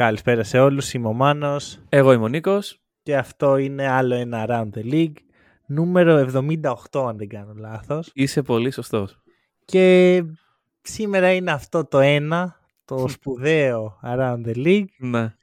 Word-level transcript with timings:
Καλησπέρα 0.00 0.42
σε 0.42 0.58
όλους, 0.58 0.92
είμαι 0.92 1.08
ο 1.08 1.12
Μάνος 1.12 1.82
Εγώ 1.88 2.12
είμαι 2.12 2.24
ο 2.24 2.28
Νίκος. 2.28 2.80
και 3.02 3.16
αυτό 3.16 3.56
είναι 3.56 3.88
άλλο 3.88 4.14
ένα 4.14 4.46
Around 4.48 4.78
the 4.78 4.92
League, 4.92 5.14
νούμερο 5.66 6.16
78 6.16 7.06
αν 7.08 7.16
δεν 7.16 7.28
κάνω 7.28 7.52
λάθος. 7.56 8.10
Είσαι 8.14 8.42
πολύ 8.42 8.70
σωστός. 8.70 9.22
Και 9.64 10.22
σήμερα 10.82 11.32
είναι 11.32 11.50
αυτό 11.50 11.84
το 11.84 11.98
ένα, 11.98 12.60
το 12.84 13.08
σπουδαίο 13.08 14.00
Around 14.04 14.40
the 14.46 14.56
League, 14.56 14.84
Ναι. 14.98 15.34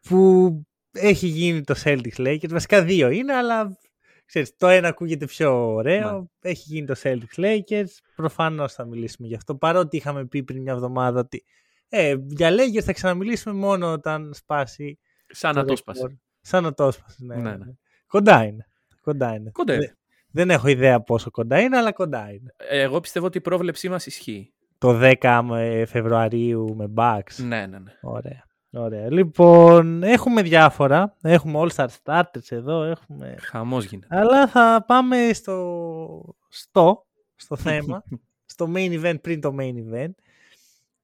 που 0.00 0.50
έχει 0.92 1.26
γίνει 1.26 1.60
το 1.62 1.74
Celtics 1.84 2.16
Lakers. 2.16 2.50
Βασικά 2.50 2.82
δύο 2.82 3.10
είναι, 3.10 3.32
αλλά 3.32 3.78
ξέρεις, 4.26 4.56
το 4.56 4.66
ένα 4.68 4.88
ακούγεται 4.88 5.26
πιο 5.26 5.72
ωραίο. 5.74 6.18
Ναι. 6.18 6.50
Έχει 6.50 6.64
γίνει 6.66 6.86
το 6.86 6.94
Celtics 7.02 7.40
Lakers. 7.40 7.90
Προφανώς 8.16 8.72
θα 8.72 8.84
μιλήσουμε 8.84 9.28
γι' 9.28 9.34
αυτό. 9.34 9.54
Παρότι 9.54 9.96
είχαμε 9.96 10.26
πει 10.26 10.42
πριν 10.42 10.62
μια 10.62 10.72
εβδομάδα 10.72 11.20
ότι 11.20 11.44
ε, 11.92 12.16
για 12.26 12.50
Lakers 12.50 12.82
θα 12.82 12.92
ξαναμιλήσουμε 12.92 13.54
μόνο 13.54 13.92
όταν 13.92 14.34
σπάσει. 14.34 14.98
Σαν 15.26 15.54
να 15.54 15.64
το 15.64 15.76
σπάσει. 15.76 16.00
ρεκόρ. 16.00 16.16
Σαν 16.40 16.62
να 16.62 16.74
το 16.74 16.90
σπάσει. 16.90 17.24
Ναι, 17.24 17.34
Ναι, 17.34 17.42
ναι, 17.42 17.50
ναι. 17.50 17.56
ναι. 17.64 17.72
Κοντά 18.06 18.44
είναι. 18.44 18.66
Κοντά 19.00 19.34
είναι. 19.34 19.50
Κοντά 19.50 19.74
είναι. 19.74 19.86
Δε- 19.86 19.92
δεν 20.32 20.50
έχω 20.50 20.68
ιδέα 20.68 21.00
πόσο 21.00 21.30
κοντά 21.30 21.60
είναι, 21.60 21.76
αλλά 21.76 21.92
κοντά 21.92 22.30
είναι. 22.32 22.54
Εγώ 22.70 23.00
πιστεύω 23.00 23.26
ότι 23.26 23.38
η 23.38 23.40
πρόβλεψή 23.40 23.88
μας 23.88 24.06
ισχύει. 24.06 24.52
Το 24.78 24.98
10 25.20 25.40
με- 25.44 25.84
Φεβρουαρίου 25.86 26.74
με 26.76 26.92
Bucks. 26.96 27.34
Ναι, 27.36 27.66
ναι, 27.66 27.78
ναι. 27.78 27.92
Ωραία. 28.02 28.44
Ωραία. 28.72 29.10
Λοιπόν, 29.12 30.02
έχουμε 30.02 30.42
διάφορα. 30.42 31.16
Έχουμε 31.22 31.58
All-Star 31.62 31.86
Starters 32.02 32.48
εδώ. 32.50 32.82
Έχουμε... 32.82 33.34
Χαμός 33.40 33.84
γίνεται. 33.84 34.16
Αλλά 34.16 34.46
θα 34.48 34.84
πάμε 34.86 35.30
στο, 35.32 36.34
στο, 36.48 37.06
στο 37.36 37.56
θέμα, 37.56 38.02
στο 38.52 38.72
main 38.74 39.02
event 39.04 39.20
πριν 39.20 39.40
το 39.40 39.54
main 39.58 39.74
event 39.92 40.10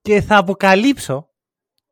και 0.07 0.21
θα 0.21 0.37
αποκαλύψω 0.37 1.29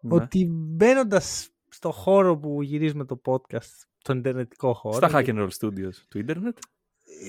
Ναι. 0.02 0.16
ότι 0.16 0.48
μπαίνοντας 0.52 1.50
στο 1.70 1.92
χώρο 1.92 2.38
που 2.38 2.62
γυρίζουμε 2.62 3.06
το 3.06 3.22
podcast, 3.26 3.84
στον 3.98 4.18
ιντερνετικό 4.18 4.74
χώρο, 4.74 4.96
Στα 5.08 5.10
Hack 5.14 5.26
and 5.26 5.38
Roll 5.40 5.50
Studios 5.60 5.94
του 6.10 6.18
ίντερνετ. 6.18 6.58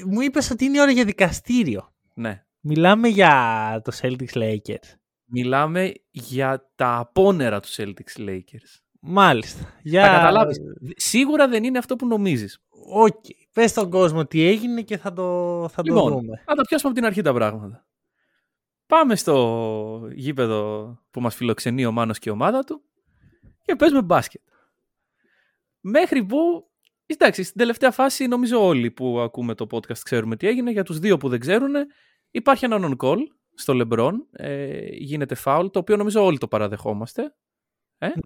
μου 0.07 0.21
είπες 0.21 0.51
ότι 0.51 0.65
είναι 0.65 0.77
η 0.77 0.81
ώρα 0.81 0.91
για 0.91 1.05
δικαστήριο. 1.05 1.93
Ναι. 2.15 2.45
Μιλάμε 2.61 3.09
για 3.09 3.81
το 3.85 3.93
Celtics 4.01 4.33
Lakers. 4.33 4.95
Μιλάμε 5.25 5.93
για 6.11 6.71
τα 6.75 6.97
απόνερα 6.97 7.61
του 7.61 7.69
Celtics 7.69 8.19
Lakers. 8.29 8.81
Μάλιστα. 9.01 9.75
Για... 9.83 10.03
Θα 10.03 10.09
καταλάβεις. 10.09 10.59
Σίγουρα 10.97 11.49
δεν 11.49 11.65
είναι 11.65 11.79
αυτό 11.79 11.97
που 11.97 12.07
νομίζεις. 12.07 12.59
Οκ. 12.93 13.25
Πες 13.53 13.71
στον 13.71 13.91
κόσμο 13.91 14.27
τι 14.27 14.43
έγινε 14.43 14.83
και 14.83 14.97
θα 14.99 15.13
το, 15.13 15.25
θα 15.69 15.83
το 15.83 15.95
Λοιπόν, 15.95 16.13
δούμε. 16.13 16.43
να 16.47 16.55
τα 16.55 16.63
πιάσουμε 16.63 16.91
από 16.91 16.93
την 17.01 17.05
αρχή 17.05 17.23
τα 17.23 17.33
πράγματα. 17.33 17.87
Πάμε 18.87 19.17
στο 19.17 20.09
γήπεδο 20.13 20.91
που 21.11 21.21
μας 21.21 21.35
φιλοξενεί 21.35 21.87
ο 21.87 21.93
Μάνος 21.93 22.19
και 22.19 22.29
η 22.29 22.33
ομάδα 22.33 22.65
του 22.65 22.83
και 23.63 23.77
παίζουμε 23.77 24.03
μπάσκετ. 24.03 24.41
Μέχρι 25.81 26.25
που, 26.25 26.71
εντάξει, 27.07 27.43
στην 27.43 27.59
τελευταία 27.59 27.91
φάση 27.91 28.27
νομίζω 28.27 28.67
όλοι 28.67 28.91
που 28.91 29.21
ακούμε 29.21 29.55
το 29.55 29.67
podcast 29.71 29.99
ξέρουμε 29.99 30.37
τι 30.37 30.47
έγινε. 30.47 30.71
Για 30.71 30.85
τους 30.85 30.99
δύο 30.99 31.17
που 31.17 31.29
δεν 31.29 31.41
ξέρουν 31.41 31.75
υπάρχει 32.31 32.65
ένα 32.65 32.79
non-call 32.81 33.19
στο 33.55 33.75
LeBron, 33.77 34.13
ε, 34.33 34.87
γίνεται 34.91 35.37
φάουλ, 35.45 35.67
το 35.73 35.79
οποίο 35.79 35.97
νομίζω 35.97 36.25
όλοι 36.25 36.39
το 36.39 36.49
παραδεχόμαστε. 36.49 37.35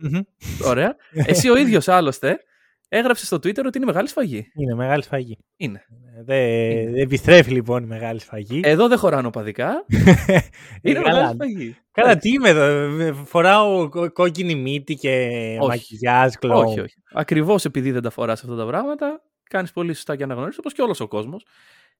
Μμμ. 0.00 0.20
Ωραία. 0.64 0.96
Εσύ 1.12 1.50
ο 1.50 1.56
ίδιος 1.56 1.88
άλλωστε 1.88 2.44
έγραψε 2.92 3.26
στο 3.26 3.36
Twitter 3.36 3.64
ότι 3.64 3.76
είναι 3.76 3.86
μεγάλη 3.86 4.08
σφαγή. 4.08 4.50
Είναι 4.54 4.74
μεγάλη 4.74 5.02
σφαγή. 5.02 5.38
Είναι. 5.56 5.84
Δεν 6.24 6.70
Είναι. 6.70 6.90
δεν 6.90 7.00
επιστρέφει 7.00 7.50
λοιπόν 7.50 7.82
η 7.82 7.86
μεγάλη 7.86 8.20
σφαγή. 8.20 8.60
Εδώ 8.64 8.88
δεν 8.88 8.98
χωράνε 8.98 9.26
οπαδικά. 9.26 9.84
είναι 10.82 11.00
καλά. 11.00 11.12
μεγάλη 11.12 11.34
σφαγή. 11.34 11.76
Καλά, 11.92 12.16
τι 12.16 12.28
είμαι 12.28 12.48
εδώ. 12.48 13.14
Φοράω 13.24 13.88
κο- 13.88 14.12
κόκκινη 14.12 14.54
μύτη 14.54 14.94
και 14.94 15.28
Όχι. 15.60 15.68
μακιγιάζ 15.68 16.32
κλόουν. 16.34 16.64
Όχι, 16.64 16.80
όχι. 16.80 16.94
Ακριβώς 17.12 17.64
επειδή 17.64 17.90
δεν 17.90 18.02
τα 18.02 18.10
φοράς 18.10 18.42
αυτά 18.42 18.56
τα 18.56 18.66
πράγματα, 18.66 19.22
κάνεις 19.50 19.72
πολύ 19.72 19.94
σωστά 19.94 20.16
και 20.16 20.22
αναγνωρίζεις 20.22 20.58
όπως 20.58 20.72
και 20.72 20.82
όλος 20.82 21.00
ο 21.00 21.08
κόσμος. 21.08 21.46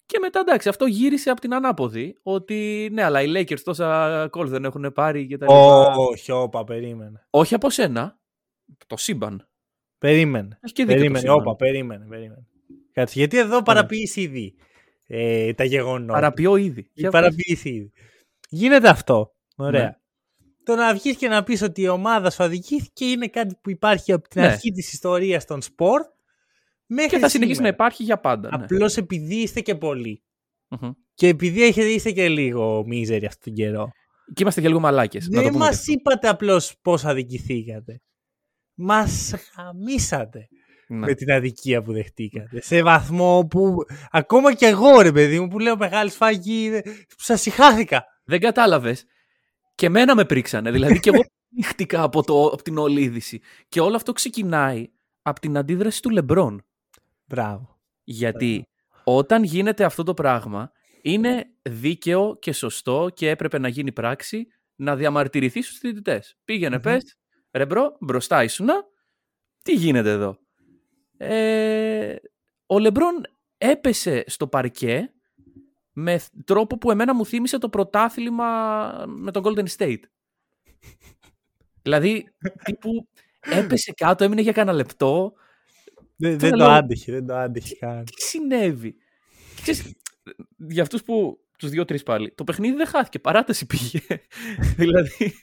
Και 0.06 0.18
μετά 0.20 0.40
εντάξει, 0.40 0.68
αυτό 0.68 0.84
γύρισε 0.86 1.30
από 1.30 1.40
την 1.40 1.54
ανάποδη. 1.54 2.16
Ότι 2.22 2.88
ναι, 2.92 3.02
αλλά 3.02 3.22
οι 3.22 3.32
Lakers 3.36 3.60
τόσα 3.64 4.28
κόλ 4.30 4.48
δεν 4.48 4.64
έχουν 4.64 4.92
πάρει 4.94 5.26
και 5.26 5.38
τα 5.38 5.46
λοιπά. 5.46 5.94
Όχι, 5.96 6.32
όπα, 6.32 6.64
περίμενε. 6.64 7.26
Όχι 7.30 7.54
από 7.54 7.70
σένα. 7.70 8.18
Το 8.86 8.96
σύμπαν. 8.96 9.48
Περίμενε. 10.00 10.59
Έχει 10.61 10.72
και 10.72 10.83
δίκιο. 10.84 10.97
το 10.97 11.00
Περίμενε, 11.00 11.19
σύμπαν. 11.19 11.37
όπα, 11.37 11.56
περίμενε. 11.56 12.06
περίμενε. 12.09 12.47
Κάτσε, 12.93 13.19
γιατί 13.19 13.38
εδώ 13.38 13.62
παραποίηση 13.62 14.21
ήδη 14.21 14.55
ε, 15.06 15.53
τα 15.55 15.65
γεγονότα. 15.65 16.12
Παραποιώ 16.12 16.56
ήδη. 16.56 16.81
Η 16.81 16.91
Για 16.94 17.11
πες. 17.11 17.21
παραποίηση 17.21 17.69
ήδη. 17.69 17.93
Γίνεται 18.49 18.88
αυτό. 18.88 19.34
Ωραία. 19.56 19.83
Ναι. 19.83 19.91
Το 20.65 20.75
να 20.75 20.94
βγεις 20.94 21.16
και 21.16 21.28
να 21.28 21.43
πεις 21.43 21.62
ότι 21.62 21.81
η 21.83 21.88
ομάδα 21.88 22.31
σου 22.31 22.43
αδικήθηκε 22.43 23.05
είναι 23.05 23.27
κάτι 23.28 23.56
που 23.62 23.71
υπάρχει 23.71 24.12
από 24.12 24.28
την 24.28 24.41
Ναι. 24.41 24.47
αρχή 24.49 24.71
της 24.71 24.93
ιστορίας 24.93 25.44
των 25.44 25.62
σπορ. 25.62 26.00
Μέχρι 26.87 27.11
Και 27.11 27.19
θα 27.19 27.28
συνεχίσει 27.28 27.61
να 27.61 27.67
σήμερα. 27.67 27.75
υπάρχει 27.75 28.03
για 28.03 28.21
πάντα. 28.21 28.49
Ναι. 28.56 28.65
Απλώς 28.65 28.97
επειδή 28.97 29.34
είστε 29.34 29.61
και 29.61 29.75
πολλοί. 29.75 30.22
Μμμ. 30.69 30.91
Και 31.15 31.28
επειδή 31.28 31.62
έχετε, 31.65 31.87
είστε 31.88 32.11
και 32.11 32.28
λίγο 32.28 32.84
μίζεροι 32.87 33.27
αυτόν 33.27 33.43
τον 33.43 33.65
καιρό. 33.65 33.91
Και 34.34 34.43
είμαστε 34.43 34.61
και 34.61 34.67
λίγο 34.69 34.81
μαλάκες. 34.81 35.27
Δεν 35.28 35.55
μας 35.56 35.87
είπατε 35.87 36.28
απλώς 36.28 36.75
πώς 36.82 37.05
αδικηθήκατε. 37.05 38.00
Μας 38.80 39.34
χαμίσατε 39.52 40.48
Ναι. 40.88 40.98
με 40.98 41.14
την 41.14 41.32
αδικία 41.32 41.82
που 41.82 41.92
δεχτήκατε. 41.92 42.60
Σε 42.62 42.82
βαθμό 42.82 43.46
που 43.50 43.76
ακόμα 44.10 44.54
και 44.54 44.66
εγώ 44.66 45.00
ρε 45.00 45.12
παιδί 45.12 45.41
μου 45.41 45.48
που 45.48 45.58
λέω 45.58 45.76
μεγάλη 45.76 46.10
σφαγή, 46.10 46.80
σας 47.16 47.40
συχάθηκα. 47.40 48.04
Δεν 48.24 48.40
κατάλαβες. 48.40 49.04
Και 49.74 49.88
μένα 49.88 50.14
με 50.14 50.24
πρίξανε. 50.24 50.70
Δηλαδή 50.70 51.00
και 51.00 51.10
εγώ 51.10 51.22
νύχτηκα 51.56 52.02
από, 52.02 52.22
το, 52.22 52.46
από 52.46 52.62
την 52.62 52.78
όλη 52.78 53.02
είδηση. 53.02 53.40
Και 53.69 53.80
όλο 53.80 53.96
αυτό 53.96 54.12
ξεκινάει 54.12 54.86
από 55.22 55.40
την 55.40 55.56
αντίδραση 55.56 56.02
του 56.02 56.10
Λεμπρόν. 56.10 56.64
Μπράβο. 57.24 57.78
Γιατί 58.04 58.62
όταν 59.04 59.42
γίνεται 59.42 59.84
αυτό 59.84 60.02
το 60.02 60.14
πράγμα, 60.14 60.72
είναι 61.02 61.46
δίκαιο 61.62 62.36
και 62.40 62.52
σωστό 62.52 63.08
και 63.14 63.28
έπρεπε 63.30 63.58
να 63.58 63.69
γίνει 63.69 63.92
πράξη 63.92 64.46
να 64.76 64.96
διαμαρτυρηθεί 64.96 65.62
στους 65.62 65.78
διαιτητές. 65.78 66.36
Πήγαινε, 66.44 66.76
Μμμ. 66.76 66.82
πες, 66.82 67.16
ρε 67.53 67.66
bro, 67.66 67.97
μπροστά 68.00 68.44
ήσουνα, 68.44 68.84
τι 69.62 69.75
γίνεται 69.75 70.11
εδώ; 70.11 70.38
Ε, 71.16 72.16
ο 72.66 72.78
Λεμπρόν 72.78 73.15
έπεσε 73.59 74.25
στο 74.27 74.47
παρκέ 74.49 75.12
με 75.93 76.19
θ- 76.19 76.33
τρόπο 76.44 76.78
που 76.78 76.91
εμένα 76.91 77.15
μου 77.15 77.27
θύμισε 77.27 77.59
το 77.59 77.69
πρωτάθλημα 77.69 79.05
με 79.06 79.31
τον 79.31 79.43
Golden 79.47 79.66
State. 79.77 80.00
δηλαδή, 81.83 82.27
τύπου 82.65 83.09
έπεσε 83.41 83.93
κάτω, 83.93 84.25
έμεινε 84.25 84.41
για 84.41 84.53
κανένα 84.53 84.77
λεπτό, 84.77 85.32
Δεν, 86.17 86.38
Τώρα 86.38 86.38
δεν 86.38 86.50
το 86.50 86.56
λέω- 86.56 86.69
άντεχε, 86.69 87.12
δεν 87.12 87.27
το 87.27 87.34
άντεχε 87.34 87.75
καν. 87.75 88.05
τι 88.05 88.22
συνέβη; 88.22 88.93
Και 89.56 89.72
Ξέρεις, 89.72 89.94
για 90.56 90.82
αυτούς 90.82 91.03
που 91.03 91.38
τους 91.60 91.71
δύο-τρεις 91.71 92.03
πάλι, 92.03 92.32
το 92.34 92.44
παιχνίδι 92.44 92.76
δεν 92.76 92.87
χάθηκε, 92.87 93.19
παράταση 93.19 93.66
πήγε. 93.66 94.00
δηλαδή, 94.76 95.34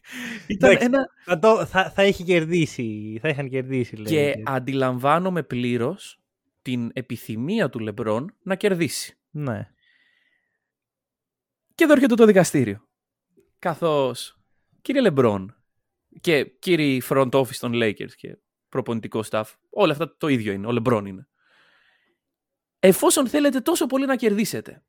ήταν 0.47 0.69
Εντάξει. 0.69 0.85
ένα... 0.85 1.09
Θα, 1.23 1.39
το, 1.39 1.65
θα, 1.65 1.91
θα 1.91 2.05
είχε 2.05 2.23
κερδίσει, 2.23 3.17
θα 3.21 3.29
είχαν 3.29 3.49
κερδίσει 3.49 3.95
λέει. 3.95 4.05
Και 4.05 4.41
αντιλαμβάνομαι 4.45 5.43
πλήρως 5.43 6.19
την 6.61 6.89
επιθυμία 6.93 7.69
του 7.69 7.79
Λεμπρόν 7.79 8.35
να 8.43 8.55
κερδίσει. 8.55 9.17
Ναι. 9.29 9.69
Και 11.75 11.83
εδώ 11.83 11.93
έρχεται 11.93 12.15
το 12.15 12.25
δικαστήριο. 12.25 12.87
Καθώς, 13.59 14.39
κύριε 14.81 15.01
Λεμπρόν 15.01 15.55
και 16.21 16.45
κύριοι 16.45 17.01
front 17.09 17.29
office 17.29 17.55
των 17.59 17.71
Lakers 17.75 18.11
και 18.15 18.37
προπονητικό 18.69 19.23
staff, 19.29 19.43
όλα 19.69 19.91
αυτά 19.91 20.17
το 20.17 20.27
ίδιο 20.27 20.53
είναι, 20.53 20.67
ο 20.67 20.71
Λεμπρόν 20.71 21.05
είναι. 21.05 21.27
Εφόσον 22.79 23.27
θέλετε 23.27 23.59
τόσο 23.59 23.85
πολύ 23.85 24.05
να 24.05 24.15
κερδίσετε, 24.15 24.83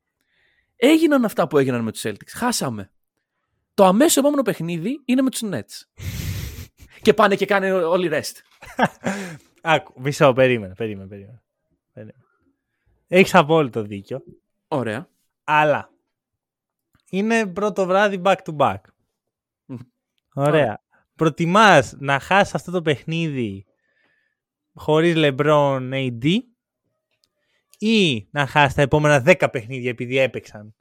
έγιναν 0.79 1.25
αυτά 1.25 1.47
που 1.47 1.57
έγιναν 1.57 1.83
με 1.83 1.91
τους 1.91 2.01
Celtics. 2.05 2.31
Χάσαμε. 2.33 2.91
Το 3.73 3.85
αμέσως 3.85 4.17
επόμενο 4.17 4.41
παιχνίδι 4.41 5.01
είναι 5.05 5.21
με 5.21 5.29
τους 5.29 5.41
Nets. 5.43 6.03
και 7.01 7.13
πάνε 7.13 7.35
και 7.35 7.45
κάνε 7.45 7.71
όλοι 7.73 8.09
rest. 8.11 8.33
Άκου, 9.61 10.01
μισό, 10.01 10.33
περίμενε, 10.33 10.73
περίμενε, 10.73 11.07
περίμενε. 11.07 11.41
περίμενε. 11.93 12.23
Έχεις 13.07 13.35
απόλυτο 13.35 13.81
δίκιο, 13.81 14.23
Ωραία. 14.67 15.09
αλλά 15.43 15.89
είναι 17.09 17.47
πρώτο 17.47 17.85
βράδυ 17.85 18.21
back 18.23 18.35
to 18.45 18.55
back. 18.57 18.77
Μμ. 19.65 19.75
Ωραία. 20.33 20.83
Προτιμάς 21.15 21.95
να 21.97 22.19
χάσεις 22.19 22.55
αυτό 22.55 22.71
το 22.71 22.81
παιχνίδι 22.81 23.65
χωρίς 24.73 25.13
LeBron 25.17 25.89
AD 25.93 26.37
ή 27.79 28.27
να 28.31 28.45
χάσει 28.45 28.75
τα 28.75 28.81
επόμενα 28.81 29.23
10 29.25 29.47
παιχνίδια 29.51 29.89
επειδή 29.89 30.17
έπαιξαν 30.17 30.75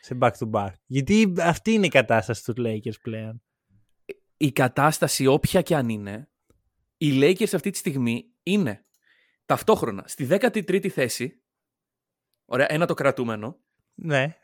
σε 0.00 0.18
back-to-back. 0.20 0.72
Γιατί 0.86 1.32
αυτή 1.38 1.72
είναι 1.72 1.86
η 1.86 1.88
κατάσταση 1.88 2.44
του 2.44 2.54
Lakers 2.56 3.00
πλέον. 3.02 3.42
Η 4.36 4.52
κατάσταση 4.52 5.26
όποια 5.26 5.62
και 5.62 5.76
αν 5.76 5.88
είναι, 5.88 6.28
οι 6.96 7.18
Lakers 7.20 7.54
αυτή 7.54 7.70
τη 7.70 7.78
στιγμή 7.78 8.24
είναι 8.42 8.84
ταυτόχρονα 9.46 10.04
στη 10.06 10.26
13η 10.30 10.88
θέση. 10.88 11.42
Ωραία, 12.44 12.66
ένα 12.68 12.86
το 12.86 12.94
κρατούμενο. 12.94 13.58
Ναι. 13.94 14.36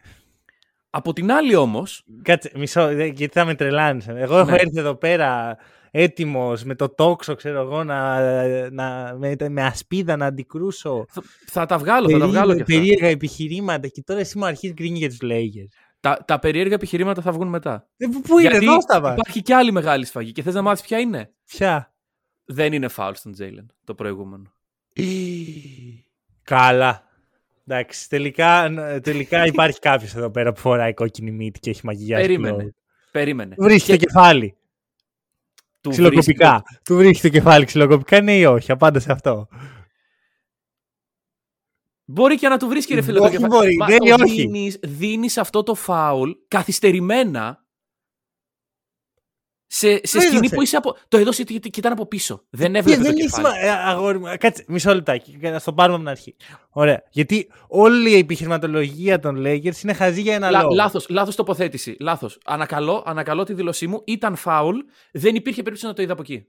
Από 0.90 1.12
την 1.12 1.32
άλλη 1.32 1.54
όμως... 1.54 2.04
Κάτσε, 2.22 2.52
μισό, 2.54 2.90
γιατί 2.90 3.28
θα 3.28 3.44
με 3.44 3.54
τρελάνεις. 3.54 4.08
Εγώ 4.08 4.38
έχω 4.38 4.50
Ναι. 4.50 4.56
έρθει 4.56 4.78
εδώ 4.78 4.94
πέρα 4.94 5.58
έτοιμος 5.90 6.64
με 6.64 6.74
το 6.74 6.88
τόξο, 6.88 7.34
ξέρω 7.34 7.60
εγώ, 7.60 7.84
να, 7.84 8.20
να, 8.70 9.14
με, 9.18 9.36
με 9.48 9.62
ασπίδα 9.64 10.16
να 10.16 10.26
αντικρούσω 10.26 11.06
Θα, 11.08 11.22
θα 11.46 11.66
τα 11.66 11.78
βγάλω, 11.78 12.10
θα 12.10 12.18
τα 12.18 12.26
βγάλω 12.26 12.54
και 12.54 12.62
αυτά. 12.62 12.74
περίεργα 12.74 13.06
επιχειρήματα 13.06 13.88
και 13.88 14.02
τώρα 14.02 14.20
εσύ 14.20 14.38
μου 14.38 14.46
αρχίζεις 14.46 14.74
γκρίνεις 14.76 14.98
για 14.98 15.08
τους 15.08 15.18
Lakers. 15.22 15.68
Τα, 16.00 16.24
τα 16.26 16.38
περίεργα 16.38 16.74
επιχειρήματα 16.74 17.22
θα 17.22 17.32
βγουν 17.32 17.48
μετά. 17.48 17.88
Ε, 17.96 18.06
πού- 18.06 18.22
πού 18.22 18.38
είναι, 18.38 18.48
Γιατί 18.50 18.64
εδώ 18.66 18.80
στα 18.80 19.00
βάζ. 19.00 19.12
υπάρχει 19.12 19.42
και 19.42 19.54
άλλη 19.54 19.72
μεγάλη 19.72 20.04
σφαγή 20.04 20.32
και 20.32 20.42
θες 20.42 20.54
να 20.54 20.62
μάθεις 20.62 20.82
ποια 20.86 20.98
είναι; 20.98 21.30
Ποια; 21.46 21.92
Δεν 22.44 22.72
είναι 22.72 22.88
foul 22.96 23.10
στον 23.14 23.34
Jalen 23.38 23.66
το 23.84 23.94
προηγούμενο. 23.94 24.52
Καλά. 26.42 27.02
Εντάξει, 27.66 28.08
τελικά, 28.08 28.70
τελικά 29.02 29.46
υπάρχει 29.52 29.78
κάποιος 29.78 30.14
εδώ 30.14 30.30
πέρα 30.30 30.52
που 30.52 30.60
φοράει 30.60 30.94
κόκκινη 30.94 31.30
μύτη 31.30 31.60
και 31.60 31.70
έχει 31.70 31.80
μαγεία. 31.84 32.16
Περίμενε. 32.18 32.74
Περίμενε. 33.10 33.54
Βρίσκει 33.58 33.90
το 33.90 33.96
κεφάλι. 33.96 34.56
Του 35.88 35.94
Ξυλοκοπικά. 35.94 36.62
Του 36.84 36.96
βρίσκει 36.96 37.20
το 37.20 37.28
κεφάλι 37.28 37.64
ξυλοκοπικά, 37.64 38.20
ναι 38.20 38.36
ή 38.36 38.44
όχι. 38.44 38.72
Απάντα 38.72 39.00
σε 39.00 39.12
αυτό. 39.12 39.48
Μπορεί 42.04 42.36
και 42.36 42.48
να 42.48 42.56
του 42.58 42.68
βρίσκει 42.68 42.94
ρε 42.94 43.02
φίλε 43.02 43.18
το 43.18 43.24
Όχι 43.24 43.32
κεφάλι. 43.32 43.52
μπορεί, 43.54 43.76
Μα 43.76 43.86
δεν 43.86 43.98
το 43.98 44.04
είναι 44.04 44.22
όχι. 44.22 44.34
δίνεις, 44.34 44.78
δίνεις 44.82 45.38
αυτό 45.38 45.62
το 45.62 45.74
φάουλ 45.74 46.30
καθυστερημένα 46.48 47.66
σε, 49.70 49.88
σε 50.02 50.16
Το 50.16 50.20
σκηνή 50.20 50.36
έδωσε. 50.36 50.54
που 50.54 50.62
είσαι 50.62 50.76
από... 50.76 50.96
Το 51.08 51.16
έδωσε 51.18 51.42
και, 51.42 51.58
και 51.58 51.78
ήταν 51.78 51.92
από 51.92 52.06
πίσω. 52.06 52.44
Δεν 52.50 52.72
Και 52.72 52.78
έβλεπε 52.78 52.96
το 52.96 53.02
δεν 53.02 53.12
είναι 53.12 53.20
κεφάλι. 53.24 53.46
σημα... 53.46 53.58
ε, 53.60 53.70
αγόρι 53.70 54.18
μου, 54.18 54.26
κάτσε, 54.38 54.64
μισό 54.68 54.94
λεπτάκι. 54.94 55.38
Να 55.40 55.60
το 55.60 55.72
πάρουμε 55.72 55.94
από 55.94 56.04
την 56.04 56.08
αρχή. 56.08 56.36
Ωραία. 56.70 57.02
Γιατί 57.10 57.50
όλη 57.68 58.10
η 58.10 58.18
επιχειρηματολογία 58.18 59.18
των 59.18 59.36
Lakers 59.46 59.82
είναι 59.82 59.92
χαζή 59.92 60.20
για 60.20 60.34
ένα 60.34 60.50
Λα, 60.50 60.60
λόγο. 60.62 60.74
λάθος, 60.74 61.08
λάθος 61.08 61.34
τοποθέτηση. 61.36 61.96
Λάθος. 62.00 62.38
Ανακαλώ, 62.44 63.02
ανακαλώ 63.06 63.44
τη 63.44 63.54
δήλωσή 63.54 63.86
μου. 63.86 64.02
Ήταν 64.06 64.36
φάουλ. 64.36 64.78
Δεν 65.12 65.34
υπήρχε 65.34 65.62
περίπτωση 65.62 65.86
να 65.86 65.92
το 65.92 66.02
είδα 66.02 66.12
από 66.12 66.22
εκεί. 66.22 66.46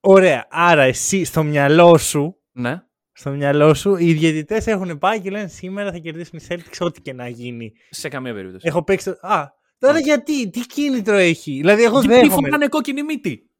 Ωραία. 0.00 0.46
Άρα 0.50 0.82
εσύ 0.82 1.24
στο 1.24 1.42
μυαλό 1.42 1.98
σου, 1.98 2.36
Ναι. 2.52 2.82
στο 3.12 3.30
μυαλό 3.30 3.74
σου, 3.74 3.96
οι 3.96 4.12
διαιτητές 4.12 4.66
έχουν 4.66 4.98
πάει 4.98 5.20
και 5.20 5.30
λένε 5.30 5.46
σήμερα 5.48 5.92
θα 5.92 5.98
κερδίσουν 5.98 6.38
οι 6.38 6.46
Celtics 6.48 6.76
ό,τι 6.86 7.00
και 7.00 7.12
να 7.12 7.28
γίνει. 7.28 7.72
Σε 7.90 8.08
καμία 8.08 8.34
περίπτωση. 8.34 8.66
Έχω 8.68 8.82
παίξει. 8.84 9.04
το- 9.20 9.26
Α, 9.28 9.54
τώρα 9.78 9.98
γιατί, 9.98 10.50
τι 10.50 10.60
κίνητρο 10.60 11.16
έχει; 11.16 11.52
Δηλαδή, 11.52 11.82
εγώ 11.84 12.00
Γιατί 12.00 12.14
δέχομαι. 12.14 12.48
φοράνε 12.48 12.68
κόκκινη 12.68 13.02
μύτη. 13.02 13.50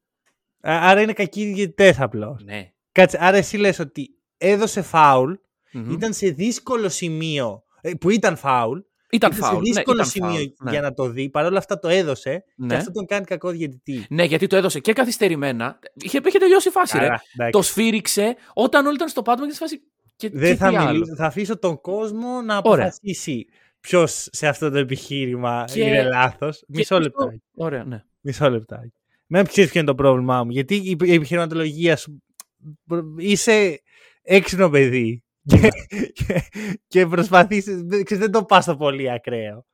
Α- 0.61 0.79
Άρα 0.91 1.01
είναι 1.01 1.13
κακοί 1.13 1.45
διαιτητέ 1.45 1.97
απλώ. 1.99 2.39
Ναι. 2.45 2.71
Κάτσε, 2.93 3.19
άρα 3.21 3.37
εσύ 3.37 3.57
λες 3.57 3.79
ότι 3.79 4.09
έδωσε 4.39 4.83
φάουλ, 4.83 5.33
Μμμ. 5.73 5.91
ήταν 5.93 6.13
σε 6.13 6.29
δύσκολο 6.29 6.89
σημείο. 6.89 7.61
ε, 7.81 7.91
που 8.01 8.11
ήταν 8.11 8.37
φάουλ. 8.37 8.79
Ήταν 9.11 9.31
ήταν 9.31 9.33
φάουλ. 9.33 9.55
σε 9.65 9.71
δύσκολο 9.73 9.97
ναι, 9.97 10.03
ήταν 10.03 10.07
σημείο 10.13 10.31
φάουλ. 10.31 10.47
Ναι. 10.61 10.71
για 10.71 10.81
να 10.81 10.93
το 10.93 11.09
δει. 11.09 11.31
Παρ' 11.31 11.45
όλα 11.45 11.59
αυτά 11.59 11.79
το 11.79 11.89
έδωσε 11.89 12.45
Ναι. 12.57 12.67
και 12.67 12.75
αυτό 12.75 12.91
τον 12.91 13.07
κάνει 13.07 13.25
κακό 13.25 13.51
διαιτητή. 13.51 14.07
Ναι, 14.11 14.25
γιατί 14.25 14.47
το 14.47 14.57
έδωσε 14.57 14.81
και 14.81 14.93
καθυστερημένα. 14.93 15.79
Είχε, 15.95 16.21
είχε 16.27 16.39
τελειώσει 16.39 16.69
η 16.69 16.71
φάση, 16.71 16.99
ρε. 16.99 17.05
Καλά, 17.05 17.21
εντάξει. 17.35 17.53
Το 17.53 17.63
σφύριξε 17.63 18.37
όταν 18.55 18.87
όλοι 18.87 18.95
ήταν 18.95 19.09
στο 19.09 19.23
πάτωμα 19.23 19.47
και 19.47 19.53
στη 19.55 19.63
φάση. 19.63 19.81
Και, 20.17 20.31
Δεν 20.31 20.51
και 20.51 20.57
θα, 20.57 20.69
τι 20.69 20.77
άλλο; 20.77 20.91
μιλήσω, 20.93 21.15
θα 21.17 21.27
αφήσω 21.27 21.59
τον 21.59 21.81
κόσμο 21.81 22.41
να 22.43 22.61
Ωραία. 22.65 22.93
Αποφασίσει 23.87 24.29
ποιος 24.29 24.29
σε 24.31 24.47
αυτό 24.49 24.71
το 24.71 24.79
επιχείρημα 24.79 25.65
Και- 25.73 25.83
είναι 25.83 26.03
λάθος. 26.03 26.65
Μισό 26.69 26.97
αυτό- 26.97 26.99
λεπτάκι. 27.25 27.43
Ωραία, 27.55 27.85
ναι. 27.85 28.03
Μισό 28.21 28.51
λεπτάκι. 28.51 28.93
Με 29.27 29.43
ξέρεις 29.43 29.71
ποιο 29.71 29.81
είναι 29.81 29.89
το 29.89 29.95
πρόβλημά 29.95 30.45
μου. 30.45 30.51
Γιατί 30.51 30.75
η 30.75 30.97
η 31.03 31.13
επιχειρηματολογία 31.15 31.97
σου. 31.97 32.23
Είσαι 33.19 33.81
έξυπνο 34.23 34.71
παιδί. 34.71 35.21
Και, 35.45 35.69
και, 36.13 36.43
και 36.87 37.07
προσπαθεί. 37.07 37.63
Δεν 38.17 38.31
το 38.31 38.45
πας 38.45 38.63
στο 38.65 38.77
πολύ 38.77 39.11
ακραίο. 39.11 39.67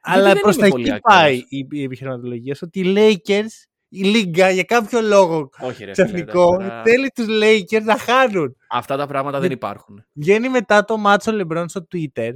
Αλλά 0.00 0.32
δεν 0.32 0.40
προς 0.40 0.54
είμαι 0.56 0.64
τα 0.64 0.70
πολύ 0.70 0.82
εκεί 0.88 0.92
ακραίος. 0.92 1.20
πάει 1.22 1.36
η, 1.48 1.66
η 1.70 1.82
επιχειρηματολογία 1.82 2.54
σου. 2.54 2.64
Ότι 2.66 2.80
οι 2.80 2.94
Lakers, 2.96 3.50
η 3.88 4.02
Λίγκα 4.04 4.50
για 4.50 4.62
κάποιο 4.62 5.00
λόγο 5.00 5.50
Όχι, 5.60 5.84
ρε. 5.84 5.94
φίλε, 5.94 6.06
ξαφνικό 6.06 6.32
τώρα- 6.50 6.82
θέλει 6.84 7.08
τους 7.14 7.26
Lakers 7.28 7.82
να 7.82 7.98
χάνουν. 7.98 8.56
Αυτά 8.70 8.96
τα 8.96 9.06
πράγματα 9.06 9.40
δεν 9.40 9.50
υπάρχουν. 9.50 10.04
Βγαίνει 10.12 10.48
μετά 10.48 10.84
το 10.84 10.96
μάτσο 10.96 11.32
Λεμπρόν 11.32 11.68
στο 11.68 11.86
Twitter 11.94 12.30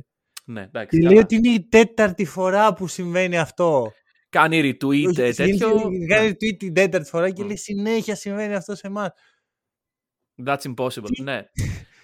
Ναι, 0.51 0.61
και 0.61 0.67
εντάξει. 0.69 0.97
λέει 0.97 1.09
καλά. 1.09 1.21
ότι 1.21 1.35
είναι 1.35 1.49
η 1.49 1.67
τέταρτη 1.69 2.25
φορά 2.25 2.75
που 2.75 2.87
συμβαίνει 2.87 3.39
αυτό. 3.39 3.93
Κάνει 4.29 4.61
retweet, 4.61 5.19
ε, 5.19 5.33
τέτοιο. 5.33 5.91
Κάνει 6.09 6.29
tweet 6.31 6.57
την 6.59 6.75
τέταρτη 6.75 7.09
φορά 7.09 7.31
και 7.31 7.41
Ναι. 7.41 7.47
λέει 7.47 7.57
συνέχεια 7.57 8.15
συμβαίνει 8.15 8.55
αυτό 8.55 8.75
σε 8.75 8.87
εμάς. 8.87 9.11
That's 10.47 10.75
impossible. 10.75 11.23
ναι. 11.23 11.43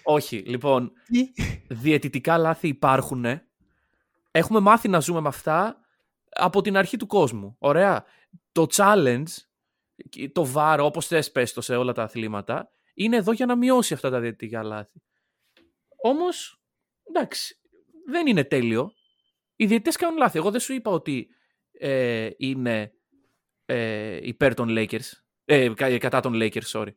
Όχι, 0.03 0.37
λοιπόν, 0.37 0.91
Τι; 1.05 1.31
διαιτητικά 1.67 2.37
λάθη 2.37 2.67
υπάρχουν. 2.67 3.25
Έχουμε 4.31 4.59
μάθει 4.59 4.87
να 4.87 4.99
ζούμε 4.99 5.19
με 5.19 5.27
αυτά 5.27 5.77
από 6.29 6.61
την 6.61 6.77
αρχή 6.77 6.97
του 6.97 7.07
κόσμου. 7.07 7.55
Ωραία. 7.59 8.05
Το 8.51 8.67
challenge, 8.75 9.23
το 10.31 10.51
VAR, 10.55 10.77
όπως 10.81 11.07
θες 11.07 11.31
πες 11.31 11.53
το 11.53 11.61
σε 11.61 11.75
όλα 11.75 11.91
τα 11.93 12.03
αθλήματα, 12.03 12.69
είναι 12.93 13.15
εδώ 13.15 13.31
για 13.31 13.45
να 13.45 13.55
μειώσει 13.55 13.93
αυτά 13.93 14.09
τα 14.09 14.19
διαιτητικά 14.19 14.63
λάθη. 14.63 15.01
Όμως, 16.03 16.61
εντάξει, 17.03 17.59
δεν 18.05 18.27
είναι 18.27 18.43
τέλειο. 18.43 18.93
Οι 19.55 19.65
διαιτητές 19.65 19.95
κάνουν 19.95 20.17
λάθη. 20.17 20.37
Εγώ 20.37 20.51
δεν 20.51 20.59
σου 20.59 20.73
είπα 20.73 20.91
ότι 20.91 21.27
ε, 21.71 22.29
είναι 22.37 22.91
ε, 23.65 24.19
υπέρ 24.21 24.53
των 24.53 24.67
Lakers, 24.71 25.09
ε, 25.45 25.69
κα- 25.75 25.97
κατά 25.97 26.19
των 26.19 26.33
Lakers, 26.35 26.71
sorry. 26.71 26.93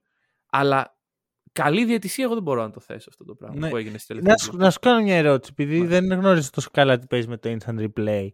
Αλλά 0.51 0.99
καλή 1.53 1.85
διαιτησία 1.85 2.25
εγώ 2.25 2.35
δεν 2.35 2.43
μπορώ 2.43 2.63
να 2.63 2.71
το 2.71 2.81
θέσω 2.81 3.07
αυτό 3.11 3.25
το 3.25 3.35
πράγμα 3.35 3.59
Ναι. 3.59 3.71
που 3.71 3.77
έγινε 3.77 3.99
στη 3.99 4.07
τελευταία 4.07 4.33
Να 4.33 4.39
σου, 4.39 4.57
να 4.57 4.71
σου 4.71 4.79
κάνω 4.79 5.03
μια 5.03 5.17
ερώτηση, 5.17 5.51
επειδή 5.57 5.81
Ναι. 5.81 5.87
δεν 5.87 6.13
γνώριζα 6.13 6.51
τόσο 6.51 6.71
καλά 6.73 6.99
τι 6.99 7.07
παίζει 7.07 7.29
με 7.29 7.37
το 7.39 7.57
instant 7.61 7.89
replay. 7.89 8.29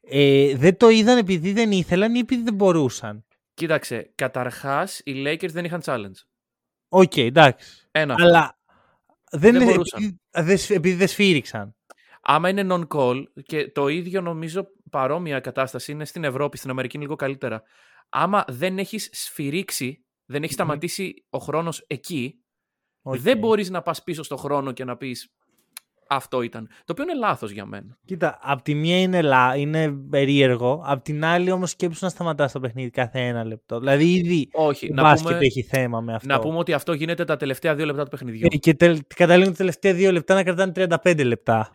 Ε, 0.00 0.56
δεν 0.56 0.76
το 0.76 0.88
είδαν 0.88 1.18
επειδή 1.18 1.52
δεν 1.52 1.72
ήθελαν 1.72 2.14
ή 2.14 2.18
επειδή 2.18 2.42
δεν 2.42 2.54
μπορούσαν; 2.54 3.24
Κοίταξε, 3.54 4.12
καταρχάς 4.14 5.00
οι 5.04 5.22
Lakers 5.26 5.50
δεν 5.50 5.64
είχαν 5.64 5.80
challenge. 5.84 6.22
Οκ, 6.88 7.16
εντάξει. 7.16 7.88
Ένα. 7.90 8.12
αυτό. 8.14 8.26
Αλλά 8.26 8.58
δεν, 9.30 9.40
Δεν 9.40 9.54
είναι 9.54 9.64
μπορούσαν. 9.64 10.02
επειδή, 10.02 10.20
δεν 10.30 10.58
σ- 10.58 10.70
επειδή 10.70 10.96
δεν 10.96 11.08
σφύριξαν. 11.08 11.76
Άμα 12.24 12.48
είναι 12.48 12.66
non-call 12.70 13.22
και 13.42 13.70
το 13.70 13.88
ίδιο 13.88 14.20
νομίζω 14.20 14.66
παρόμοια 14.90 15.40
κατάσταση 15.40 15.92
είναι 15.92 16.04
στην 16.04 16.24
Ευρώπη, 16.24 16.56
στην 16.58 16.70
Αμερική 16.70 16.96
είναι 16.96 17.04
λίγο 17.04 17.16
καλύτερα. 17.16 17.62
Άμα 18.08 18.44
δεν 18.48 18.78
έχεις 18.78 19.08
σφυρίξει, 19.12 20.04
δεν 20.24 20.42
έχεις 20.42 20.56
Μμμ. 20.56 20.64
σταματήσει 20.64 21.24
ο 21.30 21.38
χρόνος 21.38 21.84
εκεί, 21.86 22.34
Οκ. 23.02 23.16
δεν 23.18 23.38
μπορείς 23.38 23.70
να 23.70 23.82
πας 23.82 24.02
πίσω 24.02 24.22
στο 24.22 24.36
χρόνο 24.36 24.72
και 24.72 24.84
να 24.84 24.96
πεις 24.96 25.28
αυτό 26.08 26.42
ήταν. 26.42 26.66
Το 26.66 26.92
οποίο 26.92 27.04
είναι 27.04 27.14
λάθος 27.14 27.50
για 27.50 27.66
μένα. 27.66 27.98
Κοίτα, 28.04 28.38
απ' 28.42 28.62
τη 28.62 28.74
μία 28.74 29.00
είναι, 29.00 29.22
λα, 29.22 29.56
είναι 29.56 29.92
περίεργο, 30.10 30.82
απ' 30.86 31.02
την 31.02 31.24
άλλη 31.24 31.50
όμως 31.50 31.70
σκέψου 31.70 32.04
να 32.04 32.10
σταματάς 32.10 32.52
το 32.52 32.60
παιχνίδι 32.60 32.90
κάθε 32.90 33.20
ένα 33.20 33.44
λεπτό. 33.44 33.78
Δηλαδή 33.78 34.12
ήδη 34.14 34.48
Όχι, 34.52 34.86
το 34.88 34.94
να 34.94 35.02
μπάσκετ 35.02 35.30
πούμε, 35.32 35.44
έχει 35.44 35.62
θέμα 35.62 36.00
με 36.00 36.14
αυτό. 36.14 36.28
να 36.28 36.38
πούμε 36.38 36.58
ότι 36.58 36.72
αυτό 36.72 36.92
γίνεται 36.92 37.24
τα 37.24 37.36
τελευταία 37.36 37.74
δύο 37.74 37.86
λεπτά 37.86 38.04
του 38.04 38.10
παιχνιδιού. 38.10 38.48
Ε, 38.52 38.56
Και 38.56 38.74
τελ, 38.74 38.98
καταλήγουν 39.16 39.50
τα 39.52 39.58
τελευταία 39.58 39.94
δύο 39.94 40.12
λεπτά 40.12 40.34
να 40.34 40.42
κρατάνε 40.42 40.72
35 41.04 41.24
λεπτά. 41.24 41.70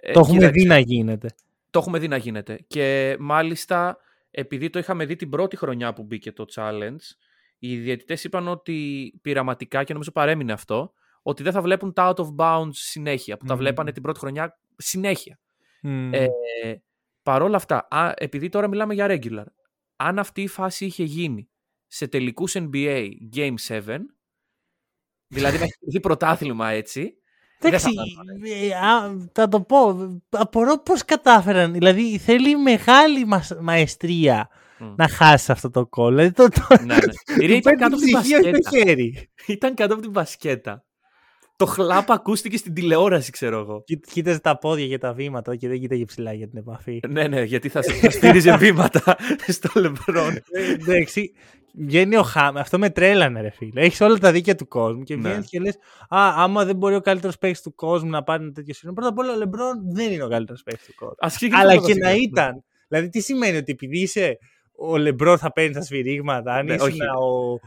Ε, 0.00 0.12
το 0.12 0.20
έχουμε 0.20 0.38
κοίταξε, 0.38 0.60
δει 0.60 0.66
να 0.66 0.78
γίνεται. 0.78 1.28
Το 1.70 1.78
έχουμε 1.78 1.98
δει 1.98 2.08
να 2.08 2.16
γίνεται. 2.16 2.64
Και 2.66 3.16
μάλιστα, 3.18 3.98
επειδή 4.30 4.70
το 4.70 4.78
είχαμε 4.78 5.04
δει 5.04 5.16
την 5.16 5.30
πρώτη 5.30 5.56
χρονιά 5.56 5.92
που 5.92 6.02
μπήκε 6.02 6.32
το 6.32 6.44
challenge, 6.54 7.16
οι 7.58 7.76
διαιτητές 7.76 8.24
είπαν 8.24 8.48
ότι 8.48 9.12
πειραματικά, 9.22 9.84
και 9.84 9.92
νομίζω 9.92 10.12
παρέμεινε 10.12 10.52
αυτό, 10.52 10.92
ότι 11.22 11.42
δεν 11.42 11.52
θα 11.52 11.62
βλέπουν 11.62 11.92
τα 11.92 12.14
out 12.14 12.24
of 12.24 12.34
bounds 12.36 12.72
συνέχεια, 12.72 13.36
που 13.36 13.44
τα 13.44 13.54
Μμμ. 13.54 13.60
βλέπανε 13.60 13.92
την 13.92 14.02
πρώτη 14.02 14.18
χρονιά 14.18 14.58
συνέχεια. 14.76 15.38
Μμμ. 15.82 16.14
Ε, 16.14 16.26
Παρ' 17.22 17.42
όλα 17.42 17.56
αυτά, 17.56 17.86
α, 17.90 18.12
επειδή 18.16 18.48
τώρα 18.48 18.68
μιλάμε 18.68 18.94
για 18.94 19.06
regular, 19.08 19.44
αν 19.96 20.18
αυτή 20.18 20.42
η 20.42 20.46
φάση 20.46 20.84
είχε 20.84 21.04
γίνει 21.04 21.50
σε 21.86 22.08
τελικούς 22.08 22.54
NBA 22.56 23.08
Game 23.34 23.54
7, 23.68 23.98
δηλαδή 25.26 25.58
να 25.58 25.62
έχει 25.62 25.78
δει 25.80 26.00
πρωτάθλημα 26.00 26.68
έτσι, 26.68 27.02
δεν 27.02 27.12
Εντάξει, 27.60 27.84
θα 27.84 27.90
ήταν 27.90 28.26
ε, 28.62 28.74
α, 28.74 29.16
θα 29.32 29.48
το 29.48 29.60
πω. 29.60 29.96
Απορώ 30.30 30.78
πώς 30.82 31.04
κατάφεραν. 31.04 31.72
Δηλαδή 31.72 32.18
θέλει 32.18 32.56
μεγάλη 32.56 33.26
μας, 33.26 33.52
μαεστρία 33.60 34.48
Μμ. 34.78 34.94
να 34.96 35.08
χάσει 35.08 35.52
αυτό 35.52 35.70
το 35.70 35.86
κόλλο. 35.86 36.16
Δηλαδή, 36.16 36.32
το, 36.32 36.48
το, 36.48 36.84
ναι, 36.84 36.94
ναι. 36.94 37.00
του 37.00 37.42
ήταν 37.42 37.60
παίρνει 37.62 37.78
κάτω 37.78 37.96
από 37.96 38.04
την 38.04 38.18
ψυχή, 38.18 38.34
όχι 38.34 38.50
μπασκέτα. 38.50 38.70
το 38.70 38.76
χέρι. 38.76 39.28
Ήταν 39.46 39.74
κάτω 39.74 39.92
από 39.92 40.02
την 40.02 40.10
μπασκέτα. 40.10 40.84
Το 41.58 41.66
χλάπ 41.66 42.10
ακούστηκε 42.10 42.56
στην 42.56 42.74
τηλεόραση, 42.74 43.30
ξέρω 43.30 43.58
εγώ. 43.58 43.82
Κοί- 43.84 44.06
Κοίταζε 44.12 44.40
τα 44.40 44.58
πόδια 44.58 44.86
και 44.88 44.98
τα 44.98 45.12
βήματα 45.12 45.56
και 45.56 45.68
δεν 45.68 45.80
κοίταγε 45.80 46.04
ψηλά 46.04 46.32
για 46.32 46.48
την 46.48 46.58
επαφή. 46.58 47.00
ναι, 47.08 47.26
ναι, 47.28 47.42
γιατί 47.42 47.68
θα, 47.68 47.82
θα 47.82 48.10
σφύριζε 48.10 48.56
βήματα 48.56 49.16
στο 49.56 49.80
Λεμπρόν. 49.80 50.34
Ε, 50.50 50.72
Εντάξει, 50.72 51.32
βγαίνει 51.74 52.16
ο 52.16 52.22
Χάμ. 52.22 52.58
Αυτό 52.58 52.78
με 52.78 52.90
τρέλανε, 52.90 53.40
ρε 53.40 53.50
φίλε. 53.50 53.80
Έχεις 53.80 54.00
όλα 54.00 54.18
τα 54.18 54.32
δίκαια 54.32 54.54
του 54.54 54.68
κόσμου 54.68 55.02
και 55.02 55.16
Ναι. 55.16 55.28
βγαίνεις 55.28 55.48
και 55.48 55.60
λες: 55.60 55.74
Α, 56.08 56.32
άμα 56.36 56.64
δεν 56.64 56.76
μπορεί 56.76 56.94
ο 56.94 57.00
καλύτερος 57.00 57.38
παίκτης 57.38 57.62
του 57.62 57.74
κόσμου 57.74 58.10
να 58.10 58.22
πάρει 58.22 58.42
ένα 58.42 58.52
τέτοιο 58.52 58.74
σύνολο. 58.74 58.96
Πρώτα 58.96 59.10
απ' 59.12 59.18
όλα, 59.18 59.32
ο 59.32 59.36
Λεμπρόν 59.36 59.74
δεν 59.92 60.12
είναι 60.12 60.24
ο 60.24 60.28
καλύτερος 60.28 60.62
παίκτης 60.62 60.86
του 60.86 60.94
κόσμου. 60.94 61.14
Ας 61.18 61.34
ξεκινήσουμε 61.36 61.70
Αλλά 61.70 61.78
από 61.78 61.88
τα 61.88 61.92
και 61.94 61.98
να 62.00 62.06
βασικά. 62.08 62.22
ήταν. 62.30 62.64
Δηλαδή, 62.88 63.08
τι 63.08 63.20
σημαίνει 63.20 63.56
ότι 63.56 63.72
επειδή 63.72 63.98
είσαι 64.00 64.38
ο 64.80 64.96
Λεμπρόν 64.96 65.38
θα 65.38 65.52
παίρνεις 65.52 65.76
τα 65.76 65.82
σφυρίγματα, 65.82 66.54
αν 66.54 66.66
Ναι, 66.66 66.74
ήσουν 66.74 66.86
όχι. 66.86 67.00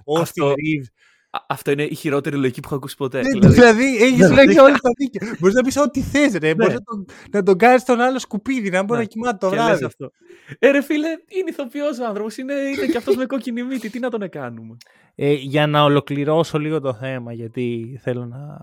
ο 0.05 0.15
Austin 0.17 0.21
Αυτό- 0.21 0.47
Reeves. 0.49 0.87
Α, 0.87 1.10
Αυτό 1.47 1.71
είναι 1.71 1.83
η 1.83 1.95
χειρότερη 1.95 2.35
λογική 2.35 2.59
που 2.59 2.67
έχω 2.67 2.75
ακούσει 2.75 2.95
ποτέ. 2.95 3.21
Ναι, 3.21 3.29
Δηλαδή, 3.29 3.53
Δηλαδή, 3.53 3.95
έχεις 4.03 4.29
Ναι. 4.29 4.43
λέει 4.43 4.57
όλα 4.57 4.71
τα 4.81 4.89
δίκαια. 4.97 5.35
Μπορείς 5.39 5.55
να 5.55 5.61
πεις 5.61 5.77
ό,τι 5.77 6.01
θες, 6.01 6.33
ρε. 6.35 6.55
Μπορείς 6.55 6.73
να 6.73 6.81
τον, 6.81 7.05
να 7.31 7.43
τον 7.43 7.57
κάνεις 7.57 7.83
τον 7.83 8.01
άλλο 8.01 8.19
σκουπίδι, 8.19 8.69
να 8.69 8.83
μπορεί 8.83 8.99
Ναι. 8.99 9.03
να 9.05 9.09
κοιμάται 9.11 9.37
το 9.37 9.49
και 9.49 9.55
λες 9.55 9.65
βράδυ. 9.65 9.83
αυτό. 9.85 10.11
Ε, 10.59 10.69
ρε 10.71 10.81
φίλε, 10.81 11.07
είναι 11.07 11.49
ηθοποιός 11.49 11.99
ο 11.99 12.05
άνθρωπος. 12.05 12.37
Είναι, 12.37 12.53
είναι 12.53 12.85
και 12.85 12.97
αυτός 12.97 13.15
με 13.15 13.25
κόκκινη 13.25 13.63
μύτη. 13.63 13.89
Τι 13.89 13.99
να 13.99 14.09
τον 14.09 14.29
κάνουμε; 14.29 14.77
Ε, 15.15 15.33
για 15.33 15.67
να 15.67 15.83
ολοκληρώσω 15.83 16.59
λίγο 16.59 16.79
το 16.79 16.93
θέμα, 16.93 17.33
γιατί 17.33 17.99
θέλω 18.03 18.25
να, 18.25 18.57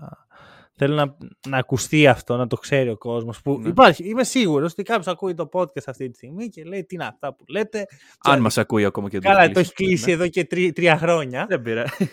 θέλω 0.81 0.95
να, 0.95 1.17
να 1.49 1.57
ακουστεί 1.57 2.07
αυτό, 2.07 2.37
να 2.37 2.47
το 2.47 2.55
ξέρει 2.55 2.89
ο 2.89 2.97
κόσμος. 2.97 3.41
Που 3.41 3.59
Ναι. 3.59 3.67
υπάρχει, 3.69 4.03
είμαι 4.09 4.23
σίγουρος 4.23 4.71
ότι 4.71 4.83
κάποιος 4.83 5.07
ακούει 5.07 5.33
το 5.33 5.49
podcast 5.53 5.83
αυτή 5.87 6.09
τη 6.09 6.15
στιγμή 6.15 6.47
και 6.49 6.63
λέει 6.63 6.85
τι 6.85 6.95
είναι 6.95 7.05
αυτά 7.05 7.35
που 7.35 7.43
λέτε. 7.47 7.85
Αν 8.23 8.41
μας 8.41 8.57
ακούει 8.57 8.85
ακόμα 8.85 9.09
και 9.09 9.19
δεν 9.19 9.31
Καλά, 9.31 9.47
το 9.47 9.53
το 9.53 9.59
έχει 9.59 9.73
κλείσει 9.73 10.05
ναι. 10.05 10.11
εδώ 10.11 10.27
και 10.27 10.45
τρι- 10.45 10.75
τρία 10.75 10.97
χρόνια. 10.97 11.45
Δεν 11.49 11.61
πειράζει. 11.61 12.11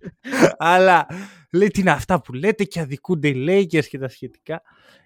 αλλά 0.56 1.06
λέει 1.52 1.68
τι 1.68 1.80
είναι 1.80 1.90
αυτά 1.90 2.20
που 2.22 2.32
λέτε 2.32 2.64
και 2.64 2.80
αδικούνται 2.80 3.28
οι 3.28 3.44
Lakers 3.48 3.84
και 3.86 3.98
τα 3.98 4.08
σχετικά. 4.08 4.62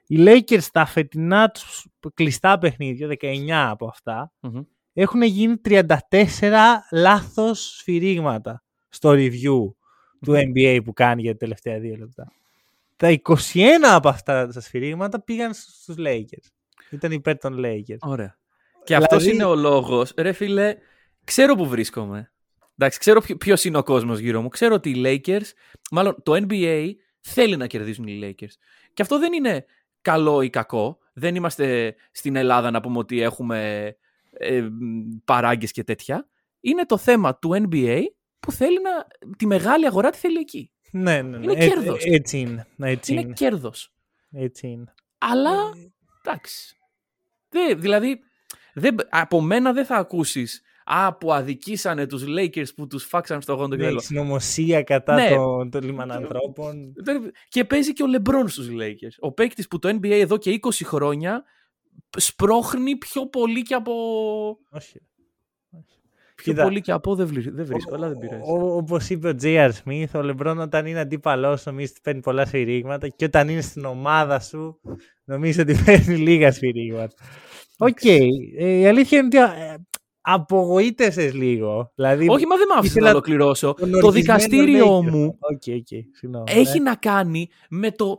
Οι 0.06 0.16
Lakers 0.18 0.60
στα 0.60 0.84
φετινά 0.86 1.48
τους 1.48 1.86
κλειστά 2.14 2.58
παιχνίδια, 2.58 3.08
19 3.20 3.50
από 3.50 3.86
αυτά, 3.86 4.32
Μμμ. 4.40 4.60
έχουν 4.92 5.22
γίνει 5.22 5.54
34 5.64 5.82
λάθος 6.90 7.76
σφυρίγματα 7.78 8.62
στο 8.88 9.10
review 9.12 9.72
του 10.20 10.32
NBA 10.32 10.80
που 10.84 10.92
κάνει 10.92 11.22
για 11.22 11.32
τα 11.32 11.38
τελευταία 11.38 11.78
δύο 11.78 11.96
λεπτά. 11.96 12.32
Τα 12.96 13.20
21 13.22 13.66
από 13.82 14.08
αυτά 14.08 14.46
τα 14.46 14.60
σφυρίγματα 14.60 15.22
πήγαν 15.22 15.54
στους 15.54 15.94
Lakers. 15.98 16.46
Ήταν 16.90 17.12
υπέρ 17.12 17.38
των 17.38 17.56
Lakers. 17.64 17.98
Ωραία. 18.00 18.38
Και 18.84 18.94
αυτός 18.96 19.22
Δηλαδή- 19.22 19.34
είναι 19.40 19.44
ο 19.44 19.54
λόγος. 19.54 20.12
Ρε 20.16 20.32
φίλε, 20.32 20.76
ξέρω 21.24 21.54
που 21.54 21.66
βρίσκομαι. 21.66 22.32
Εντάξει, 22.78 22.98
ξέρω 22.98 23.20
ποιο 23.38 23.56
είναι 23.64 23.78
ο 23.78 23.82
κόσμος 23.82 24.18
γύρω 24.18 24.42
μου. 24.42 24.48
Ξέρω 24.48 24.74
ότι 24.74 24.90
οι 24.90 25.02
Lakers, 25.04 25.46
μάλλον 25.90 26.22
το 26.22 26.32
NBA 26.48 26.90
θέλει 27.20 27.56
να 27.56 27.66
κερδίσουν 27.66 28.06
οι 28.06 28.20
Lakers. 28.22 28.52
Και 28.94 29.02
αυτό 29.02 29.18
δεν 29.18 29.32
είναι 29.32 29.64
καλό 30.02 30.42
ή 30.42 30.50
κακό. 30.50 30.98
Δεν 31.12 31.34
είμαστε 31.34 31.94
στην 32.12 32.36
Ελλάδα 32.36 32.70
να 32.70 32.80
πούμε 32.80 32.98
ότι 32.98 33.20
έχουμε 33.20 33.88
ε, 34.32 34.68
παράγκες 35.24 35.70
και 35.72 35.84
τέτοια. 35.84 36.28
Είναι 36.60 36.86
το 36.86 36.96
θέμα 36.96 37.38
του 37.38 37.66
NBA 37.70 38.02
που 38.40 38.52
θέλει 38.52 38.78
να. 38.82 39.06
τη 39.36 39.46
μεγάλη 39.46 39.86
αγορά 39.86 40.10
τη 40.10 40.18
θέλει 40.18 40.38
εκεί. 40.38 40.72
Ναι, 40.96 41.22
ναι, 41.22 41.38
ναι. 41.38 41.52
Είναι 41.52 41.64
Ε, 41.64 41.68
κέρδος. 41.68 42.04
ε, 42.04 42.14
έτσι 42.14 42.38
είναι. 42.38 42.66
Έτσι 42.78 43.12
είναι 43.12 43.20
είναι. 43.20 43.32
κέρδος. 43.32 43.92
Έτσι 44.32 44.66
είναι. 44.68 44.94
Αλλά 45.18 45.50
Ε, 45.50 45.92
εντάξει. 46.24 46.76
Δεν, 47.48 47.80
δηλαδή, 47.80 48.18
δεν, 48.74 48.96
από 49.10 49.40
μένα 49.40 49.72
δεν 49.72 49.84
θα 49.84 49.96
ακούσεις 49.96 50.62
«Α, 50.84 51.16
που 51.16 51.32
αδικήσανε 51.32 52.06
τους 52.06 52.24
Lakers 52.26 52.74
που 52.76 52.86
τους 52.86 53.04
φάξαν 53.04 53.42
στο 53.42 53.54
γόντο» 53.54 53.76
Ναι, 53.76 53.86
κτλ. 53.88 53.96
συνωμοσία 53.98 54.82
κατά 54.82 55.14
Ναι. 55.14 55.28
των, 55.28 55.70
των 55.70 55.82
λιμανανθρώπων. 55.82 56.92
Δεν- 56.96 57.30
Και 57.48 57.64
παίζει 57.64 57.92
και 57.92 58.02
ο 58.02 58.06
LeBron 58.16 58.44
στους 58.46 58.68
Lakers. 58.70 59.16
Ο 59.18 59.32
παίκτης 59.32 59.68
που 59.68 59.78
το 59.78 59.88
NBA 59.88 60.10
εδώ 60.10 60.36
και 60.36 60.50
20 60.62 60.84
χρόνια 60.84 61.44
σπρώχνει 62.16 62.96
πιο 62.96 63.28
πολύ 63.28 63.62
και 63.62 63.74
από... 63.74 63.92
Όχι. 64.70 65.00
Πιο 66.34 66.52
Κοίτα. 66.52 66.62
πολύ 66.64 66.80
και 66.80 66.92
από 66.92 67.14
δεν, 67.14 67.26
βρι- 67.26 67.54
δεν 67.54 67.64
βρίσκω, 67.66 67.94
αλλά 67.94 68.08
δεν 68.08 68.18
πειράζει. 68.18 68.42
Όπως 68.46 69.10
είπε 69.10 69.28
ο 69.28 69.34
J.R. 69.42 69.70
Smith, 69.84 70.04
ο 70.14 70.22
Λεμπρόν 70.22 70.58
όταν 70.58 70.86
είναι 70.86 71.00
αντίπαλός 71.00 71.66
νομίζεις 71.66 71.90
ότι 71.90 72.00
παίρνει 72.02 72.20
πολλά 72.20 72.46
σφυρίγματα 72.46 73.08
και 73.08 73.24
όταν 73.24 73.48
είναι 73.48 73.60
στην 73.60 73.84
ομάδα 73.84 74.40
σου 74.40 74.80
νομίζεις 75.24 75.62
ότι 75.62 75.74
παίρνει 75.84 76.16
λίγα 76.16 76.52
σφυρίγματα. 76.52 77.14
Οκ. 77.78 78.04
Ε, 78.04 78.78
η 78.78 78.86
αλήθεια 78.86 79.18
είναι 79.18 79.26
ότι 79.26 79.62
ε, 79.62 79.74
απογοήτευσες 80.20 81.32
λίγο. 81.34 81.92
Δηλαδή, 81.94 82.28
Όχι, 82.28 82.46
μα 82.46 82.56
δεν 82.56 82.66
με 82.68 82.72
άφησες 82.74 82.90
ήθελα 82.90 83.06
να 83.06 83.12
ολοκληρώσω. 83.12 83.74
τον 83.74 83.90
Το 83.90 84.06
οργισμένο 84.06 84.38
δικαστήριό 84.38 84.98
Lakers. 84.98 85.10
μου 85.10 85.24
Οκ, 85.40 85.62
οκ. 85.76 85.86
συγγνώμη, 86.16 86.44
έχει 86.52 86.78
ναι. 86.78 86.90
να 86.90 86.96
κάνει 86.96 87.48
με 87.68 87.90
το 87.90 88.18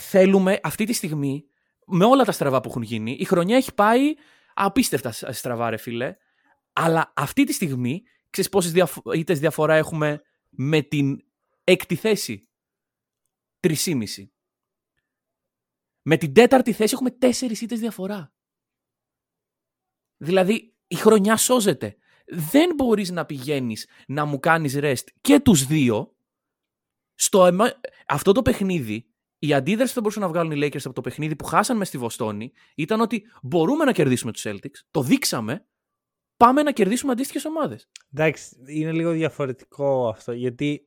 θέλουμε 0.00 0.58
αυτή 0.62 0.84
τη 0.84 0.92
στιγμή 0.92 1.44
με 1.86 2.04
όλα 2.04 2.24
τα 2.24 2.32
στραβά 2.32 2.60
που 2.60 2.68
έχουν 2.68 2.82
γίνει 2.82 3.16
η 3.20 3.24
χρονιά 3.24 3.56
έχει 3.56 3.74
πάει 3.74 4.14
απίστευτα 4.54 5.12
σ- 5.12 5.32
στραβά 5.32 5.70
ρε 5.70 5.76
φίλε. 5.76 6.16
Αλλά 6.72 7.12
αυτή 7.16 7.44
τη 7.44 7.52
στιγμή 7.52 8.02
ξέρεις 8.30 8.50
πόσες 8.50 8.72
διαφο- 8.72 9.12
ήττες 9.12 9.38
διαφορά 9.40 9.74
έχουμε 9.74 10.22
με 10.48 10.82
την 10.82 11.24
έκτη 11.64 11.94
θέση; 11.94 12.48
3,5 13.60 14.32
με 16.02 16.16
την 16.16 16.32
τέταρτη 16.32 16.72
θέση 16.72 16.94
έχουμε 16.94 17.10
τέσσερις 17.10 17.60
ήττες 17.60 17.80
διαφορά. 17.80 18.32
Δηλαδή 20.16 20.76
η 20.86 20.94
χρονιά 20.94 21.36
σώζεται. 21.36 21.96
Δεν 22.26 22.74
μπορείς 22.74 23.10
να 23.10 23.26
πηγαίνεις 23.26 23.88
να 24.06 24.24
μου 24.24 24.38
κάνεις 24.40 24.74
rest 24.76 25.04
και 25.20 25.40
τους 25.40 25.66
δύο 25.66 26.16
στο 27.14 27.46
εμα- 27.46 27.80
αυτό 28.06 28.32
το 28.32 28.42
παιχνίδι, 28.42 29.11
η 29.44 29.52
αντίδραση 29.52 29.88
που 29.88 29.94
θα 29.94 30.00
μπορούσαν 30.00 30.22
να 30.22 30.28
βγάλουν 30.28 30.50
οι 30.52 30.66
Lakers 30.66 30.84
από 30.84 30.94
το 30.94 31.00
παιχνίδι 31.00 31.36
που 31.36 31.44
χάσαν 31.44 31.76
μες 31.76 31.88
στη 31.88 31.98
Βοστόνη 31.98 32.52
ήταν 32.74 33.00
ότι 33.00 33.22
μπορούμε 33.42 33.84
να 33.84 33.92
κερδίσουμε 33.92 34.32
τους 34.32 34.46
Celtics, 34.46 34.80
το 34.90 35.02
δείξαμε, 35.02 35.66
πάμε 36.36 36.62
να 36.62 36.72
κερδίσουμε 36.72 37.12
αντίστοιχες 37.12 37.44
ομάδες. 37.44 37.88
Εντάξει, 38.14 38.56
είναι 38.66 38.92
λίγο 38.92 39.10
διαφορετικό 39.10 40.08
αυτό 40.08 40.32
γιατί 40.32 40.84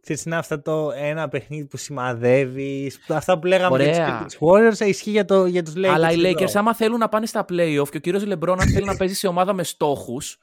ξέρεις, 0.00 0.24
είναι 0.24 0.36
αυτό 0.36 0.62
το 0.62 0.90
ένα 0.90 1.28
παιχνίδι 1.28 1.66
που 1.66 1.76
σημαδεύεις. 1.76 2.98
Αυτά 3.08 3.38
που 3.38 3.46
λέγαμε 3.46 3.74
Ωραία. 3.74 3.92
για 3.92 4.26
τους 4.26 4.38
Warriors 4.40 4.86
ισχύει 4.86 5.10
για, 5.10 5.24
το, 5.24 5.46
για 5.46 5.62
τους 5.62 5.74
Lakers. 5.76 5.86
Αλλά 5.86 6.12
οι 6.12 6.26
εδώ. 6.26 6.44
Lakers, 6.44 6.52
άμα 6.54 6.74
θέλουν 6.74 6.98
να 6.98 7.08
πάνε 7.08 7.26
στα 7.26 7.44
playoff 7.48 7.88
και 7.90 7.96
ο 7.96 8.00
κύριος 8.00 8.26
Λεμπρόν, 8.26 8.60
αν 8.60 8.68
θέλει 8.68 8.86
να 8.86 8.96
παίζει 8.96 9.14
σε 9.14 9.26
ομάδα 9.26 9.52
με 9.52 9.62
στόχους, 9.62 10.38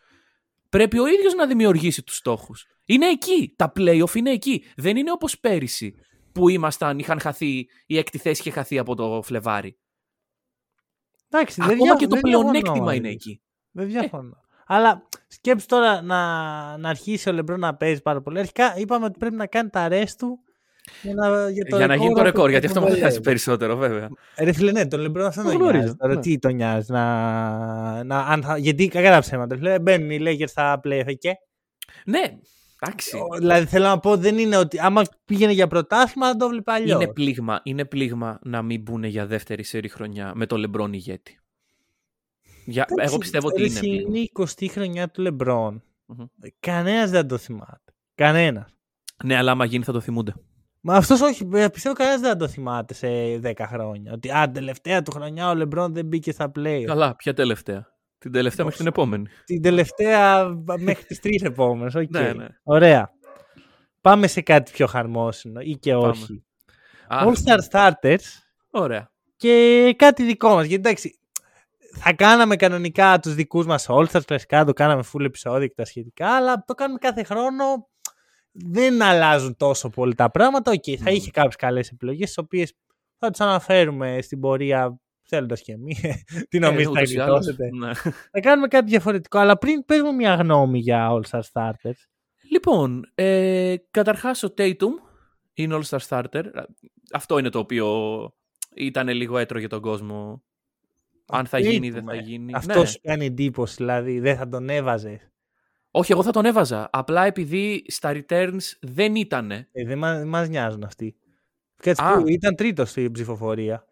πρέπει 0.69 0.99
ο 0.99 1.07
ίδιος 1.07 1.33
να 1.33 1.47
δημιουργήσει 1.47 2.03
τους 2.03 2.15
στόχους. 2.15 2.65
Είναι 2.85 3.07
εκεί. 3.07 3.53
Τα 3.55 3.71
playoff 3.79 4.15
είναι 4.15 4.31
εκεί. 4.31 4.63
Δεν 4.75 4.97
είναι 4.97 5.11
όπως 5.11 5.39
πέρυσι 5.39 5.95
που 6.37 6.49
ήμασταν, 6.49 6.99
είχαν 6.99 7.19
χαθεί, 7.19 7.67
η 7.85 7.97
έκτη 7.97 8.17
θέση 8.17 8.41
είχε 8.41 8.51
χαθεί 8.51 8.77
από 8.77 8.95
το 8.95 9.21
Φλεβάρι. 9.21 9.77
Εντάξει, 11.29 11.55
δεν 11.61 11.69
Ακόμα 11.69 11.83
δια- 11.85 11.95
και 11.95 12.07
το 12.07 12.15
δεν 12.15 12.21
διαφωνώ 12.23 12.49
πλεονέκτημα 12.51 12.85
μαζί 12.85 12.97
είναι 12.97 13.07
σου. 13.07 13.13
εκεί. 13.13 13.41
Δεν 13.71 13.87
διαφωνώ. 13.87 14.41
Αλλά 14.67 15.07
σκέψου 15.27 15.65
τώρα 15.65 16.01
να, 16.01 16.17
να 16.77 16.89
αρχίσει 16.89 17.29
ο 17.29 17.31
Λεμπρό 17.31 17.57
να 17.57 17.75
παίζει 17.75 18.01
πάρα 18.01 18.21
πολύ. 18.21 18.39
Αρχικά 18.39 18.77
είπαμε 18.77 19.05
ότι 19.05 19.17
πρέπει 19.19 19.35
να 19.35 19.47
κάνει 19.47 19.69
τα 19.69 19.87
rest 19.91 20.11
του 20.17 20.39
για 21.01 21.13
να, 21.13 21.49
για 21.49 21.65
το 21.65 21.77
Για 21.77 21.87
να 21.87 21.95
γίνει 21.95 22.07
το 22.13 22.13
που 22.19 22.23
ρεκόρ, 22.23 22.49
γιατί 22.49 22.67
τον 22.67 22.69
αυτό 22.77 22.79
με 22.79 22.85
βολεύει. 22.87 23.01
νοιάζει 23.07 23.21
περισσότερο, 23.21 23.75
βέβαια. 23.75 24.09
Ε, 24.35 24.43
Ρε 24.43 24.51
φίλε, 24.51 24.71
ναι, 24.71 24.87
τον 24.87 24.99
Λεμπρό 24.99 25.25
αυτό 25.25 25.41
Το 25.41 25.47
δεν 25.47 25.57
γνωρίζω, 25.57 25.81
νοιάζει. 25.81 25.95
Τώρα 25.95 26.13
ναι. 26.13 26.19
τι 26.21 26.39
τον 26.39 26.55
νοιάζει. 26.55 26.91
Να, 26.91 28.03
να, 28.03 28.19
αν 28.19 28.43
θα, 28.43 28.57
γιατί 28.57 28.87
κακά 28.87 29.11
τα 29.11 29.19
ψέματα. 29.19 29.55
ρε 29.55 29.61
Φίλε, 29.61 29.79
μπαίνουν 29.79 30.09
οι 30.11 30.17
Lakers 30.21 30.47
στα 30.49 30.79
play 30.83 31.13
και. 31.19 31.31
Ναι, 32.05 32.21
εντάξει. 32.81 33.17
Ο- 33.17 33.37
Δηλαδή 33.37 33.65
θέλω 33.65 33.85
να 33.85 33.99
πω 33.99 34.17
δεν 34.17 34.37
είναι 34.37 34.57
ότι 34.57 34.79
άμα 34.79 35.01
πήγαινε 35.25 35.51
για 35.51 35.67
πρωτάθλημα 35.67 36.27
θα 36.27 36.35
το 36.35 36.47
βλέπει 36.47 36.71
αλλιώς. 36.71 37.01
Είναι 37.01 37.13
πλήγμα, 37.13 37.59
είναι 37.63 37.85
πλήγμα 37.85 38.39
να 38.43 38.61
μην 38.61 38.81
μπουν 38.81 39.03
για 39.03 39.25
δεύτερη 39.25 39.63
σερή 39.63 39.89
χρονιά 39.89 40.31
με 40.35 40.45
το 40.45 40.57
Λεμπρόν 40.57 40.93
ηγέτη. 40.93 41.39
Για, 42.65 42.85
εγώ 42.95 43.17
πιστεύω 43.17 43.47
ότι 43.47 43.61
είναι 43.65 43.79
πλήγμα. 43.79 44.09
Είναι 44.09 44.19
η 44.19 44.31
20η 44.39 44.67
χρονιά 44.69 45.09
του 45.09 45.21
Λεμπρόν. 45.21 45.83
Μμμ. 46.05 46.25
Κανένας 46.59 47.09
δεν 47.09 47.27
το 47.27 47.37
θυμάται. 47.37 47.93
Κανένας. 48.15 48.69
Ναι, 49.23 49.35
αλλά 49.35 49.51
άμα 49.51 49.65
γίνει 49.65 49.83
θα 49.83 49.91
το 49.91 49.99
θυμούνται. 49.99 50.33
Μα 50.81 50.95
αυτός 50.95 51.21
όχι. 51.21 51.49
ε, 51.53 51.67
Πιστεύω 51.67 51.95
κανένας 51.95 52.21
δεν 52.21 52.29
θα 52.29 52.37
το 52.37 52.47
θυμάται 52.47 52.93
σε 52.93 53.07
10 53.43 53.65
χρόνια. 53.67 54.13
Ότι 54.13 54.31
α, 54.31 54.51
τελευταία 54.51 55.01
του 55.01 55.11
χρονιά 55.11 55.49
ο 55.49 55.55
Λεμπρόν 55.55 55.93
δεν 55.93 56.05
μπήκε 56.05 56.31
στα 56.31 56.51
play. 56.59 56.83
Καλά, 56.85 57.15
ποια 57.15 57.33
τελευταία; 57.33 57.87
Την 58.17 58.31
τελευταία 58.31 58.65
μέχρι 58.65 58.79
την 58.79 58.87
επόμενη. 58.87 59.25
Την 59.45 59.61
τελευταία 59.61 60.47
μέχρι 60.79 61.03
τις 61.03 61.19
τρεις 61.19 61.41
επόμενες. 61.41 61.93
Okay. 61.95 62.07
Ναι, 62.09 62.33
ναι. 62.33 62.47
Ωραία. 62.63 63.11
Πάμε 64.01 64.27
σε 64.27 64.41
κάτι 64.41 64.71
πιο 64.71 64.87
χαρμόσυνο 64.87 65.59
ή 65.61 65.77
και 65.77 65.93
Πάμε. 65.93 66.07
όχι. 66.07 66.43
Α, 67.07 67.17
All 67.25 67.33
Star 67.45 67.59
Starters 67.71 68.23
Ωραία. 68.69 69.11
και 69.35 69.93
κάτι 69.97 70.23
δικό 70.23 70.49
μας. 70.49 70.65
Γιατί 70.65 70.89
εντάξει, 70.89 71.19
θα 71.99 72.13
κάναμε 72.13 72.55
κανονικά 72.55 73.19
τους 73.19 73.33
δικούς 73.35 73.65
μας 73.65 73.85
All 73.89 74.05
Stars, 74.07 74.21
κλασικά 74.25 74.65
το 74.65 74.73
κάναμε 74.73 75.03
full 75.13 75.23
επεισόδιο 75.23 75.67
και 75.67 75.73
τα 75.75 75.85
σχετικά, 75.85 76.35
αλλά 76.35 76.63
το 76.67 76.73
κάνουμε 76.73 76.99
κάθε 76.99 77.23
χρόνο. 77.23 77.63
Δεν 78.51 79.01
αλλάζουν 79.01 79.55
τόσο 79.57 79.89
πολύ 79.89 80.15
τα 80.15 80.31
πράγματα. 80.31 80.71
Οκ, 80.71 80.83
θα 80.85 81.09
Μμμ. 81.09 81.15
είχε 81.15 81.31
κάποιες 81.31 81.55
καλές 81.55 81.89
επιλογές, 81.89 82.27
τις 82.27 82.37
οποίες 82.37 82.73
θα 83.17 83.29
τις 83.29 83.39
αναφέρουμε 83.41 84.21
στην 84.21 84.39
πορεία, 84.39 84.99
θέλοντας 85.27 85.61
και 85.61 85.71
εμείς. 85.71 85.99
Τι 86.49 86.57
Ε, 86.57 86.59
νομίζετε 86.59 86.83
θα 86.83 86.91
ούτως 87.01 87.11
ή 87.13 87.19
άλλως, 87.19 87.45
γλιτώσετε; 87.45 87.69
ναι. 87.77 87.93
Θα 88.31 88.39
κάνουμε 88.39 88.67
κάτι 88.67 88.89
διαφορετικό, 88.89 89.37
αλλά 89.39 89.57
πριν 89.57 89.85
παίζουμε 89.85 90.11
μια 90.11 90.35
γνώμη 90.35 90.79
για 90.79 91.09
All 91.11 91.21
Star 91.29 91.41
Starters. 91.53 91.99
Λοιπόν, 92.51 93.11
ε, 93.15 93.75
καταρχάς 93.91 94.43
ο 94.43 94.53
Tatum 94.57 94.91
Είναι 95.53 95.79
All-Star 95.81 95.99
Starter. 96.07 96.43
Αυτό 97.13 97.37
είναι 97.37 97.49
το 97.49 97.59
οποίο 97.59 97.87
ήταν 98.75 99.07
λίγο 99.07 99.37
έτρο 99.37 99.59
για 99.59 99.69
τον 99.69 99.81
κόσμο. 99.81 100.43
Αν 101.27 101.45
θα 101.45 101.59
γίνει 101.59 101.87
ή 101.87 101.91
δεν 101.91 102.03
θα 102.05 102.15
γίνει. 102.15 102.53
Αυτός 102.55 102.75
Ναι. 102.75 102.85
σου 102.85 102.99
κάνει 103.01 103.25
εντύπωση, 103.25 103.75
δηλαδή 103.77 104.19
δεν 104.19 104.37
θα 104.37 104.47
τον 104.49 104.69
έβαζε. 104.69 105.31
Όχι, 105.91 106.11
εγώ 106.11 106.23
θα 106.23 106.31
τον 106.31 106.45
έβαζα. 106.45 106.89
Απλά 106.91 107.25
επειδή 107.25 107.83
στα 107.87 108.11
returns 108.15 108.59
δεν 108.81 109.15
ήτανε. 109.15 109.67
Ε, 109.71 109.85
δεν 109.85 109.97
μα 109.97 110.23
μας 110.25 110.49
νοιάζουν 110.49 110.83
αυτοί. 110.83 111.15
Κάτσε 111.81 112.03
Α. 112.03 112.21
που 112.21 112.27
ήταν 112.27 112.55
τρίτος 112.55 112.89
στην 112.89 113.11
ψηφοφορία. 113.11 113.86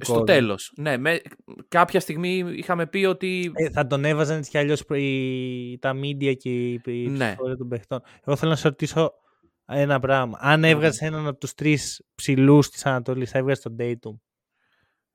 Του 0.00 0.04
Στο 0.04 0.12
κόσμου. 0.12 0.26
τέλος. 0.26 0.72
Ναι, 0.76 0.96
με, 0.96 1.20
κάποια 1.68 2.00
στιγμή 2.00 2.38
είχαμε 2.38 2.86
πει 2.86 3.04
ότι... 3.04 3.50
Ε, 3.54 3.70
θα 3.70 3.86
τον 3.86 4.04
έβαζαν 4.04 4.38
έτσι 4.38 4.50
κι 4.50 4.58
αλλιώς 4.58 4.84
τα 5.80 5.92
media 6.02 6.36
και 6.36 6.50
η, 6.50 6.80
η 6.84 7.08
Ναι. 7.08 7.26
ψηφοφορία 7.26 7.56
των 7.56 7.68
παιχτών. 7.68 8.00
Εγώ 8.24 8.36
θέλω 8.36 8.50
να 8.50 8.56
σε 8.56 8.68
ρωτήσω 8.68 9.12
ένα 9.66 10.00
πράγμα. 10.00 10.38
Αν 10.40 10.64
έβγαζε 10.64 11.04
έναν 11.06 11.26
από 11.26 11.38
τους 11.38 11.54
τρεις 11.54 12.04
ψηλούς 12.14 12.68
της 12.70 12.86
Ανατολής, 12.86 13.30
θα 13.30 13.38
έβγαζε 13.38 13.62
τον 13.62 13.76
Dayton. 13.80 14.18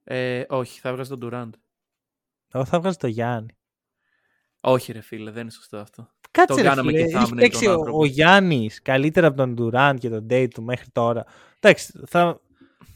Ε, 0.04 0.44
όχι, 0.48 0.80
θα 0.80 0.89
έβγαζε 0.89 1.15
τον 1.18 1.30
Durant. 1.34 1.50
Εγώ 2.54 2.65
θα 2.65 2.77
έβγαζε 2.77 2.98
τον 2.98 3.10
Γιάννη. 3.10 3.58
Όχι 4.60 4.92
ρε 4.92 5.01
φίλε, 5.01 5.32
δεν 5.32 5.42
είναι 5.42 5.51
σωστό 5.51 5.77
αυτό. 5.77 6.10
Κάτσε 6.32 6.62
ρε 6.62 6.68
κάναμε 6.68 6.92
φίλε, 6.92 7.08
και 7.08 7.15
έχει 7.18 7.25
thumbnail 7.32 7.38
παίξει 7.39 7.63
τον 7.63 7.74
ο, 7.74 7.77
άνθρωπο. 7.77 8.00
ο 8.00 8.06
Γιάννης 8.06 8.82
καλύτερα 8.82 9.27
από 9.27 9.38
τον 9.38 9.56
Durant 9.60 9.96
και 10.00 10.10
τον 10.10 10.25
Dayton 10.30 10.60
μέχρι 10.60 10.89
τώρα. 10.92 11.25
Εντάξει, 11.60 12.00
θα... 12.08 12.42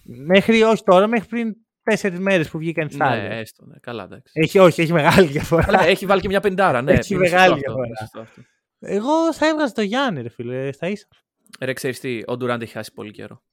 μέχρι 0.04 0.62
όχι 0.64 0.84
τώρα, 0.84 1.08
μέχρι 1.08 1.28
πριν 1.28 1.56
τέσσερις 1.90 2.20
μέρες 2.20 2.50
που 2.50 2.58
βγήκαν 2.58 2.90
στα 2.90 3.16
Ναι, 3.16 3.40
έστω, 3.40 3.66
ναι. 3.66 3.76
Καλά, 3.82 4.04
εντάξει. 4.04 4.32
Έχει, 4.36 4.60
όχι, 4.60 4.82
έχει 4.82 4.94
μεγάλη 4.94 5.28
διαφορά. 5.28 5.64
Καλά, 5.66 5.84
έχει 5.86 6.06
βάλει 6.06 6.22
και 6.22 6.28
μια 6.28 6.40
πεντάρα, 6.40 6.82
ναι. 6.82 6.92
Έχει 6.92 7.14
είναι 7.14 7.24
σωστό 7.28 7.36
μεγάλη 7.38 7.54
αυτό, 7.54 7.60
διαφορά. 7.66 7.88
είναι 7.88 7.96
σωστό 8.00 8.20
αυτό. 8.20 8.42
Εγώ 8.80 9.34
θα 9.34 9.48
έβγαζα 9.48 9.74
τον 9.74 9.84
Γιάννη, 9.84 10.22
ρε 10.22 10.30
φίλε, 10.30 10.72
στα 10.72 10.88
ίσα. 10.88 11.08
Ρε, 11.60 11.74
ξέρεις 11.74 12.00
τι, 12.00 12.18
ο 12.20 12.34
Durant 12.34 12.62
έχει 12.62 12.72
χάσει 12.74 12.94
πολύ 12.94 13.12
καιρό. 13.12 13.44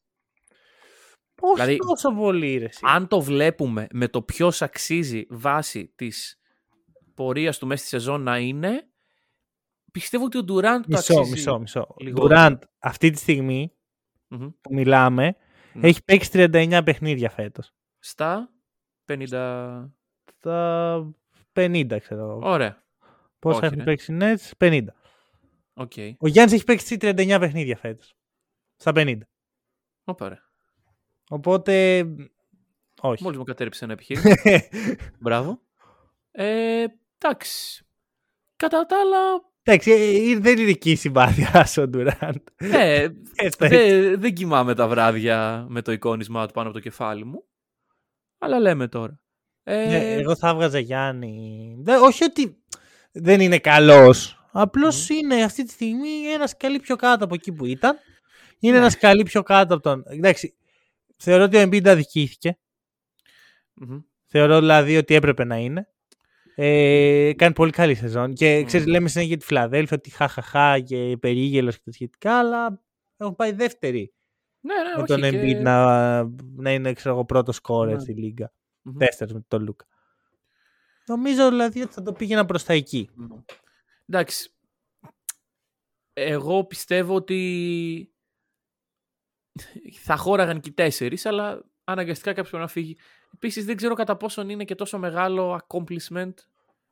Όχι 1.40 1.54
Δηλαδή, 1.54 1.76
τόσο 1.76 2.14
πολύ, 2.14 2.56
ρε. 2.56 2.64
εσύ. 2.64 2.80
Αν 2.82 3.08
το 3.08 3.20
βλέπουμε 3.20 3.86
με 3.92 4.08
το 4.08 4.22
ποιος 4.22 4.62
αξίζει 4.62 5.26
βάση 5.28 5.92
της 5.96 6.40
πορείας 7.14 7.58
του 7.58 7.66
μέσα 7.66 7.80
στη 7.80 7.88
σεζόν 7.88 8.22
να 8.22 8.38
είναι, 8.38 8.86
πιστεύω 9.92 10.24
ότι 10.24 10.38
ο 10.38 10.40
Durant 10.40 10.80
το 10.80 10.84
Μισό, 10.88 11.12
αξίζει. 11.14 11.30
μισό, 11.30 11.58
μισό. 11.58 11.80
Ο 11.88 11.94
λιγότερο. 11.98 12.34
Durant 12.40 12.58
αυτή 12.78 13.10
τη 13.10 13.18
στιγμή 13.18 13.72
Μμμ. 14.28 14.48
που 14.60 14.74
μιλάμε 14.74 15.36
Ναι. 15.72 15.88
έχει 15.88 16.04
παίξει 16.04 16.30
39 16.32 16.80
παιχνίδια 16.84 17.30
φέτος. 17.30 17.72
Στα 18.08 18.50
50. 19.06 19.88
Στα 20.36 21.10
50 21.52 21.96
ξέρω 22.00 22.20
εγώ. 22.20 22.40
Ωραία. 22.42 22.84
Πόσα 23.38 23.56
όχι, 23.56 23.66
έχουν 23.66 23.78
ρε. 23.78 23.84
παίξει 23.84 24.12
οι 24.12 24.18
Nets, 24.20 24.50
50. 24.58 24.84
Οκ. 25.74 25.92
Ο 26.18 26.26
Γιάννης 26.28 26.54
έχει 26.54 26.64
παίξει 26.64 26.96
39 27.00 27.36
παιχνίδια 27.40 27.76
φέτος. 27.76 28.14
Στα 28.76 28.92
50. 28.94 29.18
Όπα, 30.04 30.28
ρε. 30.28 30.38
Οπότε, 31.28 32.04
όχι. 33.00 33.22
Μόλις 33.22 33.38
μου 33.38 33.44
κατέριψε 33.44 33.84
ένα 33.84 33.92
επιχείρημα. 33.92 34.34
Μπράβο. 35.20 35.60
Ε, 36.30 36.84
εντάξει. 37.18 37.84
Κατά 38.56 38.86
τα 38.86 39.00
άλλα, 39.00 39.18
Εντάξει, 39.62 39.90
ε, 39.90 40.30
ε, 40.32 40.38
δεν 40.38 40.58
είναι 40.58 40.70
εκεί 40.70 40.90
η 40.90 40.96
συμπάθειά 40.96 41.64
σου 41.66 41.82
ο 41.82 41.90
Durant. 41.94 42.42
ε, 42.56 43.00
Έτσι, 43.02 43.22
έτσι. 43.36 43.66
δεν 43.68 44.20
δεν 44.20 44.34
κοιμάμαι 44.34 44.74
τα 44.74 44.88
βράδια 44.88 45.66
με 45.68 45.82
το 45.82 45.92
εικόνισμά 45.92 46.46
του 46.46 46.52
πάνω 46.52 46.68
από 46.68 46.76
το 46.76 46.82
κεφάλι 46.82 47.24
μου. 47.24 47.44
Αλλά 48.38 48.58
λέμε 48.60 48.88
τώρα. 48.88 49.20
Ε, 49.62 49.86
Ναι, 49.86 50.12
εγώ 50.14 50.36
θα 50.36 50.48
έβγαζα 50.48 50.78
Γιάννη. 50.78 51.76
Δε- 51.80 51.96
όχι 51.96 52.24
ότι 52.24 52.56
δεν 53.12 53.40
είναι 53.40 53.58
καλός. 53.58 54.40
Απλώς 54.52 55.08
είναι 55.08 55.42
αυτή 55.42 55.64
τη 55.64 55.72
στιγμή 55.72 56.08
ένας 56.34 56.50
σκαλί 56.50 56.80
πιο 56.80 56.96
κάτω 56.96 57.24
από 57.24 57.34
εκεί 57.34 57.52
που 57.52 57.64
ήταν. 57.64 57.96
Είναι 58.58 58.72
Ναι. 58.72 58.78
ένας 58.78 58.92
σκαλί 58.92 59.22
πιο 59.22 59.42
κάτω 59.42 59.74
από 59.74 59.82
τον. 59.82 60.02
Εντάξει, 60.06 60.54
θεωρώ 61.16 61.44
ότι 61.44 61.56
ο 61.56 61.62
Embiid 61.62 61.88
αδικήθηκε. 61.88 62.58
μμμ. 63.74 63.98
Θεωρώ 64.26 64.58
δηλαδή 64.58 64.96
ότι 64.96 65.14
έπρεπε 65.14 65.44
να 65.44 65.56
είναι. 65.56 65.88
Ε, 66.54 67.32
κάνει 67.36 67.54
πολύ 67.54 67.70
καλή 67.70 67.94
σεζόν. 67.94 68.34
Και 68.34 68.62
ξέρεις, 68.64 68.86
Μμμ. 68.86 68.92
λέμε 68.92 69.08
συνέχεια 69.08 69.30
για 69.30 69.40
τη 69.40 69.46
Φιλαδέλφια 69.46 69.96
ότι 69.96 70.10
χαχαχά 70.10 70.80
και 70.80 71.16
περίγελος 71.20 71.74
και 71.76 71.82
τα 71.84 71.92
σχετικά, 71.92 72.38
αλλά 72.38 72.82
έχουν 73.16 73.36
πάει 73.36 73.52
δεύτερη. 73.52 74.14
Ναι, 74.66 74.74
ναι, 74.74 74.94
με 74.96 75.02
όχι. 75.02 75.06
τον 75.06 75.20
και- 75.20 75.30
Embiid 75.58 75.62
να, 75.62 76.24
να 76.56 76.72
είναι 76.72 76.92
ξέρω 76.92 77.14
εγώ, 77.14 77.24
πρώτος 77.24 77.56
σκόρερ 77.56 77.94
Ναι. 77.94 78.00
στη 78.00 78.12
λίγα. 78.12 78.52
Μμμ. 78.82 78.96
Δεύτερο 78.96 79.34
με 79.34 79.44
τον 79.48 79.62
Λούκα. 79.62 79.86
Νομίζω 81.06 81.48
δηλαδή 81.48 81.82
ότι 81.82 81.92
θα 81.92 82.02
το 82.02 82.12
πήγαινα 82.12 82.44
προς 82.44 82.64
τα 82.64 82.72
εκεί. 82.72 83.10
Εντάξει. 84.06 84.50
Εγώ 86.12 86.64
πιστεύω 86.64 87.14
ότι 87.14 88.12
θα 90.00 90.16
χώραγαν 90.16 90.60
και 90.60 90.68
οι 90.68 90.72
τέσσερις, 90.72 91.26
αλλά 91.26 91.64
αναγκαστικά 91.84 92.28
κάποιος 92.30 92.48
πρέπει 92.48 92.64
να 92.64 92.70
φύγει. 92.70 92.96
Επίσης 93.34 93.64
δεν 93.64 93.76
ξέρω 93.76 93.94
κατά 93.94 94.16
πόσον 94.16 94.48
είναι 94.48 94.64
και 94.64 94.74
τόσο 94.74 94.98
μεγάλο 94.98 95.60
accomplishment. 95.66 96.32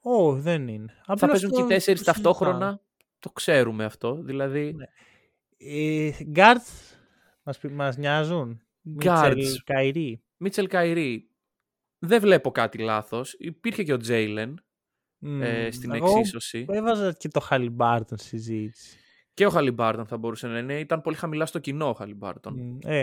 Ω, 0.00 0.32
δεν 0.34 0.68
είναι. 0.68 0.92
θα 1.04 1.12
Απλώς 1.12 1.30
παίζουν 1.30 1.50
και 1.50 1.56
το- 1.58 1.64
οι 1.64 1.68
τέσσερις 1.68 2.02
το 2.02 2.12
συζητάμε. 2.12 2.34
ταυτόχρονα. 2.34 2.80
Το 3.18 3.30
ξέρουμε 3.30 3.84
αυτό. 3.84 4.14
Δηλαδή, 4.14 4.72
Ναι. 4.74 4.86
Ε, 5.56 6.10
guards 6.34 6.93
μας, 7.44 7.58
πι- 7.58 7.70
μας 7.72 7.96
νοιάζουν. 7.96 8.60
Guards. 9.04 9.32
Μίτσελ, 9.36 9.60
Κάιρι. 9.64 10.22
Μίτσελ 10.36 10.66
Κάιρι, 10.66 11.28
δεν 11.98 12.20
βλέπω 12.20 12.50
κάτι 12.50 12.78
λάθος. 12.78 13.34
Υπήρχε 13.38 13.82
και 13.82 13.92
ο 13.92 13.96
Τζέιλεν 13.96 14.64
ε, 15.20 15.66
Μμ, 15.66 15.70
στην 15.70 15.94
εγώ 15.94 16.18
εξίσωση. 16.18 16.66
Έβαζα 16.68 17.12
και 17.12 17.28
το 17.28 17.40
Χαλιμπάρτον 17.40 18.18
στη 18.18 18.28
συζήτηση. 18.28 18.98
Και 19.34 19.46
ο 19.46 19.50
Χαλιμπάρτον 19.50 20.06
θα 20.06 20.16
μπορούσε 20.16 20.46
να 20.46 20.58
είναι. 20.58 20.78
Ήταν 20.78 21.00
πολύ 21.00 21.16
χαμηλά 21.16 21.46
στο 21.46 21.58
κοινό 21.58 21.88
ο 21.88 21.92
Χαλιμπάρτον. 21.92 22.54
Μμ, 22.60 22.78
Ε, 22.82 23.02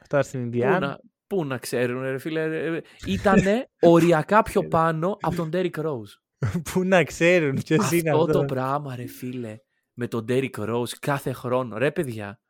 αυτά 0.00 0.22
στην 0.22 0.40
Πού 0.40 0.44
Ινδιάνα. 0.46 0.78
να, 0.86 1.00
πού 1.26 1.44
να 1.44 1.58
ξέρουν, 1.58 2.02
ρε 2.02 2.18
φίλε. 2.18 2.80
Ήτανε 3.06 3.68
οριακά 3.80 4.42
πιο 4.42 4.68
πάνω 4.68 5.16
από 5.20 5.36
τον 5.36 5.50
Derrick 5.52 5.70
Rose. 5.84 6.12
Πού 6.72 6.84
να 6.84 7.04
ξέρουν 7.04 7.54
ποιος 7.64 7.90
είναι 7.90 8.10
αυτό 8.10 8.22
αυτός. 8.22 8.36
το 8.40 8.44
πράγμα, 8.44 8.96
ρε 8.96 9.06
φίλε, 9.06 9.58
με 9.92 10.06
τον 10.08 10.24
Derrick 10.28 10.50
Rose 10.56 10.88
κάθε 11.00 11.32
χρόνο. 11.32 11.76
Ρε 11.78 11.90
παιδιά, 11.90 12.40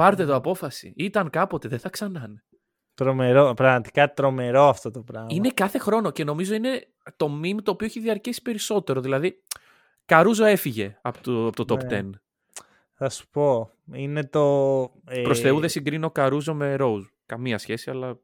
πάρτε 0.00 0.24
το 0.24 0.34
απόφαση. 0.34 0.92
Ήταν 0.96 1.30
κάποτε, 1.30 1.68
δεν 1.68 1.78
θα 1.78 1.88
ξανάνε. 1.88 2.44
Τρομερό, 2.94 3.52
πραγματικά 3.56 4.12
τρομερό 4.12 4.68
αυτό 4.68 4.90
το 4.90 5.02
πράγμα. 5.02 5.26
Είναι 5.30 5.48
κάθε 5.48 5.78
χρόνο 5.78 6.10
και 6.10 6.24
νομίζω 6.24 6.54
είναι 6.54 6.88
το 7.16 7.40
meme 7.42 7.58
το 7.62 7.70
οποίο 7.70 7.86
έχει 7.86 8.00
διαρκέσει 8.00 8.42
περισσότερο. 8.42 9.00
Δηλαδή, 9.00 9.42
Καρούζο 10.04 10.44
έφυγε 10.44 10.98
από 11.02 11.22
το, 11.22 11.46
από 11.46 11.64
το 11.64 11.74
top 11.74 11.84
Ναι. 11.84 12.00
10. 12.02 12.10
Θα 12.94 13.08
σου 13.10 13.28
πω. 13.30 13.70
Είναι 13.92 14.24
το. 14.24 14.80
ε, 15.06 15.22
Προς 15.22 15.40
Θεού 15.40 15.60
δεν 15.60 15.68
συγκρίνω 15.68 16.10
Καρούζο 16.10 16.54
με 16.54 16.76
Rose. 16.80 17.04
Καμία 17.26 17.58
σχέση, 17.58 17.90
αλλά 17.90 18.18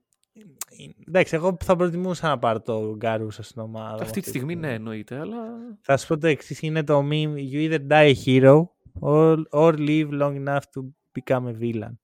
Εντάξει, 1.08 1.34
εγώ 1.34 1.56
θα 1.64 1.76
προτιμούσα 1.76 2.28
να 2.28 2.38
πάρω 2.38 2.60
το 2.60 2.94
Γκαρούσα 2.96 3.42
στην 3.42 3.62
ομάδα. 3.62 4.02
αυτή 4.02 4.20
τη 4.20 4.28
στιγμή 4.28 4.54
ναι, 4.54 4.72
εννοείται. 4.72 5.18
Αλλά 5.18 5.38
Θα 5.80 5.96
σου 5.96 6.06
πω 6.06 6.18
το 6.18 6.26
εξής: 6.26 6.62
είναι 6.62 6.84
το 6.84 6.98
meme 7.10 7.34
You 7.52 7.70
either 7.70 7.86
die 7.88 8.14
a 8.14 8.24
hero 8.24 8.62
or, 9.00 9.36
or 9.50 9.72
live 9.78 10.08
long 10.10 10.44
enough 10.46 10.58
to 10.74 10.82
become 11.20 11.46
a 11.46 11.58
villain. 11.60 11.96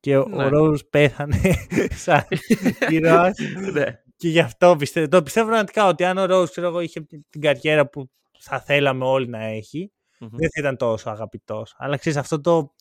Και 0.00 0.16
ο, 0.16 0.26
Ναι. 0.28 0.44
ο 0.44 0.50
Rose 0.52 0.88
πέθανε 0.90 1.40
σαν 2.04 2.24
ήρωας 2.90 3.38
ναι. 3.72 3.84
και 4.16 4.28
γι' 4.28 4.40
αυτό 4.40 4.76
πιστεύω. 4.78 5.08
Το 5.08 5.22
πιστεύω 5.22 5.46
πραγματικά 5.46 5.86
ότι 5.86 6.04
αν 6.04 6.18
ο 6.18 6.24
Rose 6.24 6.50
ξέρω 6.50 6.66
εγώ, 6.66 6.80
είχε 6.80 7.00
την 7.30 7.40
καριέρα 7.40 7.88
που 7.88 8.10
θα 8.38 8.60
θέλαμε 8.60 9.04
όλοι 9.04 9.28
να 9.28 9.44
έχει, 9.44 9.92
Μμμ. 10.18 10.28
δεν 10.30 10.48
θα 10.50 10.60
ήταν 10.60 10.76
τόσο 10.76 11.10
αγαπητός. 11.10 11.74
Αλλά 11.78 11.96
ξέρεις 11.96 12.18
αυτό 12.18 12.40
το, 12.40 12.74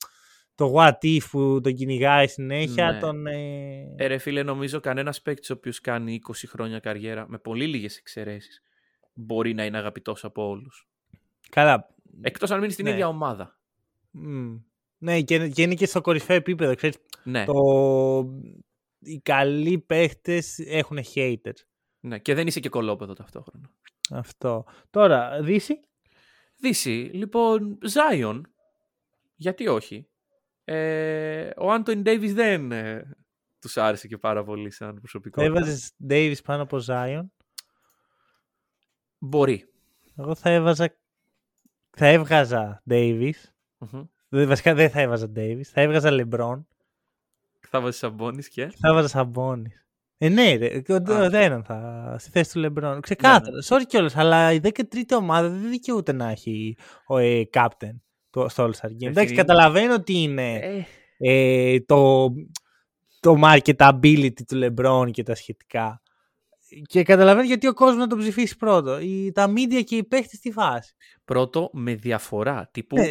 το 0.56 0.74
what 0.76 0.94
if 1.02 1.20
που 1.32 1.60
τον 1.64 1.74
κυνηγάει 1.74 2.28
συνέχεια, 2.28 2.92
Ναι. 2.92 3.00
τον... 3.00 3.28
Ε... 3.28 3.94
Ε, 3.98 4.08
ρε 4.08 4.18
φίλε, 4.18 4.44
νομίζω 4.44 4.80
κανένας 4.80 5.22
παίκτης 5.22 5.50
ο 5.50 5.54
οποίος 5.54 5.80
κάνει 5.82 6.20
20 6.28 6.32
χρόνια 6.48 6.80
καριέρα 6.80 7.26
με 7.30 7.38
πολύ 7.38 7.66
λίγες 7.68 7.98
εξαιρέσεις 7.98 8.62
μπορεί 9.14 9.54
να 9.54 9.66
είναι 9.66 9.78
αγαπητός 9.78 10.24
από 10.24 10.48
όλους. 10.48 10.88
Καλά. 11.50 11.88
Εκτός 12.22 12.52
αν 12.52 12.60
μείνει 12.60 12.72
στην 12.72 12.86
Ναι. 12.86 12.92
ίδια 12.92 13.08
ομάδα. 13.08 13.60
Μμ. 14.12 14.56
Ναι, 15.02 15.22
και, 15.22 15.48
και 15.50 15.62
είναι 15.62 15.74
και 15.74 15.86
στο 15.86 16.02
κορυφαίο 16.02 16.36
επίπεδο. 16.36 16.76
Ξέρεις, 16.76 16.98
Ναι, 17.24 17.46
το... 17.46 17.54
Οι 19.00 19.20
καλοί 19.20 19.80
παίχτες 19.80 20.60
έχουν 20.60 20.98
haters. 21.16 21.62
ναι, 22.00 22.20
και 22.20 22.34
δεν 22.34 22.48
είσαι 22.48 22.60
και 22.60 22.70
κολόπεδο 22.70 23.14
ταυτόχρονα. 23.14 23.70
Αυτό. 24.12 24.66
Τώρα, 24.90 25.42
Δύση; 25.42 25.80
Δύση, 26.56 27.10
λοιπόν, 27.14 27.78
Zion. 27.94 28.42
Γιατί 29.36 29.68
όχι; 29.68 30.10
Ε, 30.64 31.50
ο 31.58 31.72
Άντωνι 31.72 32.02
Ντέιβις 32.02 32.34
δεν 32.34 32.72
ε, 32.72 33.18
τους 33.60 33.78
άρεσε 33.78 34.08
και 34.08 34.18
πάρα 34.18 34.44
πολύ 34.44 34.72
σαν 34.72 34.94
Θα 34.94 35.00
προσωπικό. 35.00 35.42
έβαζες 35.42 35.92
Davis 36.10 36.36
πάνω 36.44 36.64
από 36.64 36.78
Zion; 36.88 37.24
Μπορεί. 39.18 39.66
Εγώ 40.18 40.36
θα 40.36 40.50
έβαζα... 40.50 40.98
Θα 41.98 42.08
έβγαζα 42.08 42.84
Davis. 42.90 43.34
Μμμ. 43.78 44.04
Δεν- 44.30 44.48
Βασικά 44.48 44.74
δεν 44.74 44.90
θα 44.90 45.02
έβαζα 45.02 45.32
Davis. 45.36 45.62
Θα 45.64 45.82
έβγαζα 45.82 46.10
LeBron. 46.12 46.64
Θα 47.68 47.82
βάζεις 47.82 48.00
Σαμπόνις 48.00 48.50
και... 48.50 48.66
Θα 48.80 48.88
έβαζα 48.90 49.32
Sabonis. 49.36 49.64
Ε, 50.18 50.30
ναι, 50.30 50.56
ρε. 50.56 50.82
Ο, 50.90 50.94
ο, 50.94 51.14
Α. 51.14 51.30
Ναι, 51.30 51.44
έναν 51.44 51.64
θα. 51.64 52.16
Στη 52.20 52.30
θέση 52.30 52.54
του 52.54 52.66
LeBron. 52.66 52.98
Ξεκάθαρα. 53.02 53.58
Sorry 53.68 53.84
κιόλας, 53.88 54.16
αλλά 54.16 54.54
η 54.54 54.60
13η 54.64 55.02
ομάδα 55.18 55.50
δεν 55.50 55.70
δικαιούται 55.70 56.12
να 56.12 56.30
έχει 56.30 56.78
ο 57.08 57.18
ε, 57.18 57.50
captain 57.54 57.96
το, 58.30 58.50
στο 58.50 58.66
All-Star 58.66 58.88
Game. 58.90 59.08
Εντάξει, 59.08 59.28
φίλε. 59.30 59.42
καταλαβαίνω 59.42 59.94
ότι 59.94 60.14
είναι. 60.14 60.56
Ε, 60.56 60.84
ε, 61.74 61.80
το, 61.80 62.30
το 63.20 63.36
marketability 63.44 64.42
του 64.48 64.60
LeBron 64.64 65.08
και 65.12 65.24
τα 65.24 65.36
σχετικά. 65.36 66.02
Και 66.88 67.04
καταλαβαίνω 67.04 67.46
γιατί 67.48 67.68
ο 67.68 67.74
κόσμος 67.74 67.98
να 67.98 68.08
τον 68.08 68.18
ψηφίσει 68.20 68.58
πρώτο. 68.58 69.00
Η, 69.00 69.32
τα 69.32 69.52
media 69.56 69.84
και 69.84 69.96
οι 69.96 70.04
παίχτες 70.04 70.38
στη 70.38 70.52
φάση. 70.52 70.96
Πρώτο 71.26 71.70
με 71.74 71.96
διαφορά. 71.96 72.70
Τύπου 72.74 72.96
Ναι. 72.96 73.10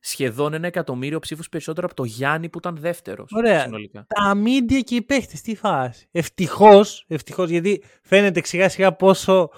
Σχεδόν 0.00 0.52
ένα 0.54 0.66
εκατομμύριο 0.66 1.18
ψήφους 1.18 1.48
περισσότερο 1.48 1.86
από 1.86 1.96
το 1.96 2.04
Γιάννη 2.04 2.48
που 2.48 2.58
ήταν 2.58 2.76
δεύτερος 2.76 3.30
Ωραία. 3.32 3.60
συνολικά. 3.60 4.06
Τα 4.08 4.32
media 4.44 4.80
και 4.84 4.94
οι 4.94 5.02
παίχτες 5.02 5.38
στη 5.38 5.56
φάση. 5.56 6.08
Ευτυχώς, 6.10 7.04
ευτυχώς 7.08 7.50
γιατί 7.50 7.82
φαίνεται 8.02 8.40
σιγά 8.44 8.68
σιγά 8.68 8.92
πόσο 8.96 9.50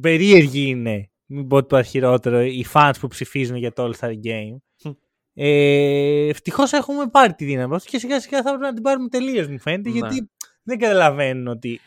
περίεργοι 0.00 0.68
είναι. 0.68 1.10
Μην 1.26 1.46
πω 1.46 1.64
το 1.66 1.82
χειρότερο, 1.82 2.42
οι 2.42 2.66
fans 2.72 2.92
που 3.00 3.06
ψηφίζουν 3.08 3.56
για 3.56 3.72
το 3.72 3.84
All-Star 3.90 4.10
Game. 4.10 4.56
Μμ. 4.84 4.90
Ε, 5.34 6.28
Ευτυχώς 6.28 6.72
έχουμε 6.72 7.06
πάρει 7.08 7.34
τη 7.34 7.44
δύναμη 7.44 7.74
αυτή 7.74 7.90
και 7.90 7.98
σιγά 7.98 8.20
σιγά 8.20 8.42
θα 8.42 8.48
πρέπει 8.48 8.62
να 8.62 8.72
την 8.72 8.82
πάρουμε 8.82 9.08
τελείως, 9.08 9.46
μου 9.46 9.58
φαίνεται, 9.58 9.88
Ναι. 9.88 9.98
γιατί 9.98 10.30
δεν 10.62 10.78
καταλαβαίνουν 10.78 11.46
ότι. 11.46 11.80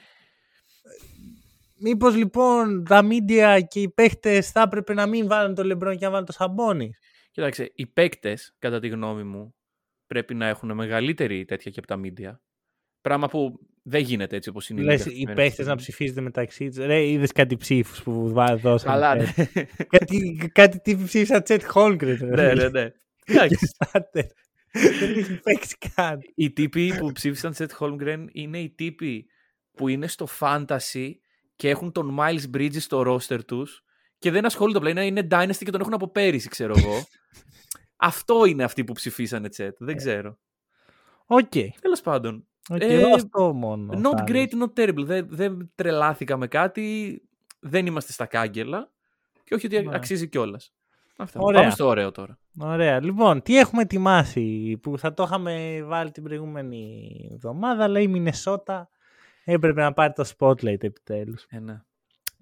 Μήπως 1.75 2.15
λοιπόν 2.15 2.83
τα 2.89 3.01
media 3.09 3.59
και 3.67 3.79
οι 3.79 3.89
παίχτες 3.89 4.51
θα 4.51 4.61
έπρεπε 4.61 4.93
να 4.93 5.05
μην 5.05 5.27
βάλουν 5.27 5.55
το 5.55 5.61
LeBron 5.63 5.95
και 5.97 6.05
να 6.05 6.09
βάλουν 6.11 6.25
το 6.25 6.31
Σαμπόνι. 6.31 6.89
Κοίταξε, 7.33 7.71
οι 7.75 7.85
παίκτες, 7.87 8.55
κατά 8.59 8.79
τη 8.79 8.87
γνώμη 8.87 9.23
μου, 9.23 9.55
πρέπει 10.07 10.33
να 10.33 10.47
έχουν 10.47 10.73
μεγαλύτερη 10.73 11.45
τέτοια 11.45 11.71
και 11.71 11.79
από 11.79 11.87
τα 11.87 11.99
media. 12.03 12.39
Πράγμα 13.01 13.27
που 13.27 13.59
δεν 13.83 14.01
γίνεται 14.01 14.35
έτσι 14.35 14.49
όπως 14.49 14.69
είναι. 14.69 14.81
η 14.81 14.83
Λες 14.83 15.05
λίγα 15.05 15.09
οι 15.17 15.21
αυτή 15.21 15.25
τη 15.25 15.33
παίχτες 15.33 15.51
στιγμή. 15.53 15.69
να 15.71 15.75
ψηφίζετε 15.75 16.21
μεταξύ 16.21 16.67
τους. 16.67 16.77
Ρε, 16.77 17.03
είδες 17.07 17.31
κάτι 17.31 17.57
ψήφους 17.57 18.03
που 18.03 18.29
βά- 18.33 18.55
δώσανε. 18.57 18.93
Καλά, 18.93 19.15
ναι. 19.15 19.25
κάτι, 19.87 20.49
κάτι 20.53 20.79
τύποι 20.79 21.03
ψήφισαν 21.03 21.43
Τσετ 21.43 21.63
Χόλμγκρεν. 21.63 22.27
ναι, 22.27 22.53
ναι, 22.53 22.69
ναι. 22.69 22.91
Εντάξει, 23.25 23.67
Δεν 24.71 25.17
έχει 25.17 25.39
παίξει 25.39 25.77
καν. 25.95 26.19
οι 26.35 26.51
τύποι 26.51 26.93
που 26.97 27.11
ψήφισαν 27.11 27.53
Τσετ 27.53 27.71
Holmgren 27.79 28.25
είναι 28.31 28.59
οι 28.59 28.69
τύποι 28.69 29.25
που 29.71 29.87
είναι 29.87 30.07
στο 30.07 30.27
fantasy 30.39 31.11
και 31.55 31.69
έχουν 31.69 31.91
τον 31.91 32.17
Miles 32.19 32.55
Bridges 32.57 32.79
στο 32.79 33.03
roster 33.07 33.45
τους 33.45 33.83
και 34.23 34.31
δεν 34.31 34.45
ασχολούνται 34.45 34.77
απλά. 34.77 34.89
Είναι, 34.89 35.05
είναι 35.05 35.27
Dynasty 35.31 35.63
και 35.63 35.71
τον 35.71 35.81
έχουν 35.81 35.93
από 35.93 36.07
πέρυσι, 36.07 36.49
ξέρω 36.49 36.73
εγώ. 36.77 36.93
Αυτό 37.95 38.45
είναι 38.45 38.63
αυτοί 38.63 38.83
που 38.83 38.93
ψηφίσανε 38.93 39.49
Τσετ. 39.49 39.75
Δεν 39.79 39.95
ξέρω. 39.95 40.37
Οκ. 41.25 41.51
Τέλος 41.81 42.01
πάντων. 42.01 42.47
Οκ, 42.69 42.81
Ε, 42.81 42.93
εγώ 42.93 43.13
αυτό 43.15 43.53
μόνο. 43.53 43.93
Not 43.93 44.17
θα 44.17 44.23
great, 44.27 44.47
not 44.47 44.73
terrible. 44.83 45.03
Δεν, 45.05 45.27
δεν 45.29 45.71
τρελάθηκα 45.75 46.37
με 46.37 46.47
κάτι. 46.47 47.21
Δεν 47.59 47.85
είμαστε 47.85 48.11
στα 48.11 48.25
κάγκελα. 48.25 48.91
Και 49.43 49.55
όχι 49.55 49.65
ότι 49.65 49.81
Ναι. 49.81 49.95
αξίζει 49.95 50.27
κιόλας. 50.29 50.73
Αυτά. 51.17 51.39
Ωραία. 51.39 51.59
Πάμε 51.59 51.71
στο 51.73 51.87
ωραίο 51.87 52.11
τώρα. 52.11 52.39
Ωραία. 52.59 53.01
Λοιπόν, 53.03 53.41
τι 53.41 53.57
έχουμε 53.57 53.81
ετοιμάσει 53.81 54.77
που 54.81 54.97
θα 54.97 55.13
το 55.13 55.23
είχαμε 55.23 55.83
βάλει 55.83 56.11
την 56.11 56.23
προηγούμενη 56.23 57.11
εβδομάδα, 57.33 57.83
αλλά 57.83 57.99
η 57.99 58.07
Μινεσότα 58.07 58.89
έπρεπε 59.43 59.81
να 59.81 59.93
πάρει 59.93 60.13
το 60.13 60.29
spotlight 60.37 60.83
επιτέλους. 60.83 61.45
Ε, 61.49 61.59
ναι. 61.59 61.81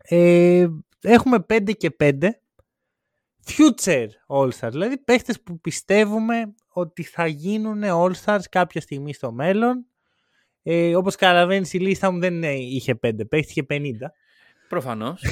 Ε, 0.03 0.67
έχουμε 1.01 1.45
5 1.49 1.71
και 1.77 1.95
5 1.99 2.17
future 3.45 4.07
All-Stars, 4.27 4.69
δηλαδή 4.71 4.97
παίχτες 4.97 5.41
που 5.41 5.59
πιστεύουμε 5.59 6.53
ότι 6.67 7.03
θα 7.03 7.27
γίνουν 7.27 7.81
All-Stars 7.85 8.41
κάποια 8.49 8.81
στιγμή 8.81 9.13
στο 9.13 9.31
μέλλον. 9.31 9.85
Ε, 10.63 10.95
όπως 10.95 11.15
καταλαβαίνεις 11.15 11.73
η 11.73 11.79
λίστα 11.79 12.11
μου 12.11 12.19
δεν 12.19 12.43
ε, 12.43 12.51
είχε 12.53 12.93
5 12.93 12.97
παίχτες, 13.29 13.49
είχε 13.49 13.65
50. 13.69 13.81
Προφανώς. 14.69 15.23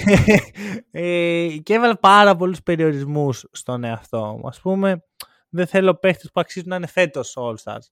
ε, 0.92 1.48
και 1.64 1.74
έβαλα 1.74 1.98
πάρα 2.00 2.36
πολλούς 2.36 2.64
περιορισμούς 2.64 3.46
στον 3.52 3.84
εαυτό 3.84 4.38
μου. 4.40 4.48
Ας 4.48 4.60
πούμε, 4.62 5.04
δεν 5.50 5.68
θέλω 5.68 5.96
παίχτες 5.96 6.32
που 6.34 6.40
αξίζουν 6.40 6.70
να 6.70 6.76
είναι 6.76 6.88
φέτος 6.88 7.36
All-Stars. 7.38 7.88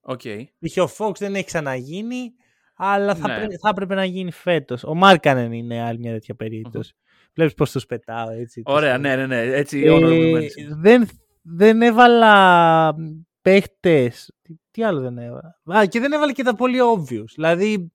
Οκ. 0.00 0.20
Είχε 0.58 0.80
ο 0.80 0.88
Fox 0.98 1.16
δεν 1.18 1.34
έχει 1.34 1.44
ξαναγίνει, 1.44 2.32
αλλά 2.76 3.14
θα, 3.14 3.28
Ναι. 3.28 3.34
πρέ- 3.36 3.58
θα 3.60 3.68
έπρεπε 3.68 3.94
να 3.94 4.04
γίνει 4.04 4.32
φέτος. 4.32 4.84
Ο 4.84 4.94
Μάρκανεν 4.94 5.52
είναι 5.52 5.82
άλλη 5.82 5.98
μια 5.98 6.12
τέτοια 6.12 6.34
περίπτωση. 6.34 6.94
Βλέπεις 7.34 7.54
πώς 7.54 7.70
τους 7.72 7.86
πετάω 7.86 8.30
έτσι. 8.30 8.62
τους- 8.62 8.74
Ωραία, 8.74 8.98
ναι, 8.98 9.16
ναι, 9.16 9.26
ναι. 9.26 9.40
Έτσι, 9.40 9.80
Ε, 9.80 9.90
honorable 9.90 10.36
mention. 10.36 10.76
δεν, 10.80 11.08
δεν 11.42 11.82
έβαλα 11.82 12.94
παίχτες. 13.42 14.32
Τι, 14.42 14.54
τι 14.70 14.84
άλλο 14.84 15.00
δεν 15.00 15.18
έβαλα. 15.18 15.60
Α, 15.78 15.86
και 15.86 16.00
δεν 16.00 16.12
έβαλα 16.12 16.32
και 16.32 16.42
τα 16.42 16.54
πολύ 16.54 16.78
obvious. 16.96 17.24
Δηλαδή, 17.34 17.92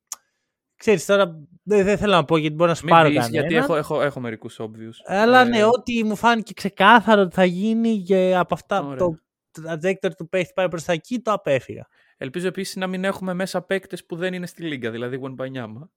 ξέρεις 0.76 1.06
τώρα, 1.06 1.26
δεν, 1.64 1.86
δεν 1.86 1.98
θέλω 1.98 2.14
να 2.14 2.26
πω 2.26 2.38
γιατί 2.38 2.56
μπορεί 2.56 2.70
να 2.70 2.76
σου 2.76 2.86
Μην 2.86 2.94
πάρω 2.94 3.10
πεις, 3.10 3.18
κανένα. 3.18 3.40
γιατί 3.40 3.56
έχω, 3.56 3.76
έχω, 3.76 4.02
έχω 4.02 4.20
μερικούς 4.20 4.60
obvious. 4.62 4.94
Αλλά 5.06 5.42
Ε, 5.42 5.44
ναι, 5.44 5.64
ό,τι 5.64 6.04
μου 6.04 6.16
φάνηκε 6.16 6.54
ξεκάθαρο 6.54 7.22
ότι 7.22 7.36
θα 7.36 7.46
γίνει 7.46 8.02
και 8.02 8.36
από 8.36 8.54
αυτά 8.54 8.82
Ωραία. 8.84 8.98
το 8.98 9.16
trajectory 9.62 10.12
του 10.18 10.30
παίχτη 10.30 10.52
πάει 10.56 10.70
προς 10.70 10.84
τα 10.84 10.94
εκεί, 10.94 11.20
το 11.20 11.32
απέφυγα. 11.32 11.88
Ελπίζω 12.18 12.48
επίσης 12.48 12.76
να 12.76 12.88
μην 12.88 13.04
έχουμε 13.04 13.34
μέσα 13.34 13.62
παίκτες 13.62 14.06
που 14.06 14.16
δεν 14.16 14.34
είναι 14.34 14.46
στη 14.48 14.64
λίγα, 14.64 14.92
δηλαδή 14.92 15.20
Wembanyama. 15.24 15.88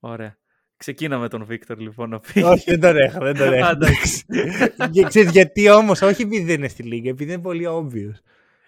Ωραία. 0.00 0.38
Ξεκίναμε 0.78 1.28
τον 1.28 1.44
Βίκτορ 1.44 1.78
λοιπόν 1.78 2.08
να 2.10 2.20
πει. 2.20 2.42
όχι, 2.42 2.70
δεν 2.70 2.80
τον 2.80 2.96
έχω, 2.96 3.18
δεν 3.18 3.36
τον 3.36 3.52
έχω. 3.52 3.66
Α, 3.66 3.70
εντάξει. 3.70 4.24
Και 4.92 5.02
ξέρεις 5.02 5.30
γιατί 5.30 5.70
όμως, 5.70 6.02
όχι 6.02 6.22
επειδή 6.22 6.44
δεν 6.44 6.54
είναι 6.56 6.68
στη 6.68 6.82
λίγκα, 6.82 7.10
επειδή 7.10 7.32
είναι 7.32 7.42
πολύ 7.42 7.64
obvious. 7.68 8.20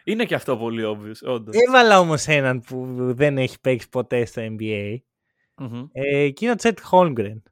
είναι 0.05 0.25
και 0.25 0.35
αυτό 0.35 0.57
πολύ 0.57 0.83
obvious, 0.87 1.31
όντως. 1.33 1.55
Έβαλα 1.69 1.99
όμως 1.99 2.27
έναν 2.27 2.61
που 2.61 2.87
δεν 3.15 3.39
έχει 3.39 3.61
παίξει 3.61 3.89
ποτέ 3.89 4.25
στο 4.25 4.43
NBA 4.43 4.97
Μμμ. 5.57 5.87
ε, 5.93 6.29
και 6.31 6.45
είναι 6.45 6.51
ο 6.53 6.57
Τσετ 6.57 6.79
Χόλμγκρεν. 6.83 7.43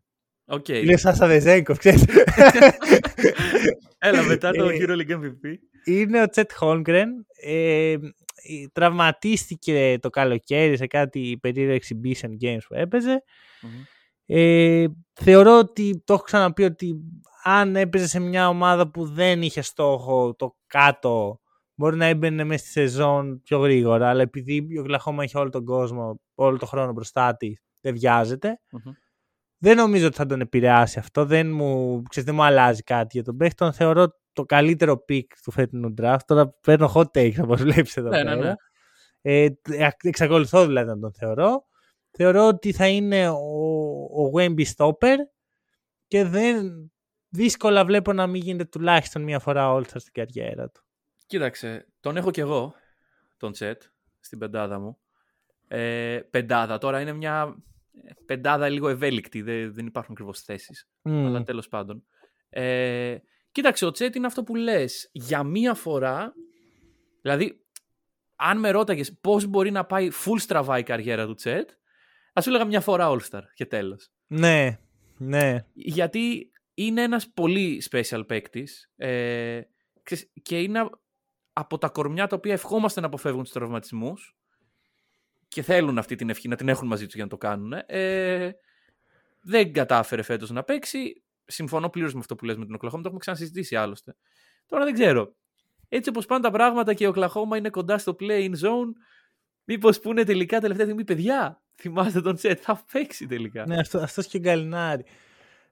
Οκ. 0.47 0.69
Είναι 0.69 0.95
ο 0.95 0.99
Σάσα 0.99 1.27
Βεζένκοφ, 1.27 1.79
ξέρεις. 1.79 2.05
Έλα 3.99 4.23
μετά 4.23 4.51
το 4.51 4.69
Ε, 4.69 4.77
EuroLeague 4.81 5.11
MVP. 5.11 5.55
είναι 5.85 6.23
ο 6.23 6.29
Τσετ 6.29 6.51
Χόλμγκρεν. 6.55 7.09
Ε, 7.43 7.97
τραυματίστηκε 8.73 9.99
το 10.01 10.11
καλοκαίρι 10.11 10.77
σε 10.77 10.87
κάτι 10.87 11.39
περίεργο 11.41 11.77
exhibition 11.77 12.29
games 12.45 12.59
που 12.69 12.75
έπαιζε. 12.75 13.23
Μμμ. 13.61 13.71
Ε, 14.31 14.87
θεωρώ 15.13 15.59
ότι 15.59 16.03
το 16.05 16.13
έχω 16.13 16.23
ξαναπεί 16.23 16.65
ότι 16.65 16.97
αν 17.43 17.77
έπαιζε 17.77 18.07
σε 18.09 18.21
μια 18.21 18.49
ομάδα 18.49 18.91
που 18.91 19.05
δεν 19.07 19.43
είχε 19.43 19.61
στόχο 19.61 20.35
το 20.35 20.57
κάτω 20.67 21.41
μπορεί 21.75 21.97
να 21.97 22.05
έμπαινε 22.05 22.45
μέσα 22.45 22.65
στη 22.65 22.71
σεζόν 22.71 23.41
πιο 23.43 23.59
γρήγορα 23.59 24.09
αλλά 24.09 24.23
επειδή 24.23 24.67
η 24.69 24.79
Οκλαχώμα 24.79 25.23
έχει 25.23 25.39
όλο 25.39 25.49
τον 25.49 25.65
κόσμο 25.65 26.21
όλο 26.35 26.59
τον 26.59 26.69
χρόνο 26.69 26.93
μπροστά 26.93 27.37
της 27.37 27.61
δεν 27.81 27.95
βιάζεται 27.95 28.61
Μμμ. 28.71 28.93
δεν 29.59 29.77
νομίζω 29.77 30.07
ότι 30.07 30.17
θα 30.17 30.27
τον 30.27 30.41
επηρεάσει 30.41 30.99
αυτό 30.99 31.25
δεν 31.25 31.53
μου, 31.53 32.03
ξέρεις, 32.09 32.29
δεν 32.29 32.39
μου 32.39 32.45
αλλάζει 32.45 32.83
κάτι 32.83 33.09
για 33.13 33.23
τον 33.25 33.37
παίχτη 33.37 33.55
τον 33.55 33.73
θεωρώ 33.73 34.09
το 34.33 34.45
καλύτερο 34.45 35.05
pick 35.09 35.27
του 35.43 35.51
φετινού 35.51 35.95
draft 36.01 36.19
τώρα 36.27 36.49
παίρνω 36.49 36.93
hot 36.95 37.07
takes 37.13 37.35
όπως 37.43 37.63
βλέπεις 37.63 37.97
εδώ 37.97 38.09
Ναι, 38.09 38.23
ναι, 38.23 38.37
πέρα 38.37 38.37
ναι. 38.37 38.55
ε, 39.21 39.49
εξακολουθώ 40.01 40.67
δηλαδή 40.67 40.89
να 40.89 40.99
τον 40.99 41.13
θεωρώ. 41.13 41.67
Θεωρώ 42.11 42.47
ότι 42.47 42.73
θα 42.73 42.89
είναι 42.89 43.29
ο, 43.29 43.35
ο 44.25 44.31
Wemby 44.35 44.65
Stopper 44.77 45.17
και 46.07 46.25
δεν 46.25 46.91
δύσκολα 47.29 47.85
βλέπω 47.85 48.13
να 48.13 48.27
μην 48.27 48.43
γίνεται 48.43 48.65
τουλάχιστον 48.65 49.23
μία 49.23 49.39
φορά 49.39 49.75
All-Star 49.75 49.97
στην 49.97 50.13
καριέρα 50.13 50.71
του. 50.71 50.83
Κοίταξε, 51.27 51.87
τον 52.01 52.17
έχω 52.17 52.31
κι 52.31 52.41
εγώ, 52.41 52.75
τον 53.37 53.53
Τσέτ, 53.53 53.83
στην 54.21 54.39
πεντάδα 54.39 54.79
μου. 54.79 54.99
Ε, 55.69 56.21
πεντάδα, 56.31 56.79
τώρα 56.79 57.01
είναι 57.01 57.13
μια 57.13 57.57
ε, 58.05 58.11
πεντάδα 58.27 58.69
λίγο 58.69 58.89
ευέλικτη, 58.89 59.43
δεν, 59.43 59.75
δεν 59.75 59.87
υπάρχουν 59.87 60.13
ακριβώς 60.13 60.41
θέσεις. 60.41 60.89
Μμμ. 61.03 61.27
Αλλά 61.27 61.43
τέλος 61.43 61.69
πάντων. 61.69 62.05
Ε, 62.49 63.17
κοίταξε, 63.53 63.85
ο 63.85 63.91
Τσέτ 63.91 64.15
είναι 64.15 64.27
αυτό 64.27 64.43
που 64.43 64.55
λες. 64.55 65.09
Για 65.13 65.43
μία 65.43 65.75
φορά, 65.75 66.35
δηλαδή, 67.23 67.65
αν 68.37 68.59
με 68.59 68.71
ρώταγες 68.71 69.19
πώς 69.21 69.47
μπορεί 69.47 69.71
να 69.71 69.85
πάει 69.85 70.09
full 70.25 70.39
στραβά 70.39 70.79
η 70.79 70.83
καριέρα 70.83 71.27
του 71.27 71.35
Τσέτ, 71.35 71.71
θα 72.33 72.41
σου 72.41 72.49
έλεγα 72.49 72.65
μια 72.65 72.81
φορά 72.81 73.09
All-Star 73.11 73.43
και 73.55 73.67
τέλος. 73.67 74.11
Ναι, 74.27 74.79
ναι. 75.17 75.65
Γιατί 75.73 76.51
είναι 76.75 77.03
ένας 77.03 77.29
πολύ 77.29 77.83
special 77.91 78.23
παίκτης 78.27 78.91
ε, 78.97 79.61
ξέρεις, 80.03 80.31
και 80.43 80.61
είναι 80.61 80.91
από 81.53 81.79
τα 81.79 81.89
κορμιά 81.89 82.27
τα 82.27 82.37
οποία 82.37 82.53
ευχόμαστε 82.53 83.01
να 83.01 83.07
αποφεύγουν 83.07 83.43
τους 83.43 83.53
τραυματισμούς 83.53 84.37
και 85.49 85.63
θέλουν 85.63 85.99
αυτή 85.99 86.15
την 86.15 86.31
ευχή 86.31 86.49
να 86.49 86.57
την 86.57 86.69
έχουν 86.69 86.87
μαζί 86.87 87.05
τους 87.05 87.15
για 87.15 87.25
να 87.25 87.31
το 87.31 87.37
κάνουν. 87.37 87.73
Ε, 87.87 88.51
δεν 89.41 89.73
κατάφερε 89.73 90.23
φέτος 90.23 90.51
να 90.51 90.63
παίξει. 90.63 91.23
Συμφωνώ 91.45 91.89
πλήρως 91.89 92.13
με 92.13 92.19
αυτό 92.19 92.35
που 92.37 92.45
λες 92.45 92.57
με 92.57 92.65
την 92.65 92.75
Οκλαχώμα, 92.75 93.03
το 93.03 93.09
έχουμε 93.09 93.21
ξανασυζητήσει 93.21 93.77
άλλωστε. 93.77 94.17
Τώρα 94.67 94.85
δεν 94.85 94.95
ξέρω. 94.95 95.35
Έτσι 95.89 96.09
όπως 96.09 96.27
πάνε 96.27 96.43
τα 96.43 96.51
πράγματα 96.51 96.95
και 96.95 97.05
η 97.05 97.07
Οκλαχώμα 97.07 97.57
είναι 97.57 97.71
κοντά 97.71 97.99
στο 97.99 98.17
play-in 98.21 98.51
zone, 98.51 98.93
μήπως 99.65 100.01
πούνε 100.01 100.25
τελικά 100.25 100.61
τελευταία 100.61 100.85
στιγμή, 100.85 101.05
παιδιά, 101.05 101.63
θυμάστε 101.81 102.21
τον 102.21 102.35
Τσέτ, 102.35 102.59
θα 102.63 102.85
παίξει 102.93 103.27
τελικά. 103.27 103.67
ναι 103.67 103.77
αυτό, 103.79 103.99
αυτός 103.99 104.27
και 104.27 104.37
ο 104.37 104.41
Γκαλινάρη. 104.41 105.05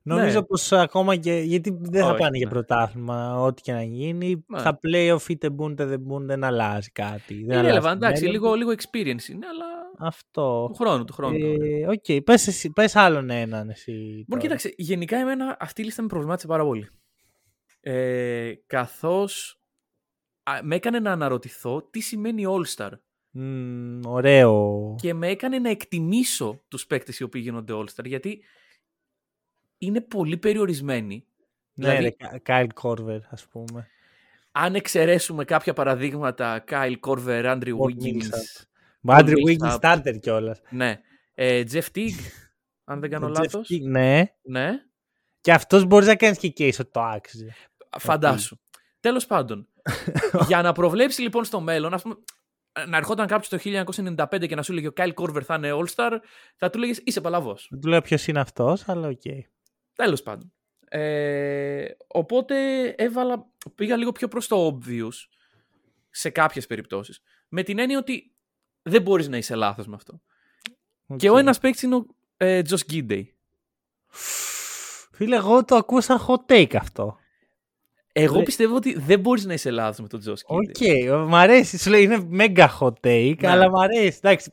Νομίζω 0.02 0.38
Ναι. 0.40 0.44
πως 0.46 0.72
ακόμα 0.72 1.16
και. 1.16 1.32
Γιατί 1.34 1.76
δεν 1.80 2.02
θα 2.02 2.08
Όχι, 2.10 2.18
πάνε 2.18 2.36
για 2.36 2.46
ναι. 2.46 2.52
πρωτάθλημα, 2.52 3.40
ό,τι 3.40 3.62
και 3.62 3.72
να 3.72 3.82
γίνει. 3.82 4.44
Ναι. 4.48 4.58
Θα 4.60 4.78
playoff 4.82 5.28
είτε 5.28 5.50
μπουν 5.50 5.72
είτε 5.72 5.84
δεν 5.84 6.00
μπουν, 6.00 6.26
δεν 6.26 6.44
αλλάζει 6.44 6.90
κάτι. 6.90 7.34
Δεν 7.34 7.44
Είναι 7.44 7.56
αλλάζει 7.56 7.78
relevant, 7.78 7.82
το 7.82 7.88
εντάξει, 7.88 8.24
μέλλον 8.24 8.40
λίγο, 8.40 8.50
του. 8.50 8.56
λίγο 8.56 8.70
experience 8.70 9.28
είναι, 9.28 9.46
αλλά 9.46 9.66
Αυτό. 10.08 10.66
του 10.68 10.74
χρόνου, 10.74 11.04
του 11.04 11.12
χρόνου. 11.12 11.36
Ε, 11.62 11.86
Οκ, 11.88 12.22
πες, 12.24 12.46
εσύ- 12.46 12.72
πες 12.72 12.96
άλλον 12.96 13.30
έναν 13.30 13.68
εσύ. 13.70 13.90
Λοιπόν, 13.90 14.24
τώρα. 14.28 14.40
κοίταξε, 14.40 14.74
γενικά 14.76 15.16
εμένα 15.16 15.56
αυτή 15.60 15.80
η 15.80 15.84
λίστα 15.84 16.02
με 16.02 16.08
προβλημάτισε 16.08 16.46
πάρα 16.46 16.64
πολύ. 16.64 16.88
Ε, 17.80 18.52
καθώς 18.66 19.60
α, 20.42 20.52
με 20.62 20.74
έκανε 20.74 20.98
να 21.00 21.12
αναρωτηθώ 21.12 21.88
τι 21.90 22.00
σημαίνει 22.00 22.44
All-Star. 22.46 22.90
Μμμ, 23.38 24.00
ωραίο. 24.06 24.94
Και 25.00 25.14
με 25.14 25.28
έκανε 25.28 25.58
να 25.58 25.70
εκτιμήσω 25.70 26.60
τους 26.68 26.86
παίκτες 26.86 27.18
οι 27.18 27.22
οποίοι 27.22 27.40
γίνονται 27.44 27.72
All-Star, 27.76 28.04
γιατί 28.04 28.42
είναι 29.78 30.00
πολύ 30.00 30.36
περιορισμένοι. 30.36 31.24
Ναι, 31.74 31.86
δηλαδή- 31.88 32.04
ρε, 32.20 32.28
Κα- 32.28 32.38
Κάιλ 32.38 32.72
Κόρβερ, 32.72 33.20
ας 33.30 33.46
πούμε. 33.46 33.88
Αν 34.52 34.74
εξαιρέσουμε 34.74 35.44
κάποια 35.44 35.72
παραδείγματα, 35.72 36.64
Kyle 36.68 36.94
Korver, 37.00 37.44
Andrew 37.44 37.76
Paul 37.76 37.90
Wiggins, 37.90 38.22
Millsap. 38.22 38.66
Άντρι 39.06 39.34
Wiggins 39.46 39.66
Millsap. 39.70 39.78
starter 39.80 40.18
κιόλας. 40.20 40.60
ναι, 40.70 41.00
ε, 41.34 41.62
Jeff 41.72 41.86
Teague, 41.94 42.20
αν 42.84 43.00
δεν 43.00 43.10
κάνω 43.10 43.28
λάθος. 43.28 43.68
Ναι. 43.82 44.24
Ναι, 44.42 44.70
Και 45.40 45.52
αυτός 45.52 45.84
μπορείς 45.84 46.06
να 46.06 46.16
κάνεις 46.16 46.38
και 46.38 46.52
case 46.58 46.76
ότι 46.80 46.90
το 46.90 47.00
άξιζε. 47.02 47.54
φαντάσου. 47.98 48.58
Τέλος 49.00 49.26
πάντων, 49.26 49.68
για 50.48 50.62
να 50.62 50.72
προβλέψει 50.72 51.22
λοιπόν 51.22 51.44
στο 51.44 51.60
μέλλον, 51.60 51.94
ας 51.94 52.02
πούμε, 52.02 52.14
να 52.88 52.96
ερχόταν 52.96 53.26
κάποιος 53.26 53.48
το 53.48 53.58
1995 54.16 54.46
και 54.48 54.54
να 54.54 54.62
σου 54.62 54.72
λέγει 54.72 54.86
ο 54.86 54.92
Kyle 54.96 55.14
Korver 55.14 55.42
θα 55.42 55.54
είναι 55.54 55.70
All-Star, 55.72 56.18
θα 56.56 56.70
του 56.70 56.78
λέγες 56.78 57.00
είσαι 57.04 57.20
παλαβός. 57.20 57.66
Δεν 57.70 57.80
του 57.80 57.88
λέω 57.88 58.00
ποιος 58.00 58.26
είναι 58.26 58.40
αυτός, 58.40 58.88
αλλά 58.88 59.08
οκ. 59.08 59.22
Τέλος 59.94 60.22
πάντων. 60.22 60.52
Ε, 60.88 61.86
οπότε 62.06 62.86
έβαλα, 62.88 63.46
πήγα 63.74 63.96
λίγο 63.96 64.12
πιο 64.12 64.28
προς 64.28 64.46
το 64.46 64.66
obvious 64.68 65.28
σε 66.10 66.30
κάποιες 66.30 66.66
περιπτώσεις. 66.66 67.20
Με 67.48 67.62
την 67.62 67.78
έννοια 67.78 67.98
ότι 67.98 68.34
δεν 68.82 69.02
μπορείς 69.02 69.28
να 69.28 69.36
είσαι 69.36 69.54
λάθος 69.54 69.86
με 69.86 69.94
αυτό. 69.94 70.20
Και 71.16 71.28
ο 71.30 71.32
Οκ. 71.32 71.38
ένας 71.38 71.58
παίκτης 71.58 71.82
είναι 71.82 71.94
ο 71.94 72.06
ε, 72.36 72.62
Josh 72.68 72.92
Giddey. 72.92 73.22
Φίλε, 75.12 75.36
εγώ 75.36 75.64
το 75.64 75.76
ακούσα 75.76 76.26
hot 76.26 76.52
take 76.52 76.76
αυτό. 76.76 77.16
Εγώ 78.18 78.36
Ρε. 78.38 78.42
πιστεύω 78.42 78.74
ότι 78.76 78.98
δεν 78.98 79.20
μπορείς 79.20 79.44
να 79.44 79.52
είσαι 79.52 79.70
λάθος 79.70 79.98
με 79.98 80.08
τον 80.08 80.20
Josh 80.26 80.28
Giddey. 80.54 81.08
OK, 81.10 81.28
μ' 81.28 81.34
αρέσει. 81.34 81.78
Σου 81.78 81.90
λέω 81.90 82.00
είναι 82.00 82.28
mega 82.38 82.68
hot 82.80 82.92
take, 83.06 83.34
Ναι. 83.40 83.48
αλλά 83.48 83.70
μ' 83.70 83.76
αρέσει. 83.76 84.18
Εντάξει, 84.22 84.52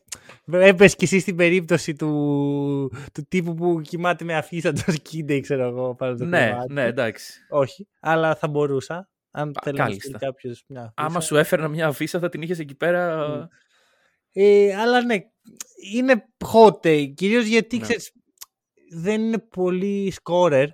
έπες 0.51 0.95
κι 0.95 1.03
εσύ 1.03 1.19
στην 1.19 1.35
περίπτωση 1.35 1.93
του, 1.93 2.91
του 3.13 3.25
τύπου 3.27 3.53
που 3.53 3.81
κοιμάται 3.81 4.23
με 4.23 4.35
αφίσα 4.35 4.73
τον 4.73 4.91
Giddey, 4.91 5.39
ξέρω 5.39 5.63
εγώ, 5.67 5.95
πάνω 5.95 6.15
στο 6.15 6.25
Ναι, 6.25 6.39
κρεβάτι. 6.39 6.73
ναι, 6.73 6.83
εντάξει. 6.83 7.33
Όχι, 7.49 7.87
αλλά 7.99 8.35
θα 8.35 8.47
μπορούσα. 8.47 9.09
Αν 9.31 9.53
θέλει 9.63 9.77
να 9.77 9.83
κάλλιστα. 9.83 10.01
στείλει 10.03 10.17
κάποιος 10.19 10.63
μια 10.67 10.81
αφίσα. 10.81 10.93
Άμα 11.07 11.19
σου 11.19 11.35
έφερνα 11.35 11.67
μια 11.67 11.87
αφίσα 11.87 12.19
θα 12.19 12.29
την 12.29 12.41
είχες 12.41 12.59
εκεί 12.59 12.75
πέρα. 12.75 13.27
Μμ. 13.29 13.43
Ε, 14.33 14.75
αλλά 14.75 15.03
ναι, 15.05 15.15
είναι 15.93 16.25
hot 16.53 16.87
take. 16.87 17.13
Κυρίως 17.15 17.45
γιατί, 17.45 17.75
Ναι. 17.77 17.81
ξέρεις, 17.83 18.11
δεν 18.95 19.21
είναι 19.21 19.39
πολύ 19.39 20.13
scorer 20.23 20.67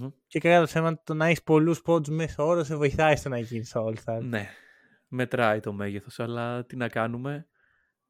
Μμμ. 0.00 0.08
και 0.26 0.38
κατά 0.40 0.60
το 0.60 0.66
θέμα 0.66 1.02
το 1.04 1.14
να 1.14 1.26
έχεις 1.26 1.42
πολλούς 1.42 1.82
πόντους 1.82 2.14
μέσα 2.14 2.44
όρο 2.44 2.64
σε 2.64 2.76
βοηθάει 2.76 3.16
στο 3.16 3.28
να 3.28 3.38
γίνεις 3.38 3.72
All-Star. 3.76 4.18
Ναι, 4.22 4.48
μετράει 5.08 5.60
το 5.60 5.72
μέγεθος, 5.72 6.20
αλλά 6.20 6.64
τι 6.64 6.76
να 6.76 6.88
κάνουμε. 6.88 7.46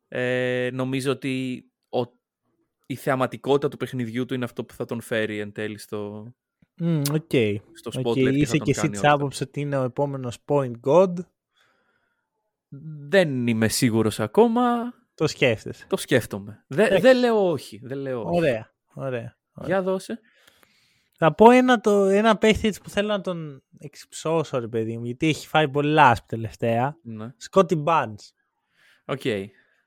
Ε, 0.09 0.69
νομίζω 0.73 1.11
ότι 1.11 1.65
ο, 1.89 2.01
η 2.87 2.95
θεαματικότητα 2.95 3.69
του 3.69 3.77
παιχνιδιού 3.77 4.25
του 4.27 4.35
είναι 4.35 4.45
αυτό 4.45 4.65
που 4.65 4.75
θα 4.75 4.85
τον 4.85 5.01
φέρει 5.01 5.39
εν 5.39 5.53
τέλει 5.53 5.79
στο, 5.79 6.33
Μμ, 6.77 7.01
Οκ. 7.13 7.31
στο 7.73 7.91
OK, 7.95 8.07
spotlight. 8.07 8.15
και 8.15 8.21
Είσαι 8.29 8.45
θα 8.51 8.57
τον 8.57 8.65
και 8.67 8.71
εσύ 8.71 8.81
κάνει 8.81 8.91
της 8.93 9.01
All-Star. 9.01 9.09
άποψης 9.13 9.41
ότι 9.41 9.61
είναι 9.61 9.77
ο 9.77 9.83
επόμενος 9.83 10.39
point 10.47 10.73
god. 10.87 11.13
Δεν 13.09 13.47
είμαι 13.47 13.69
σίγουρος 13.69 14.21
ακόμα. 14.21 14.93
Το 15.15 15.27
σκέφτεσαι. 15.27 15.87
Το 15.89 15.97
σκέφτομαι. 15.97 16.65
Δεν 16.67 16.85
Εντάξει. 16.87 17.03
δεν 17.03 17.19
λέω 17.19 17.51
όχι. 17.51 17.81
Δεν 17.83 17.99
λέω 17.99 18.21
όχι. 18.23 18.37
Ωραία. 18.37 18.75
Ωραία. 18.95 19.39
ωραία. 19.53 19.67
Για 19.67 19.83
δώσε. 19.83 20.21
Θα 21.19 21.35
πω 21.35 21.51
ένα, 21.51 21.81
το, 21.81 22.05
ένα 22.05 22.37
παίχτη 22.37 22.69
έτσι 22.69 22.81
που 22.81 22.91
θέλω 22.91 23.09
να 23.09 23.21
τον 23.21 23.63
εξυψώσω, 23.79 24.59
ρε 24.59 24.69
παιδί 24.69 24.99
μου, 24.99 25.05
γιατί 25.05 25.29
έχει 25.29 25.47
φάει 25.47 25.69
πολλά 25.69 26.09
άσπ 26.09 26.27
τελευταία. 26.27 26.97
Ναι. 27.03 27.35
Scotty 27.51 27.85
Barnes. 27.85 28.15
OK. 29.05 29.25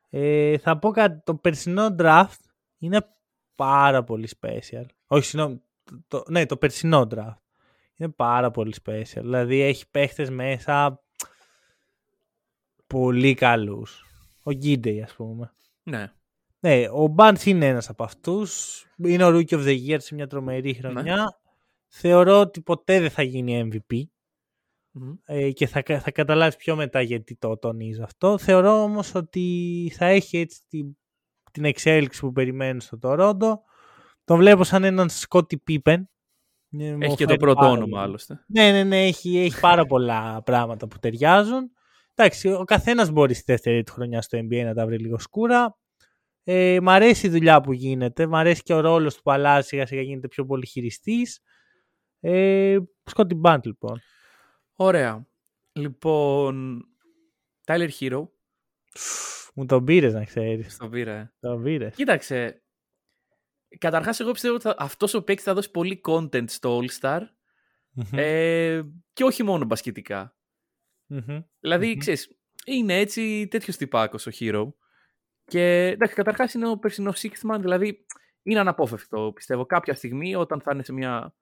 Ε, 0.09 0.57
θα 0.57 0.79
πω 0.79 0.91
κάτι. 0.91 1.21
Το 1.23 1.35
περσινό 1.35 1.95
draft 1.99 2.39
είναι 2.77 3.07
πάρα 3.55 4.03
πολύ 4.03 4.29
special. 4.41 4.85
Όχι, 5.07 5.25
συγγνώμη. 5.25 5.61
Το, 5.83 6.03
το- 6.07 6.23
ναι, 6.29 6.45
το 6.45 6.57
περσινό 6.57 7.07
draft. 7.15 7.37
Είναι 7.95 8.09
πάρα 8.09 8.51
πολύ 8.51 8.73
special. 8.85 9.03
Δηλαδή 9.21 9.61
έχει 9.61 9.89
παίχτες 9.89 10.29
μέσα 10.29 11.03
πολύ 12.87 13.33
καλούς. 13.33 14.05
Ο 14.43 14.51
Γκίντεϊ, 14.51 15.01
ας 15.01 15.13
πούμε. 15.13 15.53
Ναι. 15.83 16.11
Ναι, 16.59 16.87
ο 16.89 17.13
Barnes 17.17 17.45
είναι 17.45 17.67
ένας 17.67 17.89
από 17.89 18.03
αυτούς. 18.03 18.83
Είναι 18.97 19.23
ο 19.25 19.27
Rookie 19.29 19.49
of 19.53 19.65
the 19.65 19.87
Year 19.89 19.97
σε 19.99 20.15
μια 20.15 20.27
τρομερή 20.27 20.73
χρονιά. 20.73 21.39
Θεωρώ 21.87 22.39
ότι 22.39 22.61
ποτέ 22.61 22.99
δεν 22.99 23.09
θα 23.09 23.21
γίνει 23.23 23.69
MVP 23.73 24.01
Μμμ. 24.91 25.13
ε, 25.25 25.51
και 25.51 25.67
θα, 25.67 25.81
κα- 25.81 25.99
θα 25.99 26.11
καταλάβεις 26.11 26.55
πιο 26.55 26.75
μετά 26.75 27.01
γιατί 27.01 27.35
το 27.35 27.57
τονίζω 27.57 28.03
αυτό. 28.03 28.37
Θεωρώ 28.37 28.81
όμως 28.83 29.15
ότι 29.15 29.91
θα 29.95 30.05
έχει 30.05 30.37
έτσι 30.37 30.61
την, 30.67 30.97
την 31.51 31.65
εξέλιξη 31.65 32.19
που 32.19 32.31
περιμένεις 32.31 32.83
στο 32.83 32.97
Τορόντο. 32.97 33.61
Τον 34.23 34.37
βλέπω 34.37 34.63
σαν 34.63 34.83
έναν 34.83 35.09
Σκότι 35.09 35.57
Πίπεν. 35.57 36.09
Ε, 36.79 36.91
μου 36.91 36.97
Έχει 36.99 36.99
και 36.99 37.07
το 37.07 37.15
φαίνεται 37.15 37.37
πρώτο 37.37 37.59
πάρα 37.59 37.71
όνομα 37.71 37.85
πολύ. 37.87 38.01
άλλωστε. 38.01 38.43
Ναι, 38.47 38.71
ναι, 38.71 38.83
ναι, 38.83 39.05
έχει, 39.05 39.37
έχει 39.39 39.59
πάρα 39.59 39.85
πολλά 39.85 40.41
πράγματα 40.43 40.87
που 40.87 40.97
ταιριάζουν. 40.99 41.71
Εντάξει, 42.15 42.51
ο 42.51 42.63
καθένας 42.63 43.09
μπορεί 43.11 43.33
στη 43.33 43.43
δεύτερη 43.51 43.83
του 43.83 43.91
χρονιά 43.91 44.21
στο 44.21 44.37
NBA 44.39 44.61
να 44.63 44.73
τα 44.73 44.85
βρει 44.85 44.97
λίγο 44.99 45.19
σκούρα. 45.19 45.77
Ε, 46.51 46.79
μ' 46.81 46.89
αρέσει 46.89 47.27
η 47.27 47.29
δουλειά 47.29 47.61
που 47.61 47.73
γίνεται. 47.73 48.25
Μ' 48.27 48.35
αρέσει 48.35 48.61
και 48.63 48.73
ο 48.73 48.79
ρόλος 48.79 49.15
του 49.15 49.21
που 49.21 49.31
αλλάζει 49.31 49.67
σιγά 49.67 49.85
σιγά 49.85 50.01
γίνεται 50.01 50.27
πιο 50.27 50.45
πολύ 50.45 50.65
χειριστή. 50.65 51.27
Ε, 52.19 52.77
Σκότι 53.03 53.35
Μπάντ, 53.35 53.65
λοιπόν. 53.65 54.01
Ωραία. 54.75 55.27
Λοιπόν, 55.71 56.83
Tyler 57.65 57.89
Hero. 57.99 58.27
Μου 59.55 59.65
τον 59.65 59.83
πήρες 59.85 60.13
να 60.13 60.23
ξέρεις. 60.23 60.73
Στον 60.73 60.89
πήρα. 60.89 61.11
ε. 61.13 61.33
Τον 61.39 61.63
πήρες. 61.63 61.95
Κοίταξε. 61.95 62.63
Καταρχάς 63.77 64.19
εγώ 64.19 64.31
πιστεύω 64.31 64.53
ότι 64.55 64.63
θα- 64.63 64.75
αυτός 64.79 65.13
ο 65.13 65.23
παίκτης 65.23 65.45
θα 65.45 65.53
δώσει 65.53 65.71
πολύ 65.71 66.01
content 66.07 66.49
στο 66.49 66.81
All-Star 66.81 67.21
ε, 68.11 68.81
και 69.13 69.23
όχι 69.23 69.43
μόνο 69.43 69.65
μπασκετικά. 69.65 70.37
Δηλαδή, 71.59 71.87
Μμμ. 71.89 71.97
ξέρεις, 71.97 72.39
είναι 72.65 72.97
έτσι 72.99 73.47
τέτοιος 73.47 73.77
τυπάκος 73.77 74.27
ο 74.27 74.31
Hero. 74.39 74.67
Και 75.49 75.85
εντάξει, 75.87 76.15
καταρχάς 76.15 76.53
είναι 76.53 76.69
ο 76.69 76.77
περσινός 76.77 77.21
sixth 77.21 77.51
man, 77.51 77.57
δηλαδή 77.59 78.05
είναι 78.43 78.59
αναπόφευκτο 78.59 79.31
πιστεύω. 79.35 79.65
Κάποια 79.65 79.93
στιγμή 79.93 80.35
όταν 80.35 80.61
θα 80.61 80.71
είναι 80.73 80.83
σε 80.83 80.93
μια 80.93 81.33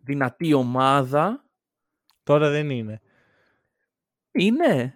δυνατή 0.00 0.52
ομάδα, 0.52 1.44
Τώρα 2.22 2.50
δεν 2.50 2.70
είναι. 2.70 3.00
είναι. 4.32 4.94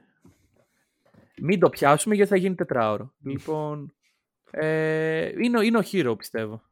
Μην 1.42 1.60
το 1.60 1.68
πιάσουμε 1.68 2.14
γιατί 2.14 2.30
θα 2.30 2.36
γίνει 2.36 2.54
τετράωρο. 2.54 3.12
λοιπόν, 3.22 3.94
ε, 4.50 5.28
είναι, 5.42 5.58
ο- 5.58 5.62
είναι 5.62 5.78
ο 5.78 5.82
Herro 5.92 6.14
πιστεύω. 6.18 6.62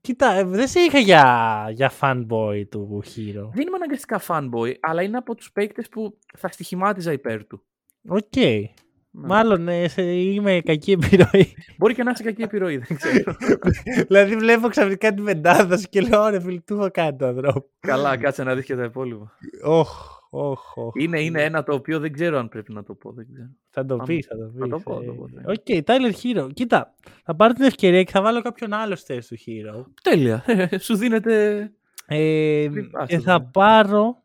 Κοίτα, 0.00 0.32
ε, 0.32 0.44
δεν 0.44 0.68
σε 0.68 0.80
είχα 0.80 0.98
για, 0.98 1.66
για 1.72 1.92
fanboy 2.00 2.64
του 2.70 3.02
Herro. 3.04 3.48
Δεν 3.52 3.66
είμαι 3.66 3.76
αναγκαστικά 3.76 4.20
fanboy, 4.26 4.74
αλλά 4.80 5.02
είναι 5.02 5.16
από 5.16 5.34
τους 5.34 5.52
παίκτες 5.52 5.88
που 5.88 6.18
θα 6.36 6.48
στοιχημάτιζα 6.48 7.12
υπέρ 7.12 7.46
του. 7.46 7.62
Οκ. 8.08 8.36
Ναι. 8.36 8.72
Μάλλον 9.16 9.68
ε, 9.68 9.88
σε- 9.88 10.02
είμαι 10.02 10.60
κακή 10.60 10.92
επιρροή. 10.92 11.54
Μπορεί 11.78 11.94
και 11.94 12.02
να 12.02 12.10
είσαι 12.10 12.22
κακή 12.22 12.42
επιρροή, 12.42 12.76
δεν 12.76 12.96
ξέρω. 12.96 13.36
δηλαδή 14.08 14.36
βλέπω 14.36 14.68
ξαφνικά 14.68 15.14
την 15.14 15.24
πεντάδα 15.24 15.76
σου 15.78 15.86
και 15.90 16.00
λέω 16.00 16.28
ρε 16.28 16.40
φίλε, 16.40 16.60
τι 16.60 16.74
έχω 16.74 16.90
κάνει 16.90 17.16
του 17.16 17.28
ανθρώπου. 17.28 17.70
Καλά, 17.80 18.16
κάτσε 18.16 18.42
να 18.42 18.54
δεις 18.54 18.64
και 18.64 18.76
τα 18.76 18.84
υπόλοιπα. 18.84 19.32
Όχ, 19.64 19.88
όχ, 20.30 20.76
όχ. 20.76 20.92
Είναι, 20.94 21.20
είναι 21.20 21.42
ένα 21.42 21.62
το 21.62 21.74
οποίο 21.74 21.98
δεν 21.98 22.12
ξέρω 22.12 22.38
αν 22.38 22.48
πρέπει 22.48 22.72
να 22.72 22.82
το 22.82 22.94
πω. 22.94 23.12
Δεν 23.12 23.26
ξέρω. 23.32 23.48
Θα 23.70 23.84
το 23.86 23.94
Άμα- 23.94 24.04
πεις, 24.04 24.26
θα 24.26 24.36
το 24.36 24.44
πει. 24.44 24.58
θα 24.58 24.68
το 24.68 24.78
πω, 24.78 24.94
θα 24.94 25.04
το 25.04 25.12
πω, 25.12 25.28
ναι. 25.28 25.42
OK, 25.46 25.84
Tyler 25.86 26.12
Herro. 26.22 26.48
Κοίτα, 26.54 26.94
θα 27.24 27.34
πάρω 27.36 27.52
την 27.52 27.64
ευκαιρία 27.64 28.02
και 28.02 28.10
θα 28.10 28.22
βάλω 28.22 28.42
κάποιον 28.42 28.72
άλλος 28.72 29.00
στη 29.00 29.14
θέση 29.14 29.28
του 29.34 29.40
Herro. 29.46 29.84
Τέλεια. 30.02 30.44
Σου 30.80 30.96
δίνεται. 30.96 31.72
Ε, 32.06 32.68
Μην 32.70 32.90
πας 32.90 33.08
και 33.08 33.14
εδώ, 33.14 33.24
θα 33.24 33.38
ναι. 33.38 33.48
πάρω. 33.52 34.22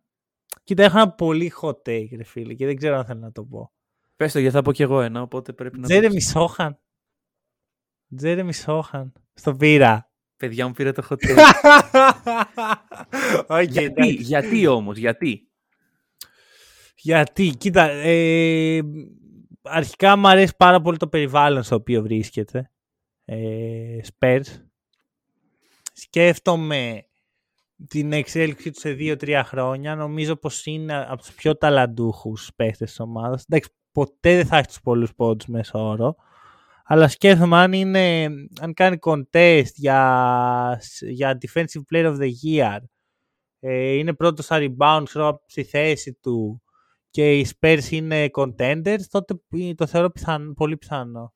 Κοίτα, 0.63 0.83
έχω 0.83 0.97
ένα 0.97 1.09
πολύ 1.11 1.51
hot 1.61 1.69
take, 1.89 2.07
ρε 2.17 2.23
φίλε, 2.23 2.53
και 2.53 2.65
δεν 2.65 2.75
ξέρω 2.75 2.95
αν 2.97 3.05
θέλω 3.05 3.19
να 3.19 3.31
το 3.31 3.43
πω. 3.43 3.71
Πες 4.19 4.31
το 4.31 4.39
γιατί 4.39 4.55
θα 4.55 4.61
πω 4.61 4.71
κι 4.71 4.81
εγώ 4.81 5.01
ένα, 5.01 5.21
οπότε 5.21 5.53
πρέπει 5.53 5.79
να. 5.79 5.87
Τζέρεμι 5.87 6.21
Σόχαν. 6.21 6.79
Τζέρεμι 8.15 8.53
Σόχαν. 8.53 9.13
Στο 9.33 9.55
πήρα. 9.55 10.11
Παιδιά 10.37 10.67
μου 10.67 10.73
πήρε 10.73 10.91
το 10.91 11.07
hot 11.09 11.15
take. 11.15 11.35
Οκ, 13.57 13.61
γιατί, 13.61 13.85
εντάξει. 13.85 14.13
γιατί 14.13 14.67
όμως, 14.67 14.97
γιατί; 14.97 15.49
Γιατί, 16.95 17.49
κοίτα, 17.57 17.89
ε, 17.89 18.81
αρχικά 19.61 20.15
μου 20.15 20.27
αρέσει 20.27 20.53
πάρα 20.57 20.81
πολύ 20.81 20.97
το 20.97 21.07
περιβάλλον 21.07 21.63
στο 21.63 21.75
οποίο 21.75 22.01
βρίσκεται. 22.01 22.71
Ε, 23.25 23.97
Spurs. 24.03 24.45
Σκέφτομαι 25.93 27.03
την 27.87 28.13
εξέλιξη 28.13 28.71
του 28.71 28.79
σε 28.79 28.95
2-3 28.99 29.41
χρόνια. 29.45 29.95
Νομίζω 29.95 30.35
πως 30.35 30.65
είναι 30.65 31.05
από 31.09 31.21
τους 31.21 31.33
πιο 31.33 31.57
ταλαντούχους 31.57 32.51
παίχτες 32.55 32.89
της 32.89 32.99
ομάδας. 32.99 33.45
Εντάξει, 33.49 33.69
ποτέ 33.91 34.35
δεν 34.35 34.45
θα 34.45 34.57
έχεις 34.57 34.67
τους 34.67 34.81
πολλούς 34.81 35.13
πόντους 35.15 35.45
μέσο 35.45 35.79
όρο. 35.79 36.15
Αλλά 36.83 37.07
σκέφτομαι 37.07 37.57
αν, 37.57 37.73
είναι, 37.73 38.29
αν 38.61 38.73
κάνει 38.73 38.97
contest 39.01 39.71
για, 39.75 40.81
για 40.99 41.37
Defensive 41.41 41.81
Player 41.93 42.05
of 42.05 42.17
the 42.17 42.29
Year. 42.45 42.79
Ε, 43.59 43.91
είναι 43.91 44.13
πρώτος 44.13 44.45
στα 44.45 44.57
rebound 44.59 45.01
ξέρω, 45.05 45.43
στη 45.45 45.63
θέση 45.63 46.13
του 46.21 46.61
και 47.09 47.37
οι 47.37 47.47
Spurs 47.59 47.83
είναι 47.89 48.29
contenders, 48.33 49.01
τότε 49.09 49.39
το 49.75 49.87
θεωρώ 49.87 50.09
πιθανό, 50.09 50.53
πολύ 50.53 50.77
πιθανό. 50.77 51.33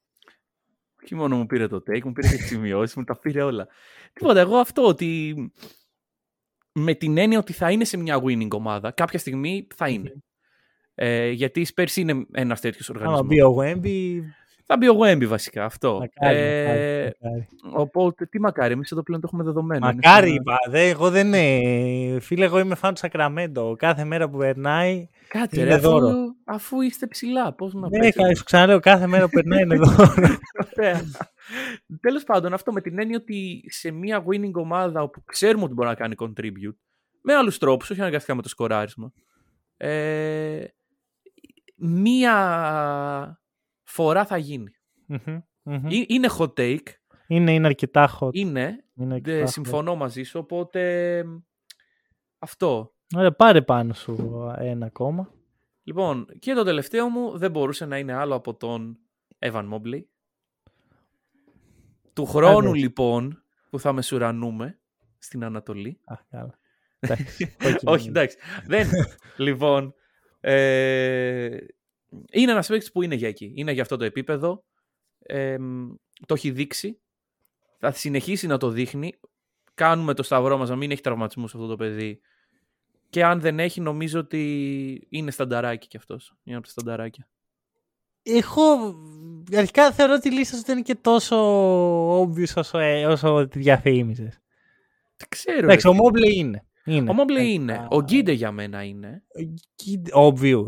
Όχι 1.04 1.16
μόνο 1.16 1.38
μου 1.38 1.46
πήρε 1.46 1.68
το 1.68 1.78
take, 1.78 2.02
μου 2.04 2.12
πήρε 2.12 2.28
και 2.28 2.36
τις 2.36 2.48
σημειώσεις, 2.48 2.96
μου 2.96 3.04
τα 3.04 3.20
πήρε 3.20 3.42
όλα. 3.42 3.68
Τίποτα, 4.14 4.40
εγώ 4.40 4.58
αυτό 4.58 4.88
ότι 4.88 5.36
με 6.72 6.94
την 6.94 7.18
έννοια 7.18 7.40
ότι 7.40 7.54
θα 7.54 7.72
είναι 7.72 7.84
σε 7.84 7.98
μια 7.98 8.22
winning 8.24 8.50
ομάδα, 8.50 8.92
κάποια 8.92 9.20
στιγμή 9.20 9.68
θα 9.76 9.90
είναι. 9.90 10.24
Ε, 10.96 11.30
γιατί 11.30 11.62
η 11.62 11.68
Spurs 11.76 11.96
είναι 11.96 12.26
ένας 12.32 12.62
τέτοιος 12.62 12.90
οργανισμός. 12.90 13.20
Άμα 13.20 13.28
μπει 13.28 13.42
ο 13.42 13.56
Wemby, 13.60 14.20
Θα 14.66 14.78
μπει 14.78 14.88
ο 14.90 14.98
Wemby 15.04 15.26
βασικά 15.26 15.66
αυτό. 15.66 16.00
μακάρι, 16.00 16.38
Ε, 16.40 16.62
μακάρι, 16.64 17.14
μακάρι. 17.22 17.48
Οπότε, 17.74 18.26
τι 18.26 18.40
μακάρι, 18.40 18.74
εμείς 18.74 18.92
εδώ 18.92 19.04
πλέον 19.04 19.22
το 19.22 19.28
έχουμε 19.32 19.44
δεδομένο. 19.44 19.88
Είναι 19.88 20.00
Μακάρι 20.04 20.28
σαν- 20.28 20.36
είπα, 20.36 20.58
δε, 20.70 20.90
εγώ 20.90 21.10
δεν 21.10 21.34
είναι. 21.34 22.20
Φίλε, 22.20 22.46
εγώ 22.46 22.60
είμαι 22.60 22.76
φαν 22.76 22.94
του 22.94 23.00
Σακραμέντο. 23.00 23.76
Κάθε 23.78 24.04
μέρα 24.04 24.30
που 24.30 24.38
περνάει. 24.38 25.08
Κάτσε, 25.28 25.60
είναι 25.60 25.70
ρε, 25.70 25.76
αφού, 25.76 25.90
δώρο. 25.90 26.16
αφού 26.46 26.82
είστε 26.82 27.08
ψηλά, 27.08 27.54
πώς 27.54 27.74
να 27.74 27.90
Ναι, 27.90 28.00
παίξετε. 28.00 28.28
θα 28.28 28.36
σου 28.36 28.44
ξαναλέω, 28.44 28.80
κάθε 28.80 29.08
μέρα 29.08 29.24
που 29.24 29.30
περνάει 29.32 29.62
είναι 29.62 29.76
δώρο. 29.76 30.14
Τέλος 32.02 32.24
πάντων, 32.24 32.54
αυτό 32.54 32.72
με 32.72 32.82
την 32.82 33.00
έννοια 33.00 33.18
ότι 33.22 33.64
σε 33.68 33.92
μια 33.92 34.24
winning 34.28 34.52
ομάδα 34.54 35.02
όπου 35.02 35.24
ξέρουμε 35.26 35.64
ότι 35.64 35.74
μπορεί 35.74 35.88
να 35.88 35.96
κάνει 35.96 36.16
contribute 36.20 36.76
με 37.22 37.34
άλλους 37.34 37.58
τρόπους, 37.58 37.90
όχι 37.90 38.02
αναγκαστικά 38.02 38.36
με 38.36 38.42
το 38.42 38.50
σκοράρισμα. 38.50 39.12
Ε, 39.78 40.64
μία 41.76 43.42
φορά 43.84 44.26
θα 44.26 44.38
γίνει. 44.38 44.72
Μμμ, 45.06 45.40
μμμ. 45.64 45.86
Ε- 45.86 46.06
Είναι 46.08 46.28
hot 46.38 46.54
take, 46.54 46.80
είναι, 47.28 47.54
είναι 47.54 47.68
αρκετά 47.68 48.18
hot. 48.20 48.30
είναι, 48.34 48.84
Είναι 48.96 49.14
αρκετά 49.14 49.38
ε, 49.38 49.44
hot. 49.44 49.50
συμφωνώ 49.50 49.96
μαζί 49.96 50.24
σου, 50.24 50.40
οπότε 50.40 51.24
αυτό. 52.40 52.94
Ωραία, 53.16 53.32
πάρε 53.36 53.62
πάνω 53.62 53.94
σου 53.94 54.44
ένα 54.58 54.86
ακόμα. 54.86 55.32
Λοιπόν, 55.84 56.28
και 56.40 56.54
το 56.54 56.64
τελευταίο 56.64 57.10
μου 57.10 57.38
δεν 57.38 57.52
μπορούσε 57.52 57.86
να 57.86 57.98
είναι 57.98 58.14
άλλο 58.14 58.36
από 58.36 58.56
τον 58.56 58.98
Evan 59.40 59.70
Mobley. 59.74 60.02
Του 62.14 62.26
χρόνου 62.26 62.70
Άντε. 62.70 62.78
λοιπόν 62.78 63.44
που 63.70 63.80
θα 63.80 63.94
μεσουρανούμε 63.94 64.80
στην 65.18 65.44
Ανατολή. 65.44 66.00
Α, 66.06 66.16
καλά. 66.30 66.60
Εντάξει, 67.00 67.56
κόκκινο 67.64 67.92
Όχι, 67.94 68.08
είναι. 68.08 68.20
εντάξει. 68.20 68.38
Δεν. 68.66 68.88
λοιπόν, 69.38 69.94
ε, 70.46 71.58
είναι 72.32 72.52
ένας 72.52 72.68
παίκτης 72.68 72.92
που 72.92 73.02
είναι 73.02 73.16
για 73.16 73.28
εκεί. 73.28 73.54
Είναι 73.56 73.72
για 73.72 73.82
αυτό 73.82 73.98
το 73.98 74.04
επίπεδο. 74.04 74.64
Ε, 75.20 75.58
μ, 75.58 75.94
το 76.26 76.34
έχει 76.34 76.52
δείξει. 76.52 77.02
Θα 77.80 77.92
συνεχίσει 77.92 78.48
να 78.48 78.58
το 78.58 78.70
δείχνει. 78.70 79.14
Κάνουμε 79.74 80.14
το 80.14 80.24
σταυρό 80.24 80.58
μας 80.58 80.70
να 80.70 80.76
μην 80.76 80.92
έχει 80.92 81.02
τραυματισμούς 81.02 81.54
αυτό 81.54 81.68
το 81.68 81.76
παιδί. 81.76 82.22
Και 83.10 83.24
αν 83.24 83.40
δεν 83.40 83.60
έχει, 83.60 83.82
νομίζω 83.82 84.20
ότι 84.20 85.08
είναι 85.10 85.32
στανταράκι 85.32 85.88
κι 85.88 85.98
αυτός. 85.98 86.36
Είναι 86.44 86.58
από 86.58 86.66
τα 86.66 86.72
στανταράκια. 86.72 87.30
Εγώ 88.24 88.96
αρχικά 89.56 89.92
θεωρώ 89.92 90.14
ότι 90.14 90.28
η 90.28 90.32
λίστα 90.32 90.58
σου 90.58 90.64
δεν 90.64 90.76
είναι 90.76 90.86
και 90.86 90.96
τόσο 90.96 92.22
obvious 92.22 92.54
όσο, 92.56 92.78
ε, 92.78 93.06
όσο 93.06 93.48
τη 93.48 93.60
διαφήμιζες. 93.60 94.40
Δεν 95.16 95.28
ξέρω. 95.30 95.64
Εντάξει, 95.64 95.88
ρε. 95.88 95.94
ο 95.94 95.98
Mobley 96.04 96.34
είναι. 96.34 96.66
Είναι. 96.86 97.10
Ο 97.12 97.16
Mobley 97.18 97.36
Ε, 97.38 97.44
είναι. 97.44 97.74
α, 97.74 97.88
Ο 97.90 98.02
Γκίντε 98.02 98.32
για 98.32 98.52
μένα 98.52 98.84
είναι. 98.84 99.24
Obvious. 100.16 100.68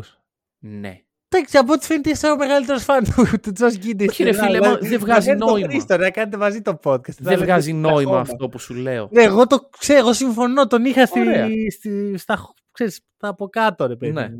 Ναι. 0.60 0.99
Εντάξει, 1.30 1.58
από 1.58 1.73
ό,τι 1.73 1.86
φαίνεται 1.86 2.10
είσαι 2.10 2.28
ο 2.32 2.38
μεγαλύτερος 2.38 2.84
φαν 2.84 3.04
του, 3.04 3.39
του 3.41 3.51
Τζος 3.51 3.78
Γκίντε. 3.78 4.06
Όχι, 4.10 4.23
ρε 4.23 4.34
φίλε, 4.34 4.60
μα 4.60 4.78
δεν 4.78 4.99
βγάζει 4.99 5.32
νόημα. 5.36 5.67
Χρήστο, 5.67 5.97
να 5.97 6.10
κάνετε 6.10 6.38
μαζί 6.38 6.62
το 6.62 6.80
podcast. 6.84 7.17
Δεν 7.19 7.38
Να 7.39 7.45
βγάζει 7.45 7.71
λέτε 7.71 7.88
νόημα 7.88 8.12
τα 8.12 8.19
αυτό 8.19 8.49
που 8.49 8.60
σου 8.60 8.73
λέω. 8.73 9.10
Ναι, 9.12 9.21
εγώ 9.23 9.47
το 9.47 9.69
ξέρω, 9.80 9.99
εγώ 9.99 10.13
συμφωνώ. 10.13 10.67
Τον 10.67 10.86
είχα 10.86 11.06
στη, 11.06 11.19
Ωραία. 11.19 11.47
στη, 11.71 12.17
στα, 12.17 12.54
ξέρεις, 12.71 13.01
στα 13.15 13.28
από 13.28 13.47
κάτω, 13.49 13.88
ρε 13.88 13.95
παιδί. 13.95 14.12
Ναι. 14.13 14.30
μου. 14.30 14.39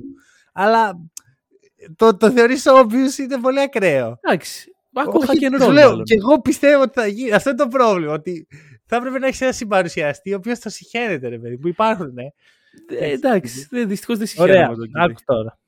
Αλλά 0.54 1.00
το, 1.96 2.18
το 2.18 2.32
θεωρείς 2.32 2.64
obvious 2.68 3.18
είναι 3.20 3.38
πολύ 3.42 3.60
ακραίο. 3.60 4.20
Εντάξει. 4.22 4.70
Άκουγα 4.94 5.28
Όχι, 5.30 5.38
και 5.38 5.46
σου 5.52 5.58
ρόλο. 5.58 5.72
λέω, 5.72 5.90
μάλλον. 5.90 6.04
Και 6.04 6.14
εγώ 6.16 6.42
πιστεύω 6.42 6.82
ότι 6.82 7.00
θα 7.00 7.08
γίνει. 7.08 7.32
Αυτό 7.32 7.50
είναι 7.50 7.60
το 7.60 7.68
πρόβλημα. 7.68 8.14
Ότι 8.14 8.48
θα 8.86 8.96
έπρεπε 8.96 9.20
να 9.20 9.28
έχεις 9.28 9.42
ένα 9.42 9.52
συμπαρουσιαστή 9.52 10.34
ο 10.34 10.36
οποίος 10.38 10.60
το 10.60 10.70
συχαίνεται, 10.70 11.28
ρε 11.28 11.40
παιδί. 11.40 11.58
Που 11.58 11.68
υπάρχουν, 11.68 12.14
ναι. 12.14 12.24
Ε, 13.00 13.12
εντάξει, 13.12 13.68
δυστυχώς 13.86 14.18
δεν 14.18 14.28
συγχαίρω 14.28 14.52
Ωραία. 14.52 14.70
με 14.70 14.76
τον 14.76 14.90
Άκου 14.96 15.06
Γκίντε. 15.08 15.22
τώρα. 15.26 15.60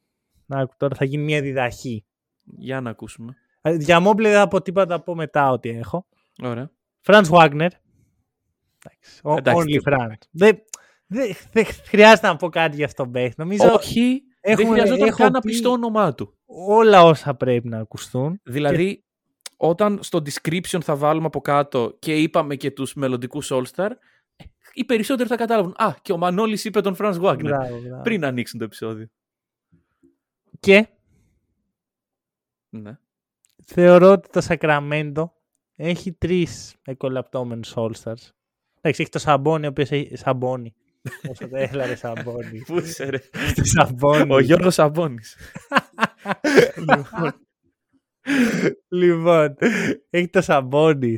Άκου 0.48 0.74
τώρα, 0.78 0.96
θα 0.96 1.06
γίνει 1.06 1.24
μια 1.24 1.42
διδαχή. 1.42 2.06
Για 2.44 2.82
να 2.82 2.90
ακούσουμε. 2.90 3.36
Ε, 3.62 3.76
Για 3.76 4.00
Μόμπλε 4.00 4.30
δεν 4.30 4.38
θα 4.40 4.48
πω 4.48 4.62
τίποτα, 4.62 4.96
θα 4.96 5.04
πω 5.04 5.16
μετά 5.16 5.50
ό,τι 5.52 5.70
έχω. 5.70 6.08
Ωραία. 6.44 6.72
Φραντ 7.02 7.26
Βάγνερ. 7.26 7.72
Εντάξει, 8.86 9.20
ο- 9.24 9.38
Εντάξει, 9.38 9.62
Only 9.62 9.72
τίποτα. 9.72 10.08
Franz. 10.10 10.28
Δεν 10.32 10.58
δεν- 11.08 11.36
δεν 11.52 11.66
χρειάζεται 11.66 12.28
να 12.28 12.36
πω 12.36 12.50
κάτι 12.50 12.76
για 12.76 12.86
αυτόν 12.86 13.06
τον 13.06 13.14
παίχτη. 13.14 13.36
Νομίζω 13.38 13.72
Όχι, 13.74 14.22
δεν 14.42 14.52
έχουμε- 14.54 14.70
χρειαζόταν 14.80 15.08
έχω 15.08 15.18
καν 15.18 15.32
να 15.32 15.40
πει- 15.40 15.52
πει 15.52 15.60
το 15.62 15.70
όνομά 15.72 16.14
του. 16.16 16.38
όλα 16.46 17.04
όσα 17.04 17.36
πρέπει 17.36 17.68
να 17.68 17.80
ακουστούν. 17.80 18.40
Δηλαδή, 18.44 19.04
όταν 19.58 20.00
στο 20.04 20.22
description 20.26 20.80
θα 20.82 20.96
βάλουμε 20.96 21.26
από 21.26 21.42
κάτω 21.42 21.96
και 22.00 22.16
είπαμε 22.22 22.56
και 22.56 22.72
τους 22.72 22.94
μελλοντικούς 22.94 23.50
All-Star, 23.54 23.90
ε, 24.36 24.44
οι 24.74 24.86
περισσότεροι 24.86 25.30
θα 25.30 25.36
καταλάβουν. 25.36 25.74
Α, 25.78 25.96
και 26.02 26.12
ο 26.12 26.18
Μανώλης 26.18 26.66
είπε 26.66 26.82
τον 26.82 26.96
Franz 27.00 27.20
Wagner. 27.22 27.38
Μπράβο, 27.44 27.80
μπράβο. 27.82 28.02
Πριν 28.02 28.26
ανοίξουν 28.26 28.60
το 28.60 28.66
επεισόδιο. 28.66 29.08
Και 30.60 30.88
Ναι. 32.70 32.98
θεωρώ 33.66 34.12
ότι 34.12 34.30
το 34.30 34.46
Sacramento 34.50 35.30
έχει 35.76 36.12
τρεις 36.14 36.76
εκολαπτώμενους 36.84 37.74
All-Stars. 37.76 38.30
Εντάξει, 38.82 39.02
έχει 39.02 39.10
το 39.10 39.20
Σαμπόνι, 39.20 39.66
ο 39.66 39.70
οποίος 39.70 39.92
έχει. 39.92 40.16
Σαμπόνι. 40.16 40.74
Όσο 41.32 41.48
το 41.50 41.56
έλα, 41.58 41.86
ρε 41.86 41.96
Σαμπόνι. 41.96 42.60
Πού 42.66 42.78
είσαι, 42.80 43.06
ρε; 43.10 43.18
το 43.56 43.64
Σαμπόνι. 43.64 44.34
Ο 44.34 44.40
Γιώργος 44.40 44.74
Σαμπόνης. 44.74 45.38
λοιπόν, 46.78 47.47
έχει 50.10 50.28
το 50.28 50.42
Σαμπόνι. 50.42 51.18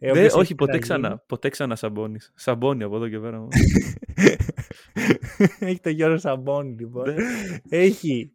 Ε, 0.00 0.10
ο 0.10 0.14
Δε, 0.14 0.18
οποίος 0.18 0.32
όχι, 0.32 0.42
έχει 0.42 0.54
ποτέ 0.54 0.72
να 0.72 0.78
ξανά. 0.78 1.08
γίνει. 1.08 1.20
Ποτέ 1.26 1.48
ξανά 1.48 1.76
Σαμπόνης. 1.76 2.32
Σαμπόνι 2.34 2.82
από 2.82 2.96
εδώ 2.96 3.08
και 3.08 3.18
πέρα. 3.18 3.36
μόνο. 3.38 3.48
έχει 5.60 5.80
τον 5.80 5.92
Γιώργο 5.92 6.18
Σαμπόνι, 6.18 6.74
λοιπόν. 6.78 7.14
Ναι. 7.14 7.24
έχει 7.68 8.32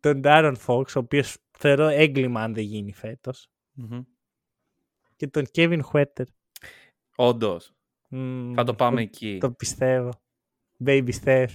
τον 0.00 0.20
Ντάρον 0.20 0.56
Φόξ, 0.56 0.96
ο 0.96 0.98
οποίος 0.98 1.36
θεωρώ 1.58 1.86
έγκλημα 1.88 2.42
αν 2.42 2.54
δεν 2.54 2.64
γίνει 2.64 2.92
φέτος. 2.92 3.48
Μμμ. 3.72 4.00
Και 5.16 5.26
τον 5.26 5.44
Kevin 5.54 5.80
Huerter. 5.92 6.24
Όντως. 7.16 7.72
Μμμ, 8.08 8.52
Θα 8.54 8.64
το 8.64 8.74
πάμε 8.74 9.02
εκεί. 9.02 9.38
Το 9.40 9.50
πιστεύω. 9.50 10.10
Baby 10.86 11.10
Steph. 11.24 11.46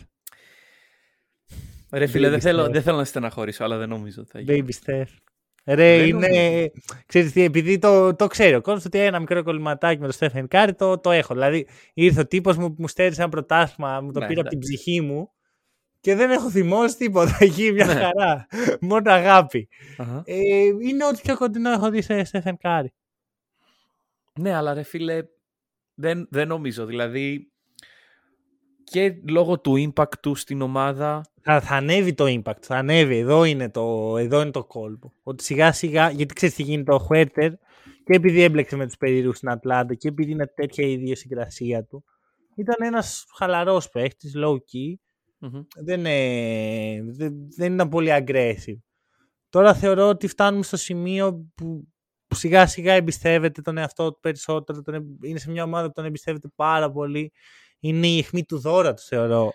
Ρε 1.92 2.08
φίλε, 2.08 2.28
Baby 2.28 2.32
δεν 2.32 2.42
θέλω, 2.42 2.66
step. 2.66 2.72
δεν 2.72 2.82
θέλω 2.82 2.98
να 2.98 3.04
στεναχωρήσω, 3.04 3.64
αλλά 3.64 3.78
δεν 3.78 3.90
νομίζω 3.90 4.22
ότι 4.22 4.32
θα 4.32 4.40
γίνει. 4.40 4.66
Baby 4.68 4.86
Steph. 4.86 5.08
Ρε, 5.76 5.98
Δεν 5.98 6.08
είναι. 6.08 6.28
νομίζω. 6.28 6.68
Ξέρεις 7.06 7.32
τι, 7.32 7.44
επειδή 7.44 7.78
το, 7.80 8.16
το 8.16 8.28
ξέρει 8.28 8.56
ο 8.56 8.62
κόσμο 8.62 8.82
ότι 8.86 9.00
ένα 9.00 9.20
μικρό 9.20 9.44
κολληματάκι 9.44 10.02
με 10.02 10.08
το 10.08 10.18
Stephen 10.20 10.46
Curry 10.48 10.70
το, 10.78 10.98
το 11.00 11.12
έχω. 11.12 11.34
Δηλαδή, 11.34 11.68
ήρθε 11.94 12.20
ο 12.20 12.28
τύπος 12.28 12.58
μου, 12.58 12.76
μου 12.78 12.88
στέρισε 12.88 13.22
ένα 13.22 13.30
προτάσμα, 13.30 14.02
μου 14.02 14.12
το 14.12 14.20
Ναι, 14.20 14.28
πήρε 14.28 14.40
από 14.40 14.50
την 14.50 14.58
εντάξει. 14.58 14.76
ψυχή 14.76 15.02
μου 15.02 15.32
και 16.00 16.16
δεν 16.16 16.32
έχω 16.32 16.50
θυμώσει 16.50 16.98
τίποτα 16.98 17.38
εκεί, 17.46 17.72
μια 17.72 17.86
Ναι. 17.86 17.94
χαρά. 17.94 18.48
Μόνο 18.82 19.12
αγάπη. 19.12 19.68
Αχα. 19.98 20.22
Ε, 20.26 20.36
είναι 20.82 21.06
ό,τι 21.06 21.22
πιο 21.22 21.38
κοντινό 21.38 21.72
έχω 21.72 21.90
δει 21.90 22.02
σε 22.02 22.28
Stephen 22.32 22.54
Curry. 22.62 22.86
Ναι, 24.40 24.56
αλλά 24.56 24.74
ρε 24.74 24.84
φίλε, 24.84 25.24
δεν, 25.94 26.28
δεν 26.32 26.48
νομίζω. 26.48 26.86
Δηλαδή, 26.86 27.52
και 28.90 29.22
λόγω 29.30 29.60
του 29.60 29.74
impact 29.96 30.20
του 30.22 30.36
στην 30.36 30.62
ομάδα, 30.62 31.22
Θα, 31.42 31.62
θα 31.62 31.76
ανέβει 31.76 32.14
το 32.14 32.26
impact, 32.28 32.62
θα 32.62 32.76
ανέβει. 32.76 33.18
Εδώ 33.18 33.44
είναι 33.44 33.70
το, 33.70 34.18
εδώ 34.18 34.42
είναι 34.42 34.52
το 34.52 34.64
κόλπο. 34.64 35.14
Ότι 35.24 35.44
σιγά 35.44 35.72
σιγά, 35.72 36.10
γιατί 36.10 36.34
ξέρεις 36.34 36.56
τι 36.56 36.64
γίνεται 36.64 36.94
ο 36.94 37.00
Χουέρτερ 37.00 37.52
και 38.04 38.16
επειδή 38.16 38.42
έμπλεξε 38.42 38.76
με 38.76 38.86
τους 38.86 38.98
περίεργους 38.98 39.38
στην 39.38 39.50
Ατλάντα 39.50 39.94
και 39.94 40.08
επειδή 40.08 40.32
είναι 40.32 40.48
τέτοια 40.48 40.88
η 40.88 40.92
ιδιοσυγκρασία 40.92 41.84
του, 41.84 42.04
ήταν 42.56 42.76
ένας 42.80 43.26
χαλαρός 43.38 43.90
παίχτης, 43.90 44.34
low 44.36 44.54
key. 44.54 44.94
Μμμ. 45.40 45.62
Δεν, 45.84 46.06
ε, 46.06 47.02
δεν, 47.04 47.34
δεν 47.58 47.74
ήταν 47.74 47.90
πολύ 47.90 48.10
aggressive. 48.14 48.80
Τώρα 49.50 49.74
θεωρώ 49.74 50.08
ότι 50.08 50.28
φτάνουμε 50.28 50.64
στο 50.64 50.78
σημείο 50.78 51.52
που, 51.56 51.88
που 52.28 52.36
σιγά 52.36 52.68
σιγά 52.68 52.94
εμπιστεύεται 52.94 53.62
τον 53.62 53.78
εαυτό 53.78 54.12
του 54.12 54.20
περισσότερο. 54.22 54.82
Τον, 54.82 54.94
εμ- 54.94 55.24
είναι 55.24 55.40
σε 55.40 55.52
μια 55.52 55.64
ομάδα 55.64 55.88
που 55.88 55.94
τον 55.94 56.06
εμπιστεύεται 56.06 56.48
πάρα 56.56 56.92
πολύ. 56.92 57.32
Είναι 57.80 58.08
η 58.08 58.18
αιχμή 58.18 58.44
του 58.44 58.60
δώρα 58.60 58.94
του 58.94 59.02
θεωρώ 59.02 59.52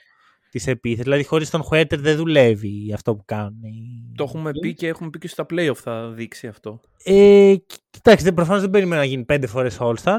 της 0.51 0.67
επίθεσης. 0.67 1.03
Δηλαδή 1.05 1.25
χωρίς 1.25 1.51
τον 1.51 1.63
Χουέτερ 1.63 2.01
δεν 2.01 2.17
δουλεύει 2.17 2.93
αυτό 2.95 3.15
που 3.17 3.25
κάνουν. 3.25 3.63
οι- 3.63 4.13
το 4.17 4.25
έχουμε 4.25 4.51
πει 4.61 4.75
και 4.75 4.87
έχουμε 4.89 5.11
πει 5.11 5.19
και 5.19 5.29
στα 5.29 5.47
playoff 5.51 5.75
θα 5.75 6.09
δείξει 6.11 6.47
αυτό. 6.47 6.81
Ε, 7.05 7.55
κοιτάξτε, 7.91 8.33
προφανώς 8.33 8.61
δεν 8.61 8.71
περιμένω 8.71 9.01
να 9.01 9.07
γίνει 9.07 9.25
πέντε 9.25 9.47
φορές 9.47 9.77
All-Star. 9.81 10.17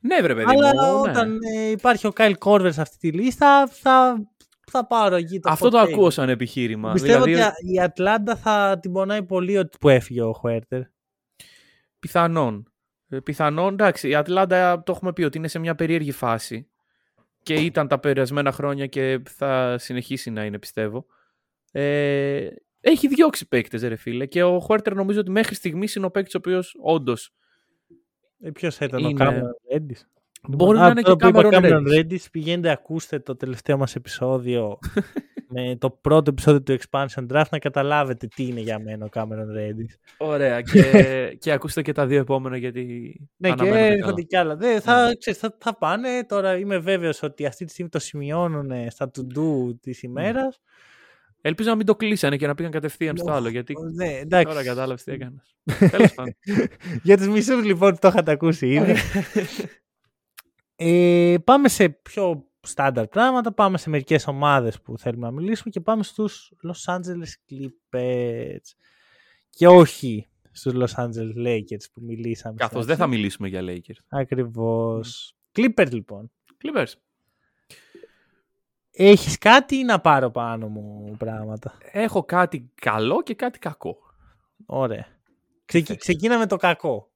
Ναι, 0.00 0.20
βρε 0.22 0.34
παιδί 0.34 0.44
αλλά 0.48 0.74
μου. 0.92 1.04
ναι. 1.04 1.10
όταν 1.10 1.38
ε, 1.56 1.70
υπάρχει 1.70 2.06
ο 2.06 2.10
Κάιλ 2.12 2.38
Κόρβερ 2.38 2.72
σε 2.72 2.80
αυτή 2.80 2.96
τη 2.98 3.18
λίστα, 3.18 3.66
θα, 3.68 4.16
θα 4.70 4.86
πάρω 4.86 5.14
εκεί 5.16 5.38
το 5.40 5.50
Αυτό 5.50 5.68
το 5.68 5.80
hot 5.80 5.84
take. 5.84 5.92
ακούω 5.92 6.10
σαν 6.10 6.28
επιχείρημα. 6.28 6.92
Πιστεύω 6.92 7.24
δηλαδή, 7.24 7.42
ότι 7.42 7.72
η 7.74 7.80
Ατλάντα 7.80 8.36
θα 8.36 8.78
την 8.82 8.92
πονάει 8.92 9.22
πολύ 9.22 9.56
ότι 9.58 9.76
που 9.80 9.88
έφυγε 9.88 10.22
ο 10.22 10.32
Χουέρτερ. 10.32 10.80
πιθανόν. 11.98 12.72
Ε, 13.08 13.18
Πιθανόν, 13.20 13.72
εντάξει, 13.72 14.08
η 14.08 14.14
Ατλάντα 14.14 14.82
το 14.82 14.92
έχουμε 14.92 15.12
πει 15.12 15.22
ότι 15.22 15.38
είναι 15.38 15.48
σε 15.48 15.58
μια 15.58 15.74
περίεργη 15.74 16.12
φάση 16.12 16.68
και 17.44 17.54
ήταν 17.54 17.88
τα 17.88 17.98
περασμένα 17.98 18.52
χρόνια 18.52 18.86
και 18.86 19.20
θα 19.28 19.76
συνεχίσει 19.78 20.30
να 20.30 20.44
είναι, 20.44 20.58
πιστεύω. 20.58 21.06
Ε, 21.72 22.48
έχει 22.80 23.08
διώξει 23.08 23.48
παίκτες, 23.48 23.82
ρε 23.82 23.96
φίλε. 23.96 24.26
Και 24.26 24.42
ο 24.42 24.60
Χουέρτερ 24.60 24.94
νομίζω 24.94 25.20
ότι 25.20 25.30
μέχρι 25.30 25.54
στιγμής 25.54 25.94
είναι 25.94 26.06
ο 26.06 26.10
παίκτης 26.10 26.34
ο 26.34 26.38
οποίος 26.38 26.76
όντως. 26.82 27.34
Ε, 28.40 28.50
Ποιος 28.50 28.76
θα 28.76 28.84
ήταν 28.84 29.04
Είναι- 29.04 29.24
ο 29.24 29.30
Cameron 29.30 29.76
Reddish. 29.76 30.02
Μπορεί 30.48 30.78
Α, 30.78 30.80
να 30.80 30.86
είναι 30.88 31.02
και 31.02 31.14
τώρα 31.14 31.30
που 31.30 31.40
είπα 31.40 31.48
Cameron 31.52 31.62
Cameron 31.62 31.82
Reddish. 31.88 32.12
Reddish, 32.12 32.24
πηγαίνετε 32.32 32.70
ακούστε 32.70 33.18
το 33.18 33.36
τελευταίο 33.36 33.76
μας 33.78 33.94
επεισόδιο 33.94 34.78
με 35.56 35.76
το 35.78 35.90
πρώτο 35.90 36.30
επεισόδιο 36.30 36.62
του 36.62 36.76
Expansion 36.80 37.26
Draft 37.32 37.48
να 37.50 37.58
καταλάβετε 37.58 38.26
τι 38.26 38.46
είναι 38.46 38.60
για 38.60 38.78
μένα 38.78 39.04
ο 39.04 39.08
Cameron 39.12 39.58
Reddish. 39.58 39.94
Ωραία. 40.18 40.60
Και, 40.60 40.82
και 41.40 41.52
ακούστε 41.52 41.82
και 41.82 41.92
τα 41.92 42.06
δύο 42.06 42.18
επόμενα 42.20 42.56
γιατί. 42.56 42.82
Ναι, 43.36 43.48
και 43.48 43.54
αναμένω 43.60 43.76
τα 43.76 43.82
καλά. 43.84 43.94
έρχονται 43.96 44.22
κι 44.22 44.36
άλλα. 44.36 44.56
Δεν, 44.56 44.80
θα, 44.80 45.14
ξέρεις, 45.18 45.40
θα, 45.40 45.56
θα 45.58 45.76
πάνε. 45.78 46.24
Τώρα 46.28 46.56
είμαι 46.56 46.78
βέβαιος 46.78 47.22
ότι 47.22 47.46
αυτή 47.46 47.64
τη 47.64 47.70
στιγμή 47.70 47.90
το 47.90 47.98
σημειώνουν 47.98 48.90
στα 48.90 49.10
to-do 49.16 49.74
της 49.80 50.02
ημέρας. 50.02 50.60
Ελπίζω 51.40 51.68
να 51.70 51.76
μην 51.76 51.86
το 51.86 51.96
κλείσανε 51.96 52.36
και 52.36 52.46
να 52.46 52.54
πήγαν 52.54 52.70
κατευθείαν 52.72 53.16
στο 53.16 53.32
άλλο. 53.32 53.48
Γιατί 53.48 53.74
Ναι, 53.94 54.08
εντάξει. 54.08 54.46
τώρα 54.46 54.64
κατάλαβες 54.64 55.02
τι 55.04 55.12
έκανες. 55.12 55.56
Τέλος 55.90 56.14
πάντων. 56.14 56.34
Για 57.02 57.16
τους 57.16 57.28
μισούς 57.28 57.64
λοιπόν 57.64 57.92
που 57.92 57.98
το 58.00 58.08
είχατε 58.08 58.30
ακούσει 58.30 58.68
ήδη. 58.68 58.94
Ε, 60.76 61.34
πάμε 61.44 61.68
σε 61.68 61.88
πιο 61.88 62.48
στάνταρ 62.60 63.08
πράγματα, 63.08 63.52
πάμε 63.52 63.78
σε 63.78 63.90
μερικές 63.90 64.26
ομάδες 64.26 64.80
που 64.80 64.98
θέλουμε 64.98 65.26
να 65.26 65.32
μιλήσουμε 65.32 65.70
και 65.70 65.80
πάμε 65.80 66.02
στους 66.02 66.52
Los 66.68 66.94
Angeles 66.94 67.32
Clippers. 67.50 68.74
Και 69.50 69.66
όχι 69.66 70.28
στους 70.52 70.72
Los 70.76 71.04
Angeles 71.04 71.36
Lakers 71.46 71.84
που 71.92 72.00
μιλήσαμε. 72.00 72.54
Καθώς 72.56 72.76
στην 72.76 72.86
δεν 72.86 72.96
θα 72.96 73.04
αρχή. 73.04 73.16
μιλήσουμε 73.16 73.48
για 73.48 73.62
Lakers. 73.62 73.98
Ακριβώς. 74.08 75.36
Clippers 75.56 75.90
λοιπόν. 75.90 76.30
Clippers. 76.62 76.92
Έχεις 78.90 79.38
κάτι 79.38 79.76
ή 79.76 79.84
να 79.84 80.00
πάρω 80.00 80.30
πάνω 80.30 80.68
μου 80.68 81.14
πράγματα; 81.18 81.78
Έχω 81.92 82.24
κάτι 82.24 82.70
καλό 82.74 83.22
και 83.22 83.34
κάτι 83.34 83.58
κακό. 83.58 83.96
Ωραία. 84.66 85.06
Ξεκι... 85.64 85.96
Ξεκίναμε 85.96 86.46
το 86.46 86.56
κακό. 86.56 87.10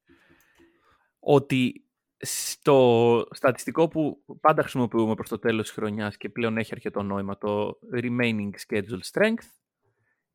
Ότι 1.21 1.88
στο 2.21 3.27
στατιστικό 3.31 3.89
που 3.89 4.25
πάντα 4.41 4.62
χρησιμοποιούμε 4.62 5.14
προς 5.14 5.29
το 5.29 5.39
τέλος 5.39 5.66
της 5.66 5.75
χρονιάς 5.75 6.16
και 6.16 6.29
πλέον 6.29 6.57
έχει 6.57 6.71
αρκετό 6.73 7.03
νόημα, 7.03 7.39
το 7.39 7.79
remaining 7.95 8.51
schedule 8.66 9.01
strength, 9.12 9.49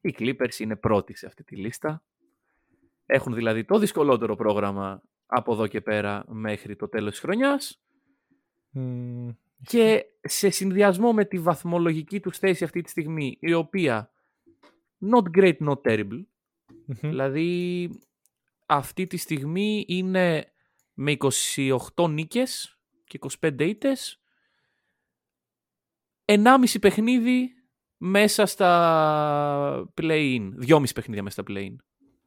οι 0.02 0.16
Clippers 0.18 0.60
είναι 0.60 0.76
πρώτοι 0.76 1.16
σε 1.16 1.26
αυτή 1.26 1.44
τη 1.44 1.56
λίστα. 1.56 2.04
Έχουν 3.06 3.34
δηλαδή 3.34 3.66
το 3.66 3.80
δυσκολότερο 3.80 4.36
πρόγραμμα 4.36 5.04
από 5.26 5.54
εδώ 5.54 5.68
και 5.68 5.82
πέρα 5.82 6.26
μέχρι 6.28 6.76
το 6.76 6.90
τέλος 6.90 7.12
της 7.12 7.20
χρονιάς 7.20 7.84
Μμμ, 8.70 9.30
και 9.64 10.06
σε 10.22 10.50
συνδυασμό 10.50 11.14
με 11.14 11.26
τη 11.26 11.40
βαθμολογική 11.40 12.20
τους 12.20 12.38
θέση 12.38 12.64
αυτή 12.64 12.82
τη 12.82 12.90
στιγμή, 12.90 13.38
η 13.40 13.54
οποία 13.54 14.12
not 15.14 15.38
great, 15.38 15.58
not 15.58 15.82
terrible, 15.82 16.24
μμμ. 16.86 17.10
Δηλαδή 17.10 17.90
αυτή 18.66 19.08
τη 19.08 19.18
στιγμή 19.18 19.86
είναι 19.88 20.53
με 20.94 21.16
28 21.96 22.10
νίκες 22.10 22.78
και 23.04 23.20
25 23.42 23.60
ήττες 23.60 24.22
1,5 26.26 26.80
παιχνίδι 26.82 27.50
μέσα 27.98 28.46
στα 28.46 29.92
play-in. 30.02 30.50
2,5 30.68 30.84
παιχνίδια 30.96 31.24
μέσα 31.24 31.42
στα 31.42 31.54
play-in. 31.54 31.76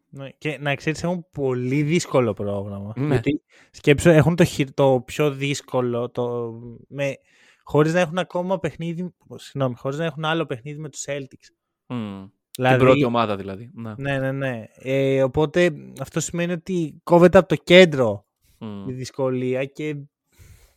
Ναι, 0.08 0.30
και 0.30 0.58
να 0.60 0.74
ξέρεις 0.74 1.02
έχουν 1.02 1.26
πολύ 1.32 1.82
δύσκολο 1.82 2.32
πρόγραμμα. 2.32 2.92
Ναι. 2.96 3.06
Γιατί 3.06 3.42
σκέψου 3.70 4.08
έχουν 4.08 4.36
το, 4.36 4.44
χει- 4.44 4.74
το 4.74 5.02
πιο 5.06 5.30
δύσκολο 5.30 6.10
το, 6.10 6.52
με, 6.88 7.14
χωρίς 7.62 7.92
να 7.92 8.00
έχουν 8.00 8.18
ακόμα 8.18 8.58
παιχνίδι, 8.58 9.14
συγγνώμη, 9.34 9.74
χωρίς 9.76 9.98
να 9.98 10.04
έχουν 10.04 10.24
άλλο 10.24 10.46
παιχνίδι 10.46 10.78
με 10.78 10.88
τους 10.88 11.04
Celtics. 11.08 11.54
Μμ. 11.86 12.24
Δηλαδή, 12.56 12.76
Την 12.76 12.84
πρώτη 12.86 13.04
ομάδα 13.04 13.36
δηλαδή. 13.36 13.70
Ναι. 13.74 13.94
Ναι, 13.96 14.18
ναι, 14.18 14.32
ναι. 14.32 14.64
Ε, 14.74 15.22
οπότε 15.22 15.72
αυτό 16.00 16.20
σημαίνει 16.20 16.52
ότι 16.52 17.00
κόβεται 17.02 17.38
από 17.38 17.48
το 17.48 17.56
κέντρο 17.56 18.25
Μμ. 18.58 18.88
η 18.88 18.92
δυσκολία 18.92 19.64
και 19.64 19.96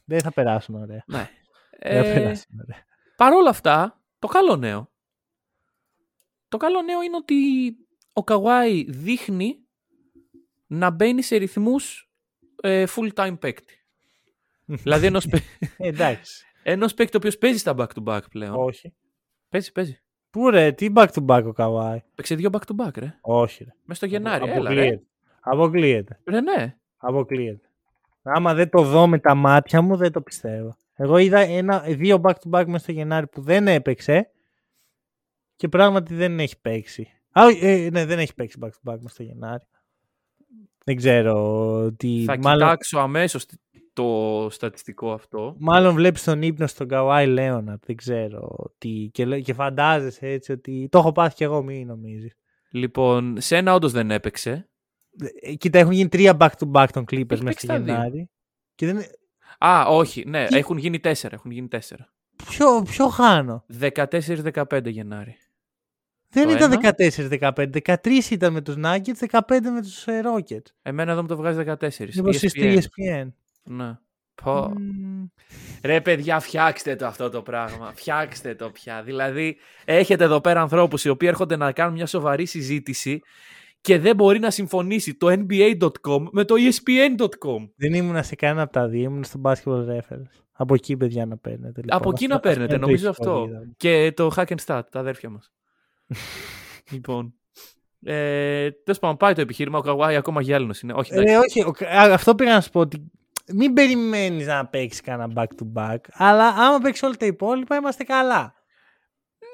δεν 0.06 0.20
θα 0.22 0.32
περάσουν 0.32 0.76
ωραία. 0.76 1.04
ναι. 1.08 1.30
Δεν 1.82 2.04
θα 2.04 2.10
Ε, 2.10 2.14
περάσουν 2.14 2.60
ωραία. 2.64 2.84
Παρ' 3.18 3.34
όλα 3.34 3.50
αυτά, 3.50 4.02
το 4.20 4.28
καλό 4.28 4.56
νέο. 4.56 4.90
Το 6.48 6.58
καλό 6.58 6.82
νέο 6.82 7.02
είναι 7.02 7.16
ότι 7.16 7.36
ο 8.14 8.24
Καουάι 8.24 8.84
δείχνει 8.92 9.60
να 10.68 10.90
μπαίνει 10.90 11.22
σε 11.22 11.36
ρυθμούς 11.36 12.10
ε, 12.62 12.84
full-time 12.96 13.36
παίκτη. 13.40 13.74
δηλαδή 14.84 15.06
ενός, 15.06 15.28
παί- 15.28 15.44
Ε, 15.78 15.88
εντάξει. 15.88 16.46
ενός 16.64 16.94
παίκτη 16.94 17.16
ο 17.16 17.18
οποίος 17.20 17.38
παίζει 17.38 17.58
στα 17.58 17.76
back-to-back 17.78 18.22
πλέον. 18.32 18.56
Όχι. 18.56 18.94
Παίζει, 19.50 19.72
παίζει. 19.72 20.02
Πού 20.30 20.50
ρε, 20.50 20.72
τι 20.72 20.88
back 20.96 21.08
to 21.08 21.26
back 21.26 21.44
ο 21.46 21.52
Καβάη. 21.52 22.04
Παίξε 22.16 22.36
δύο 22.36 22.50
back-to-back, 22.52 22.98
ρε. 22.98 23.18
Όχι 23.22 23.64
ρε. 23.64 23.70
Μες 23.84 23.98
στο 23.98 24.06
Γενάρη. 24.06 24.50
Έλα, 24.50 24.54
ρε. 24.54 24.60
Αποκλείεται. 24.60 25.04
Αποκλείεται. 25.40 26.20
ρε. 26.26 26.42
ναι. 26.42 26.76
Αποκλείεται. 26.98 27.69
Άμα 28.22 28.54
δεν 28.54 28.70
το 28.70 28.82
δω 28.84 29.08
με 29.08 29.20
τα 29.20 29.36
μάτια 29.36 29.82
μου, 29.82 29.96
δεν 29.96 30.12
το 30.12 30.22
πιστεύω. 30.22 30.78
Εγώ 30.96 31.18
είδα 31.18 31.40
ένα, 31.40 31.80
δύο 31.80 32.22
back-to-back 32.24 32.64
μέσα 32.68 32.84
στο 32.84 32.92
Γενάρη 32.92 33.28
που 33.28 33.42
δεν 33.42 33.68
έπαιξε 33.68 34.30
και 35.56 35.68
πράγματι 35.68 36.14
δεν 36.16 36.40
έχει 36.40 36.60
παίξει. 36.62 37.08
Α, 37.32 37.42
ε, 37.62 37.90
ναι, 37.92 38.06
δεν 38.06 38.20
έχει 38.20 38.36
παίξει 38.36 38.58
back-to-back 38.62 38.96
μέσα 39.00 39.08
στο 39.14 39.24
Γενάρη. 39.24 39.64
Δεν 40.86 40.96
ξέρω 40.96 41.92
τι... 41.98 42.24
Θα 42.26 42.38
μάλλον, 42.38 42.60
κοιτάξω 42.68 43.00
αμέσως 43.00 43.46
τι- 43.46 43.58
το 43.94 44.48
στατιστικό 44.52 45.12
αυτό. 45.12 45.56
μάλλον 45.60 45.94
βλέπεις 45.96 46.24
τον 46.24 46.42
ύπνο 46.42 46.68
στον 46.68 46.88
Καουάι 46.88 47.28
Λέοναρτ. 47.28 47.84
Δεν 47.86 47.96
ξέρω 47.96 48.74
τι... 48.78 49.10
Και, 49.14 49.26
λέ- 49.26 49.44
και 49.44 49.54
φαντάζεσαι 49.54 50.28
έτσι 50.28 50.52
ότι... 50.52 50.88
Το 50.92 50.98
έχω 50.98 51.12
πάθει 51.12 51.36
κι 51.36 51.44
εγώ, 51.44 51.64
μην 51.64 51.88
νομίζεις. 51.88 52.34
Λοιπόν, 52.72 53.36
σε 53.42 53.58
ένα 53.58 53.74
όντως 53.74 53.92
δεν 53.92 54.12
έπαιξε. 54.12 54.70
Ε, 55.42 55.54
Κοίτα, 55.54 55.80
έχουν 55.80 55.92
γίνει 55.92 56.10
τρία 56.10 56.38
back-to-back 56.40 56.88
των 56.94 57.04
Clippers 57.04 57.32
Έχει 57.32 57.44
μέσα 57.44 57.44
παίξει 57.44 57.66
στο 57.66 57.74
τα 57.74 57.80
δύο. 57.80 57.94
Γενάρη. 57.94 58.30
Και 58.76 58.86
δεν... 58.86 58.98
Α, 59.58 59.86
όχι, 59.88 60.24
ναι, 60.28 60.46
Τι; 60.46 60.58
έχουν 60.58 60.78
γίνει 60.78 61.00
τέσσερα. 61.00 61.36
Έχουν 61.36 61.52
γίνει 61.52 61.68
τέσσερα. 61.68 62.14
Ποιο, 62.50 62.82
ποιο 62.82 63.08
χάνω; 63.08 63.66
14-15 63.80 64.86
Γενάρη. 64.86 65.38
Δεν 66.30 66.48
Το 66.48 66.52
ήταν 66.52 66.72
ένα. 66.72 66.96
14-15. 67.56 67.70
13 67.86 68.30
ήταν 68.30 68.54
με 68.54 68.62
τους 68.62 68.76
Nuggets, 68.78 69.40
15 69.40 69.40
με 69.74 69.82
τους 69.82 70.08
ε, 70.08 70.22
Rockets. 70.26 70.72
Εμένα 70.82 71.12
εδώ 71.12 71.22
μου 71.22 71.28
το 71.28 71.36
βγάζει 71.36 71.64
14. 71.66 71.90
Λοιπόν, 72.14 72.34
στη 72.34 72.50
ESPN. 72.54 72.78
ESPN. 72.78 73.28
Ναι. 73.64 73.98
Πω. 74.44 74.74
Μμμ. 74.78 75.26
Ρε 75.84 76.02
παιδιά, 76.02 76.40
φτιάξτε 76.40 76.96
το 76.96 77.06
αυτό 77.06 77.30
το 77.30 77.42
πράγμα. 77.42 77.92
Φτιάξτε 77.96 78.56
το 78.56 78.70
πια. 78.70 79.04
Δηλαδή, 79.04 79.58
έχετε 79.86 80.24
εδώ 80.24 80.42
πέρα 80.42 80.62
ανθρώπους 80.62 81.06
οι 81.06 81.10
οποίοι 81.10 81.28
έρχονται 81.32 81.56
να 81.56 81.72
κάνουν 81.72 81.94
μια 81.94 82.06
σοβαρή 82.06 82.46
συζήτηση 82.46 83.22
και 83.82 84.00
δεν 84.00 84.16
μπορεί 84.16 84.40
να 84.40 84.50
συμφωνήσει 84.50 85.16
το 85.16 85.28
NBA.com 85.30 86.24
με 86.32 86.44
το 86.44 86.56
E 86.58 86.68
ESPN.com. 86.70 87.70
Δεν 87.76 87.94
ήμουν 87.94 88.24
σε 88.24 88.36
κανένα 88.36 88.62
από 88.62 88.72
τα 88.72 88.88
δύο, 88.88 89.04
ήμουν 89.04 89.24
στο 89.24 89.42
Basketball 89.44 89.88
Reference. 89.88 90.32
Από 90.52 90.74
εκεί, 90.74 90.98
παιδιά, 90.98 91.26
να 91.26 91.38
παίρνετε. 91.38 91.82
Λοιπόν. 91.82 91.98
Από 91.98 92.10
εκεί 92.10 92.24
Αυτό- 92.24 92.36
να 92.36 92.40
παίρνετε, 92.40 92.74
αυτό 92.76 92.86
νομίζω 92.86 93.06
είναι 93.06 93.16
το 93.16 93.24
αυτό. 93.32 93.44
ιστορία. 93.46 93.72
Και 93.78 94.12
το 94.16 94.32
Hack 94.36 94.46
and 94.46 94.56
Stat, 94.66 94.82
τα 94.92 95.00
αδέρφια 95.00 95.30
μας. 95.30 95.52
λοιπόν. 96.92 97.34
Ε, 98.04 98.72
Τέλος 98.72 99.00
πάντων, 99.00 99.18
πάει 99.18 99.34
το 99.34 99.42
επιχείρημα. 99.42 99.78
Ο 99.78 99.82
Καουάι 99.82 100.16
ακόμα 100.16 100.42
γυάλινος 100.42 100.82
είναι. 100.82 100.94
Όχι, 100.94 101.14
εντάξει. 101.14 101.34
Ε, 101.34 101.38
όχι, 101.38 101.62
ο- 101.62 101.74
α, 102.00 102.14
αυτό 102.14 102.36
πήγα 102.36 102.54
να 102.54 102.62
σου 102.62 102.70
πω 102.70 102.80
ότι 102.80 103.12
μην 103.54 103.74
περιμένεις 103.74 104.48
να 104.48 104.66
παίξεις 104.68 105.02
κανένα 105.02 105.34
back-to-back, 105.36 105.98
αλλά 106.12 106.48
άμα 106.48 106.80
παίξεις 106.80 107.04
όλα 107.04 107.16
τα 107.16 107.26
υπόλοιπα 107.26 107.76
είμαστε 107.76 108.04
καλά. 108.04 108.54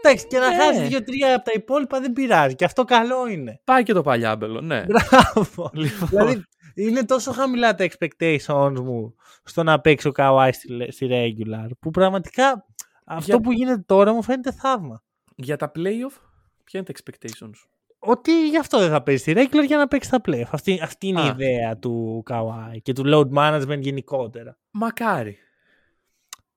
Εντάξει, 0.07 0.27
και 0.27 0.37
να 0.37 0.49
Ναι. 0.49 0.55
χάσεις 0.55 0.87
δύο-τρία 0.87 1.35
από 1.35 1.45
τα 1.45 1.51
υπόλοιπα 1.55 1.99
δεν 1.99 2.13
πειράζει. 2.13 2.55
Και 2.55 2.65
αυτό 2.65 2.83
καλό 2.83 3.27
είναι. 3.27 3.61
Πάει 3.63 3.83
και 3.83 3.93
το 3.93 4.01
παλιάμπελο, 4.01 4.61
ναι. 4.61 4.83
Μπράβο. 4.85 5.69
Λοιπόν, 5.83 6.07
δηλαδή, 6.09 6.43
είναι 6.75 7.05
τόσο 7.05 7.31
χαμηλά 7.31 7.75
τα 7.75 7.87
expectations 7.89 8.73
μου 8.83 9.15
στο 9.43 9.63
να 9.63 9.81
παίξει 9.81 10.07
ο 10.07 10.11
Kawhi 10.15 10.49
στη, 10.51 10.91
στη 10.91 11.07
regular, 11.11 11.67
που 11.79 11.89
πραγματικά 11.89 12.65
αυτό 13.05 13.25
Για- 13.31 13.39
που 13.39 13.51
γίνεται 13.51 13.83
τώρα 13.85 14.13
μου 14.13 14.23
φαίνεται 14.23 14.51
θαύμα. 14.51 15.03
για 15.35 15.57
τα 15.57 15.71
playoff, 15.75 16.17
ποια 16.63 16.79
είναι 16.79 16.83
τα 16.83 16.93
expectations; 16.93 17.49
Σου. 17.55 17.69
Ότι 17.99 18.49
γι' 18.49 18.57
αυτό 18.57 18.79
δεν 18.79 18.89
θα 18.89 19.03
παίζει 19.03 19.21
στη 19.21 19.33
regular 19.35 19.65
για 19.67 19.77
να 19.77 19.87
παίξει 19.87 20.09
τα 20.09 20.21
playoff. 20.27 20.49
Αυτή, 20.51 20.79
αυτή 20.83 21.07
είναι 21.07 21.21
η 21.21 21.23
Α. 21.27 21.35
ιδέα 21.39 21.77
του 21.77 22.23
Kawhi 22.29 22.77
και 22.81 22.93
του 22.93 23.03
load 23.05 23.37
management 23.37 23.79
γενικότερα. 23.79 24.57
Μακάρι. 24.71 25.37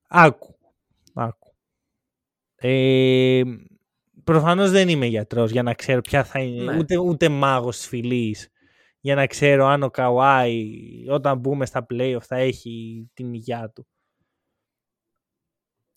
Άκου. 0.08 0.56
Άκου. 1.14 1.47
Ε, 2.60 3.42
Προφανώς 4.24 4.70
δεν 4.70 4.88
είμαι 4.88 5.06
γιατρός 5.06 5.50
για 5.50 5.62
να 5.62 5.74
ξέρω 5.74 6.00
ποια 6.00 6.24
θα 6.24 6.40
είναι. 6.40 6.62
Ναι. 6.62 6.78
Ούτε, 6.78 6.98
ούτε 6.98 7.28
μάγος 7.28 7.80
τη 7.80 7.88
φυλή 7.88 8.36
για 9.00 9.14
να 9.14 9.26
ξέρω 9.26 9.66
αν 9.66 9.82
ο 9.82 9.90
Καουάι 9.90 10.72
όταν 11.08 11.38
μπούμε 11.38 11.66
στα 11.66 11.86
playoff 11.90 12.20
θα 12.20 12.36
έχει 12.36 13.06
την 13.14 13.32
υγειά 13.32 13.70
του. 13.70 13.86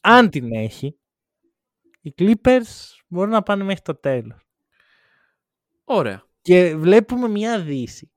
Αν 0.02 0.30
την 0.30 0.54
έχει, 0.54 1.00
οι 2.02 2.14
Clippers 2.18 2.96
μπορούν 3.08 3.32
να 3.32 3.42
πάνε 3.44 3.64
μέχρι 3.64 3.82
το 3.82 3.96
τέλος. 3.96 4.48
Ωραία. 5.84 6.24
Και 6.42 6.76
βλέπουμε 6.76 7.28
μια 7.28 7.62
δύση 7.62 8.12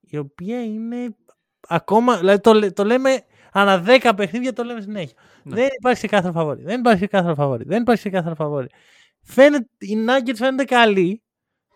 η 0.00 0.16
οποία 0.16 0.64
είναι 0.64 1.16
ακόμα, 1.60 2.18
δηλαδή 2.18 2.40
το, 2.40 2.52
λέ- 2.52 2.72
το 2.74 2.84
λέμε 2.84 3.24
ανά 3.56 3.84
10 3.86 4.12
παιχνίδια 4.16 4.52
το 4.52 4.62
λέμε 4.62 4.80
συνέχεια. 4.80 5.16
Ναι. 5.42 5.54
Δεν 5.54 5.68
υπάρχει 5.78 5.98
ξεκάθαρο 5.98 6.32
φαβόρι. 6.32 6.62
Δεν 6.62 6.78
υπάρχει 6.78 7.06
ξεκάθαρο 7.06 7.34
φαβόρι. 7.34 7.64
Δεν 7.64 7.80
υπάρχει 7.80 8.00
ξεκάθαρο 8.00 8.34
φαβόρι. 8.34 8.68
Φαίνεται, 9.22 9.68
οι 9.78 9.96
Nuggets 10.08 10.36
φαίνονται 10.36 10.64
καλοί. 10.64 11.22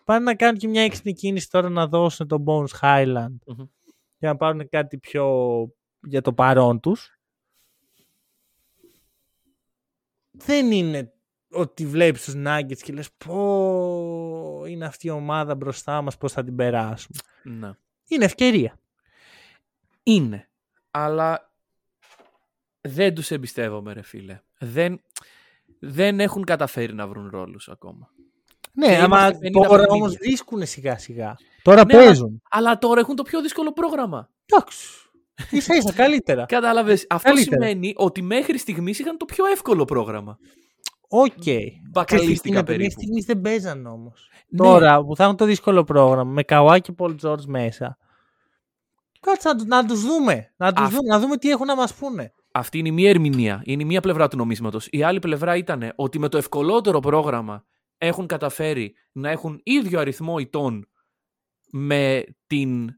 Πάνε 0.05 0.25
να 0.25 0.35
κάνουν 0.35 0.59
και 0.59 0.69
μια 0.69 0.83
έξυπνη 0.83 1.13
κίνηση 1.13 1.51
τώρα 1.51 1.69
να 1.69 1.87
δώσουν 1.87 2.29
τον 2.29 2.45
Bones 2.47 2.81
Highland 2.81 3.37
Μμμ. 3.47 3.65
για 4.19 4.29
να 4.29 4.37
πάρουν 4.37 4.69
κάτι 4.69 4.99
πιο 4.99 5.27
για 6.01 6.21
το 6.21 6.33
παρόν 6.33 6.81
τους. 6.81 7.19
Δεν 10.31 10.73
είναι 10.73 11.13
ότι 11.51 11.87
βλέπεις 11.87 12.25
τους 12.25 12.35
Nuggets 12.37 12.79
και 12.83 12.93
λες 12.93 13.13
πω 13.13 14.65
είναι 14.67 14.85
αυτή 14.85 15.07
η 15.07 15.11
ομάδα 15.11 15.55
μπροστά 15.55 16.03
μας, 16.03 16.17
πώς 16.17 16.33
θα 16.33 16.45
την 16.45 16.57
περάσουμε. 16.57 17.19
Ναι. 17.43 17.71
Είναι 18.09 18.25
ευκαιρία. 18.25 18.79
Είναι. 20.03 20.49
Αλλά 20.91 21.48
δεν 22.89 23.15
τους 23.15 23.31
εμπιστεύομαι 23.31 23.93
ρε 23.93 24.03
φίλε. 24.03 24.41
Δεν, 24.59 25.01
δεν 25.81 26.21
έχουν 26.21 26.45
καταφέρει 26.45 26.95
να 26.95 27.07
βρουν 27.07 27.29
ρόλους 27.31 27.69
ακόμα. 27.69 28.11
Ναι, 28.73 28.87
Και 28.87 28.97
άμα 28.97 29.19
είμαστε 29.19 29.49
50 29.49 29.53
τώρα 29.53 29.69
παιχνίδια. 29.69 29.95
όμως 29.95 30.15
βρίσκουν 30.17 30.67
σιγά 30.67 30.99
σιγά. 30.99 31.35
Τώρα 31.63 31.85
Ναι, 31.85 31.95
αλλά- 31.97 32.05
παίζουν. 32.05 32.43
Αλλά 32.51 32.79
τώρα 32.79 33.01
έχουν 33.01 33.17
το 33.17 33.23
πιο 33.23 33.41
δύσκολο 33.43 33.73
πρόγραμμα. 33.73 34.31
Εντάξει. 34.47 34.87
Ίσα 35.51 35.75
ίσα 35.77 35.93
καλύτερα. 35.93 36.45
Κατάλαβες. 36.57 37.07
Αυτό 37.09 37.29
Καλύτερα. 37.29 37.63
σημαίνει 37.67 37.93
ότι 37.97 38.23
μέχρι 38.23 38.59
στιγμής 38.59 38.99
είχαν 38.99 39.17
το 39.17 39.25
πιο 39.25 39.47
εύκολο 39.47 39.85
πρόγραμμα. 39.85 40.39
Οκ. 41.09 41.33
Μπακαλίστικα 41.91 42.55
Μέχρι 42.55 42.67
περίπου. 42.77 42.91
στιγμή 42.91 43.21
δεν 43.21 43.41
παίζαν 43.41 43.87
όμως. 43.87 44.29
Ναι. 44.49 44.59
Τώρα 44.67 45.05
που 45.05 45.17
θα 45.17 45.25
έχουν 45.25 45.37
το 45.37 45.45
δύσκολο 45.45 45.85
πρόγραμμα 45.85 46.31
με 46.33 46.43
Καουά 46.43 46.79
και 46.79 46.93
Πολ 46.93 47.15
Τζόρτζ 47.15 47.45
μέσα. 47.45 47.99
Κάτσε 49.21 49.49
να, 49.49 49.55
τους- 49.57 49.67
να 49.67 49.87
τους 49.87 50.01
δούμε. 50.03 50.53
Να, 50.57 50.73
τους 50.73 50.85
Αυ- 50.85 50.95
δούμε. 50.95 51.09
να 51.09 51.19
δούμε 51.21 51.37
τι 51.37 51.51
έχουν 51.51 51.67
να 51.67 51.77
μας 51.77 51.95
πούνε. 51.95 52.33
Αυτή 52.53 52.79
είναι 52.79 52.89
η 52.89 52.93
μία 52.93 53.11
ερμηνεία. 53.11 53.63
Είναι 53.65 53.83
η 53.83 53.87
μία 53.87 54.01
πλευρά 54.01 54.29
του 54.29 54.37
νομίσματος. 54.37 54.89
Η 54.91 55.03
άλλη 55.03 55.19
πλευρά 55.19 55.57
ήταν 55.57 55.93
ότι 55.97 56.19
με 56.19 56.29
το 56.29 56.37
ευκολότερο 56.39 57.01
πρόγραμμα 57.01 57.65
έχουν 57.99 58.27
καταφέρει 58.27 58.95
να 59.13 59.31
έχουν 59.31 59.61
ίδιο 59.63 60.01
αριθμό 60.01 60.39
ηττών 60.39 60.89
με 61.71 62.25
την 62.47 62.91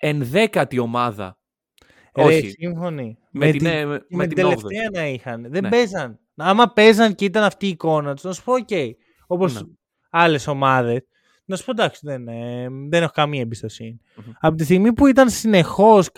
ενδέκατη 0.00 0.78
ομάδα. 0.78 1.38
Ρε, 2.16 2.22
Όχι. 2.24 2.48
σύμφωνοι. 2.50 3.18
Με, 3.30 3.50
την, 3.50 3.66
ε, 3.66 3.84
με, 3.84 4.06
με 4.08 4.26
την 4.26 4.36
την 4.36 4.46
8η. 4.46 4.48
τελευταία 4.56 4.90
να 4.92 5.06
είχαν. 5.06 5.46
Δεν 5.50 5.62
Ναι. 5.62 5.68
παίζαν. 5.68 6.18
Άμα 6.36 6.72
παίζαν 6.72 7.14
και 7.14 7.24
ήταν 7.24 7.42
αυτή 7.42 7.66
η 7.66 7.68
εικόνα 7.68 8.14
τους, 8.14 8.24
να 8.24 8.32
σου 8.32 8.44
πω 8.44 8.52
οκ. 8.52 8.68
Όπως 9.26 9.54
Ναι. 9.54 9.60
άλλες 10.10 10.46
ομάδες. 10.46 11.00
Να 11.44 11.56
σου 11.56 11.64
πω 11.64 11.70
εντάξει, 11.70 12.00
δεν, 12.02 12.28
ε, 12.28 12.66
δεν 12.88 13.02
έχω 13.02 13.12
καμία 13.14 13.40
εμπιστοσύνη. 13.40 14.00
Μμμ. 14.16 14.32
Από 14.40 14.56
τη 14.56 14.64
στιγμή 14.64 14.92
που 14.92 15.06
ήταν 15.06 15.30
συνεχώς 15.30 16.08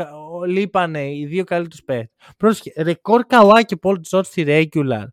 λείπανε 0.47 1.15
οι 1.15 1.27
δύο 1.27 1.45
καλύτερους 1.45 1.85
παίχτες. 1.85 2.11
Πρόσεχε, 2.37 2.83
ρεκόρ 2.83 3.25
Καουά 3.27 3.63
και 3.63 3.77
Πολ 3.77 4.01
Τζόρτ 4.01 4.27
στη 4.27 4.45
regular 4.47 5.05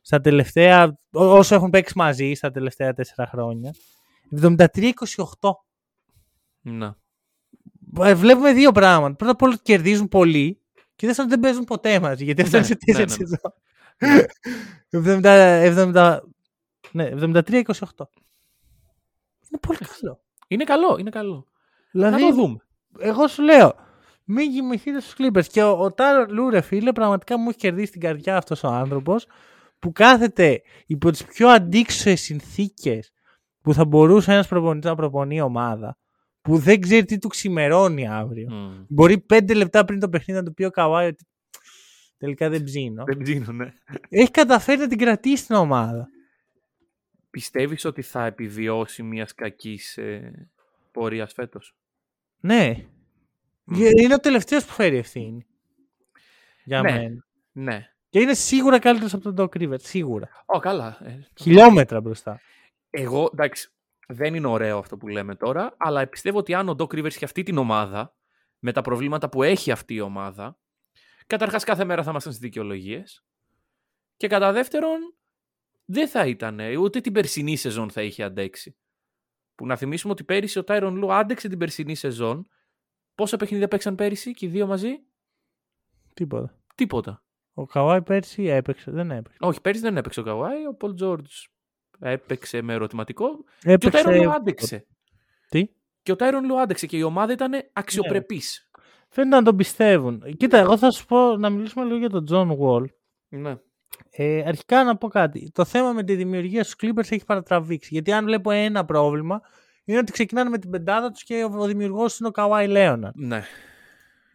στα 0.00 0.20
τελευταία, 0.20 0.98
ό- 1.12 1.24
όσο 1.24 1.54
έχουν 1.54 1.70
παίξει 1.70 1.92
μαζί 1.96 2.34
στα 2.34 2.50
τελευταία 2.50 2.92
τέσσερα 2.92 3.26
χρόνια. 3.26 3.74
73-28. 4.40 5.64
Να. 6.60 6.96
Ε, 8.00 8.14
Βλέπουμε 8.14 8.52
δύο 8.52 8.72
πράγματα. 8.72 9.14
Πρώτα 9.14 9.32
απ' 9.32 9.42
όλα 9.42 9.52
ότι 9.52 9.62
κερδίζουν 9.62 10.08
πολύ 10.08 10.60
και 10.96 11.06
δεύτερον 11.06 11.30
ότι 11.30 11.40
δεν 11.40 11.48
παίζουν 11.50 11.64
ποτέ 11.64 12.00
μαζί. 12.00 12.24
Γιατί 12.24 12.42
αυτό 12.42 12.58
Ναι, 12.58 12.66
είναι 12.66 12.66
σε 12.66 12.78
ναι, 12.86 13.04
τέσσερις 13.04 13.18
ναι, 13.18 13.26
σεζόν. 13.26 13.54
70, 14.90 15.62
70, 15.92 16.18
ναι, 16.92 17.08
73-28. 17.12 18.08
Είναι 19.48 19.60
πολύ 19.60 19.78
καλό. 19.78 20.20
Είναι 20.48 20.64
καλό, 20.64 20.96
είναι 20.98 21.10
καλό. 21.10 21.46
Δηλαδή, 21.90 22.22
Να 22.22 22.28
το 22.28 22.34
δούμε. 22.34 22.56
εγώ 22.98 23.26
σου 23.26 23.42
λέω, 23.42 23.74
μην 24.24 24.52
κοιμηθείτε 24.52 25.00
στους 25.00 25.14
Clippers. 25.18 25.46
Και 25.46 25.62
ο, 25.62 25.78
ο 25.80 25.92
Τάρο 25.92 26.26
Λούρε, 26.28 26.60
φίλε, 26.60 26.92
πραγματικά 26.92 27.38
μου 27.38 27.48
έχει 27.48 27.58
κερδίσει 27.58 27.92
την 27.92 28.00
καρδιά 28.00 28.36
αυτός 28.36 28.62
ο 28.62 28.68
άνθρωπος 28.68 29.26
που 29.78 29.92
κάθεται 29.92 30.62
υπό 30.86 31.10
τις 31.10 31.24
πιο 31.24 31.48
αντίξωες 31.48 32.20
συνθήκες 32.20 33.12
που 33.60 33.74
θα 33.74 33.84
μπορούσε 33.84 34.32
ένας 34.32 34.48
προπονητής 34.48 34.90
να 34.90 34.96
προπονεί 34.96 35.40
ομάδα 35.40 35.98
που 36.40 36.58
δεν 36.58 36.80
ξέρει 36.80 37.04
τι 37.04 37.18
του 37.18 37.28
ξημερώνει 37.28 38.08
αύριο. 38.08 38.52
Μμ. 38.52 38.84
Μπορεί 38.88 39.18
πέντε 39.18 39.54
λεπτά 39.54 39.84
πριν 39.84 40.00
το 40.00 40.08
παιχνίδι 40.08 40.40
να 40.40 40.46
του 40.46 40.54
πει 40.54 40.64
ο 40.64 40.70
Καβάη 40.70 41.06
ότι 41.06 41.26
τελικά 42.18 42.48
δεν 42.48 42.64
ψήνω. 42.64 43.04
Δεν 43.04 43.18
ψήνω, 43.22 43.52
ναι. 43.52 43.72
Έχει 44.08 44.30
καταφέρει 44.30 44.78
να 44.78 44.86
την 44.86 44.98
κρατήσει 44.98 45.46
την 45.46 45.54
ομάδα. 45.54 46.08
Πιστεύεις 47.30 47.84
ότι 47.84 48.02
θα 48.02 48.24
επιβιώσει 48.24 49.02
μιας 49.02 49.34
κακής 49.34 49.96
ε, 49.96 50.48
πορείας 50.92 51.32
φέτος; 51.32 51.76
Ναι. 52.40 52.86
Μμ. 53.64 53.80
Είναι 53.80 54.14
ο 54.14 54.18
τελευταίος 54.18 54.64
που 54.64 54.72
φέρει 54.72 54.96
ευθύνη. 54.96 55.46
Για 56.64 56.80
Ναι. 56.80 56.92
μένα. 56.92 57.24
Ναι. 57.52 57.88
Και 58.08 58.20
είναι 58.20 58.34
σίγουρα 58.34 58.78
καλύτερος 58.78 59.14
από 59.14 59.32
τον 59.32 59.34
Doc 59.52 59.56
Rivers. 59.62 59.80
Σίγουρα. 59.82 60.28
Ω, 60.46 60.58
καλά. 60.58 60.98
Ε, 61.04 61.18
Χιλιόμετρα 61.40 62.00
μπροστά. 62.00 62.40
Εγώ, 62.90 63.30
εντάξει, 63.32 63.70
δεν 64.08 64.34
είναι 64.34 64.46
ωραίο 64.46 64.78
αυτό 64.78 64.96
που 64.96 65.08
λέμε 65.08 65.34
τώρα, 65.34 65.74
αλλά 65.76 66.06
πιστεύω 66.06 66.38
ότι 66.38 66.54
αν 66.54 66.68
ο 66.68 66.74
Doc 66.78 66.94
Rivers 66.94 67.06
είχε 67.14 67.24
αυτή 67.24 67.42
την 67.42 67.58
ομάδα, 67.58 68.14
με 68.58 68.72
τα 68.72 68.80
προβλήματα 68.82 69.28
που 69.28 69.42
έχει 69.42 69.70
αυτή 69.70 69.94
η 69.94 70.00
ομάδα, 70.00 70.58
καταρχάς 71.26 71.64
κάθε 71.64 71.84
μέρα 71.84 72.02
θα 72.02 72.10
ήμασταν 72.10 72.32
στις 72.32 72.44
δικαιολογίες 72.44 73.24
και 74.16 74.26
κατά 74.26 74.52
δεύτερον, 74.52 75.14
δεν 75.84 76.08
θα 76.08 76.26
ήταν, 76.26 76.60
ούτε 76.78 77.00
την 77.00 77.12
περσινή 77.12 77.56
σεζόν 77.56 77.90
θα 77.90 78.02
είχε 78.02 78.22
αντέξει. 78.22 78.76
Που 79.54 79.66
να 79.66 79.76
θυμίσουμε 79.76 80.12
ότι 80.12 80.24
πέρυσι 80.24 80.58
ο 80.58 80.64
Tyron 80.66 81.04
Lue 81.04 81.08
άντεξε 81.10 81.48
την 81.48 81.58
περσινή 81.58 81.94
σεζόν. 81.94 82.48
Πόσα 83.14 83.36
παιχνίδια 83.36 83.68
παίξαν 83.68 83.94
πέρυσι 83.94 84.32
και 84.32 84.46
οι 84.46 84.48
δύο 84.48 84.66
μαζί; 84.66 84.90
Τίποτα. 86.14 86.58
Τίποτα. 86.74 87.22
Ο 87.54 87.66
Καουάι 87.66 88.02
πέρσι 88.02 88.42
έπαιξε. 88.42 88.90
Δεν 88.90 89.10
έπαιξε. 89.10 89.38
Όχι, 89.40 89.60
πέρυσι 89.60 89.82
δεν 89.82 89.96
έπαιξε 89.96 90.20
ο 90.20 90.22
Καουάι, 90.22 90.66
ο 90.66 90.74
Πολ 90.74 90.94
Τζόρτζ 90.94 91.32
έπαιξε 91.98 92.62
με 92.62 92.72
ερωτηματικό 92.72 93.28
και 93.60 93.68
ο 93.68 93.72
Έπαιξε... 93.72 94.02
Tyron 94.06 94.28
Lue 94.28 94.32
άντεξε. 94.34 94.86
Τι; 95.48 95.68
Και 96.02 96.12
ο 96.12 96.16
Tyron 96.18 96.52
Lue 96.52 96.56
άντεξε 96.62 96.86
και 96.86 96.96
η 96.96 97.02
ομάδα 97.02 97.32
ήταν 97.32 97.52
αξιοπρεπής. 97.72 98.70
Φαίνεται 99.08 99.36
να 99.36 99.42
τον 99.42 99.56
πιστεύουν. 99.56 100.22
Κοίτα, 100.36 100.58
εγώ 100.58 100.78
θα 100.78 100.90
σου 100.90 101.06
πω 101.06 101.36
να 101.36 101.50
μιλήσουμε 101.50 101.84
λίγο 101.84 101.96
για 101.96 102.10
τον 102.10 102.26
John 102.30 102.58
Wall. 102.58 102.84
Ναι. 103.28 103.56
Ε, 104.10 104.42
αρχικά 104.46 104.84
να 104.84 104.96
πω 104.96 105.08
κάτι. 105.08 105.50
Το 105.54 105.64
θέμα 105.64 105.92
με 105.92 106.02
τη 106.02 106.14
δημιουργία 106.14 106.64
στους 106.64 106.76
Clippers 106.82 107.12
έχει 107.12 107.24
παρατραβήξει. 107.24 107.88
Γιατί 107.92 108.12
αν 108.12 108.24
βλέπω 108.24 108.50
ένα 108.50 108.84
πρόβλημα, 108.84 109.40
είναι 109.84 109.98
ότι 109.98 110.12
ξεκινάνε 110.12 110.50
με 110.50 110.58
την 110.58 110.70
πεντάδα 110.70 111.10
τους 111.10 111.22
και 111.22 111.44
ο 111.44 111.66
δημιουργός 111.66 112.18
είναι 112.18 112.28
ο 112.28 112.30
Καουάι 112.30 112.66
Λέοναρντ. 112.66 113.12
ναι. 113.14 113.44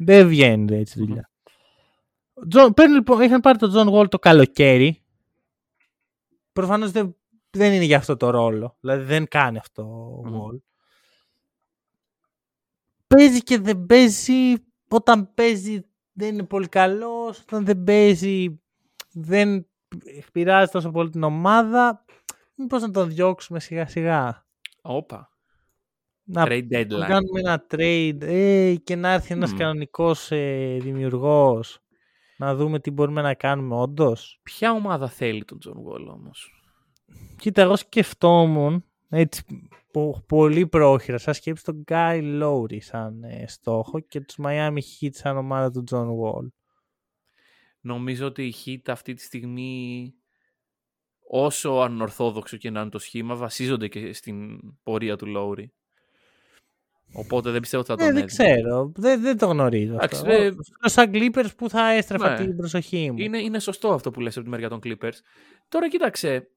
Δεν 0.02 0.28
βγαίνει 0.28 0.78
έτσι 0.78 1.00
δουλειά. 1.00 1.30
Τζον, 2.48 2.74
παίρνουν, 2.74 2.96
λοιπόν, 2.96 3.22
είχαν 3.22 3.42
πάρει 3.42 3.58
τον 3.58 3.72
John 3.76 3.94
Wall 3.94 4.10
το 4.10 4.20
καλοκαίρι. 4.20 5.02
Προφανώς 6.54 6.92
δεν, 6.92 7.16
δεν 7.50 7.74
είναι 7.74 7.84
για 7.84 7.98
αυτό 7.98 8.18
το 8.18 8.30
ρόλο. 8.30 8.78
Δηλαδή 8.80 9.04
δεν 9.04 9.28
κάνει 9.28 9.58
αυτό 9.58 9.82
ο 9.84 10.28
Μμμ. 10.28 10.42
Wall. 10.42 10.60
Παίζει 13.08 13.40
και 13.44 13.60
δεν 13.60 13.86
παίζει. 13.86 14.54
Όταν 14.88 15.34
παίζει 15.34 15.86
δεν 16.12 16.34
είναι 16.34 16.44
πολύ 16.44 16.68
καλός. 16.68 17.40
Όταν 17.40 17.66
δεν 17.66 17.84
παίζει 17.84 18.62
δεν 19.12 19.68
πειράζει 20.32 20.72
τόσο 20.72 20.92
πολύ 20.92 21.10
την 21.10 21.24
ομάδα. 21.24 22.06
Μήπως 22.56 22.82
να 22.82 22.92
τον 22.92 23.10
διώξουμε 23.10 23.60
σιγά 23.60 23.88
σιγά. 23.88 24.46
Όπα. 24.82 25.32
Να 26.32 26.44
Trade 26.48 26.68
να 26.70 26.80
deadline. 26.80 27.08
κάνουμε 27.08 27.40
ένα 27.40 27.66
trade 27.72 28.18
ε, 28.22 28.76
και 28.84 28.96
να 28.96 29.12
έρθει 29.12 29.34
ένας 29.34 29.52
Μμμ. 29.52 29.58
κανονικός 29.58 30.32
ε, 30.32 30.78
δημιουργός 30.82 31.80
να 32.38 32.56
δούμε 32.56 32.80
τι 32.80 32.92
μπορούμε 32.92 33.22
να 33.22 33.34
κάνουμε 33.34 33.76
όντως. 33.76 34.40
Ποια 34.44 34.72
ομάδα 34.72 35.08
θέλει 35.10 35.46
τον 35.46 35.60
Τζον 35.60 35.78
Wall 35.88 36.06
όμως; 36.14 36.64
Κοίτα, 37.38 37.62
εγώ 37.62 37.76
σκεφτόμουν 37.76 38.84
έτσι 39.10 39.44
πο- 39.92 40.24
πολύ 40.28 40.68
πρόχειρα 40.68 41.18
σαν 41.18 41.34
σκέψη 41.34 41.64
τον 41.64 41.84
Kyle 41.88 42.42
Lowry 42.44 42.78
σαν 42.82 43.24
ε, 43.24 43.48
στόχο 43.48 44.00
και 44.00 44.20
τους 44.22 44.36
Miami 44.44 44.78
Heat 44.78 45.10
σαν 45.12 45.38
ομάδα 45.38 45.72
του 45.72 45.84
John 45.92 46.08
Wall. 46.08 46.48
Νομίζω 47.82 48.26
ότι 48.28 48.44
η 48.46 48.54
Heat 48.66 48.82
αυτή 48.92 49.14
τη 49.14 49.22
στιγμή 49.22 50.14
όσο 51.32 51.70
ανορθόδοξο 51.72 52.58
και 52.58 52.70
να 52.70 52.82
είναι 52.82 52.90
το 52.90 53.00
σχήμα 53.00 53.36
βασίζονται 53.36 53.88
και 53.88 54.14
στην 54.14 54.60
πορεία 54.84 55.16
του 55.18 55.26
Λόουρι. 55.26 55.74
Οπότε 57.14 57.52
δεν 57.52 57.60
πιστεύω 57.62 57.84
ότι 57.84 57.92
θα 57.92 57.98
τον 57.98 58.08
Ε, 58.08 58.12
δεν 58.12 58.24
έδινε. 58.24 58.54
ξέρω, 58.60 58.92
δεν, 58.96 59.22
δεν 59.22 59.38
το 59.38 59.46
γνωρίζω 59.48 59.94
Εντάξει, 59.94 60.16
αυτό. 60.22 60.32
ε, 60.32 60.46
Εγώ, 60.46 60.58
σαν 60.82 61.12
Clippers 61.14 61.50
που 61.58 61.70
θα 61.70 61.92
έστρεφα 61.92 62.30
Ναι. 62.30 62.46
την 62.46 62.56
προσοχή 62.58 63.12
μου. 63.12 63.18
Είναι, 63.20 63.38
είναι 63.38 63.60
σωστό 63.60 63.90
αυτό 63.94 64.12
που 64.12 64.20
λες 64.20 64.36
από 64.36 64.44
τη 64.46 64.50
μεριά 64.52 64.70
των 64.70 64.80
Clippers. 64.84 65.14
Τώρα 65.68 65.90
κοίταξε. 65.90 66.50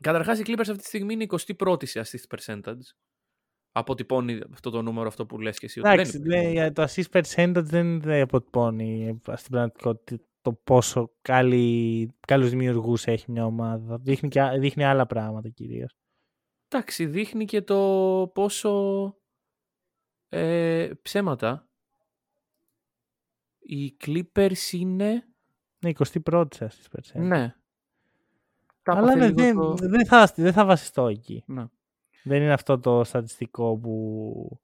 Καταρχάς 0.00 0.38
οι 0.38 0.42
Clippers 0.46 0.58
αυτή 0.58 0.76
τη 0.76 0.84
στιγμή 0.86 1.12
είναι 1.12 1.26
21η 1.58 1.86
σε 1.86 2.00
assist 2.04 2.36
percentage. 2.36 2.80
Αποτυπώνει 3.72 4.40
αυτό 4.52 4.70
το 4.70 4.82
νούμερο 4.82 5.08
αυτό 5.08 5.26
που 5.26 5.40
λες 5.40 5.58
και 5.58 5.66
εσύ. 5.66 5.78
ότι 5.80 5.88
δεν 5.88 5.98
Εντάξει, 5.98 6.16
είναι 6.16 6.36
ναι, 6.42 6.50
για 6.50 6.72
το 6.72 6.82
assist 6.88 7.20
percentage 7.20 7.52
δεν 7.62 8.00
δεν 8.00 8.22
αποτυπώνει 8.22 9.20
ε, 9.28 9.36
στην 9.36 9.50
πραγματικότητα 9.50 10.24
το 10.42 10.52
πόσο 10.52 11.10
καλή, 11.22 12.10
καλούς 12.26 12.50
δημιουργούς 12.50 13.04
έχει 13.06 13.30
μια 13.30 13.44
ομάδα. 13.44 13.98
Δείχνει, 14.02 14.28
και, 14.28 14.40
α- 14.40 14.58
δείχνει 14.58 14.84
άλλα 14.84 15.06
πράγματα 15.06 15.48
κυρίως. 15.48 15.96
Εντάξει, 16.68 17.06
δείχνει 17.06 17.44
και 17.44 17.62
το 17.62 18.30
πόσο 18.34 18.70
ε, 20.34 20.90
ψέματα. 21.02 21.66
Οι 23.58 23.96
Clippers 24.04 24.72
είναι... 24.72 25.26
Ναι, 25.78 25.90
21η 26.24 26.54
σε 26.54 26.70
assist 26.70 26.96
percentage. 26.96 27.22
Ναι. 27.22 27.54
τα 28.82 28.92
Αλλά 28.92 29.12
έπαθε 29.12 29.18
ναι, 29.18 29.26
λίγο 29.26 29.36
δεν, 29.36 29.56
το- 29.56 29.88
δεν, 29.88 30.06
θα, 30.06 30.32
δεν 30.36 30.52
θα 30.52 30.64
βασιστώ 30.64 31.06
εκεί. 31.06 31.44
Ναι. 31.46 31.64
Δεν 32.24 32.42
είναι 32.42 32.52
αυτό 32.52 32.78
το 32.78 33.04
στατιστικό 33.04 33.76
που, 33.76 34.60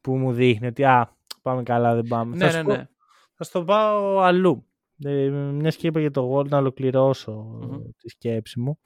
που 0.00 0.16
μου 0.16 0.32
δείχνει 0.32 0.66
ότι 0.66 0.84
α, 0.84 1.16
πάμε 1.42 1.62
καλά, 1.62 1.94
δεν 1.94 2.04
πάμε. 2.08 2.36
Ναι, 2.36 2.44
θα, 2.44 2.50
σου 2.50 2.56
ναι, 2.56 2.62
πω- 2.64 2.76
ναι. 2.76 2.88
θα 3.34 3.44
στο 3.44 3.64
πάω 3.64 4.18
αλλού. 4.18 4.66
Ε, 5.04 5.28
μιας 5.30 5.76
και 5.76 5.86
είπα 5.86 6.00
για 6.00 6.10
το 6.10 6.36
Wall 6.36 6.48
να 6.48 6.58
ολοκληρώσω 6.58 7.32
Μμμ. 7.32 7.82
τη 7.96 8.08
σκέψη 8.08 8.60
μου. 8.60 8.78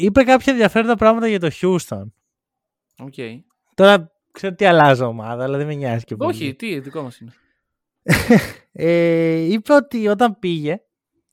Είπε 0.00 0.22
κάποια 0.24 0.52
ενδιαφέροντα 0.52 0.96
πράγματα 0.96 1.28
για 1.28 1.40
το 1.40 1.48
Houston. 1.60 2.04
Οκ. 2.98 3.14
Τώρα 3.74 4.12
ξέρω 4.34 4.54
ότι 4.54 4.64
αλλάζω 4.64 5.06
ομάδα, 5.06 5.44
αλλά 5.44 5.56
δεν 5.56 5.66
με 5.66 5.74
νοιάζει 5.74 6.04
και 6.04 6.16
πολύ. 6.16 6.30
Όχι, 6.30 6.54
τι, 6.54 6.80
δικό 6.80 7.02
μας 7.02 7.18
είναι. 7.18 7.32
Ε, 8.76 9.34
είπε 9.34 9.72
ότι 9.72 10.08
όταν 10.08 10.38
πήγε, 10.38 10.82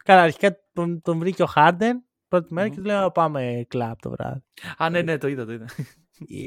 καλά 0.04 0.22
αρχικά 0.22 0.58
τον, 0.74 1.02
τον 1.02 1.20
βρήκε 1.20 1.43
ο 1.43 1.45
Χάρντεν 1.45 2.06
πρώτη 2.28 2.54
μέρα 2.54 2.68
Μμμ. 2.68 2.74
και 2.74 2.80
του 2.82 2.86
λέει 2.86 2.95
«Α, 2.95 3.12
πάμε 3.12 3.66
κλαμπ 3.68 3.95
το 4.02 4.10
βράδυ. 4.10 4.43
Α, 4.78 4.89
ναι, 4.89 5.02
ναι, 5.02 5.18
το 5.18 5.28
είδα, 5.28 5.45
το 5.45 5.52
είδα. 5.52 5.66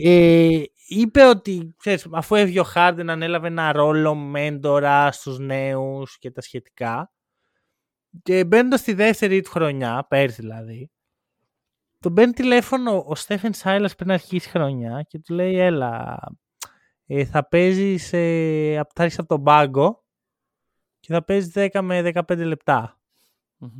Ε, 0.05 0.63
είπε 0.89 1.25
ότι 1.25 1.75
ξέρεις, 1.79 2.09
αφού 2.13 2.35
έβγε 2.35 2.61
ο 2.61 2.65
Χάρντεν 2.65 3.11
ανέλαβε 3.11 3.47
ένα 3.47 3.73
ρόλο 3.73 4.15
μέντορα 4.15 5.13
στους 5.13 5.39
νέους 5.39 6.19
και 6.19 6.31
τα 6.31 6.41
σχετικά 6.41 7.13
και 8.23 8.45
μπαίνοντας 8.45 8.81
στη 8.81 8.93
δεύτερη 8.93 9.41
του 9.41 9.51
χρονιά, 9.51 10.07
πέρσι 10.09 10.41
δηλαδή, 10.41 10.91
τον 11.99 12.15
παίρνει 12.15 12.33
τηλέφωνο 12.33 13.05
ο 13.07 13.15
Στέφεν 13.15 13.53
Σάιλας 13.53 13.95
πριν 13.95 14.11
αρχίσει 14.11 14.49
η 14.49 14.51
χρονιά 14.51 15.03
και 15.09 15.19
του 15.19 15.35
λέει 15.35 15.59
έλα, 15.59 16.19
ε, 17.19 17.25
θα 17.25 17.49
παίζεις, 17.49 18.13
ε, 18.13 18.77
απ- 18.79 18.91
θα 18.95 19.03
έρχεσαι 19.03 19.21
από 19.21 19.29
τον 19.35 19.43
πάγκο 19.43 20.05
και 21.01 21.13
θα 21.13 21.25
παίζεις 21.25 21.53
10 21.55 21.83
με 21.83 22.03
15 22.03 22.45
λεπτά. 22.45 23.01
Μμμ. 23.57 23.71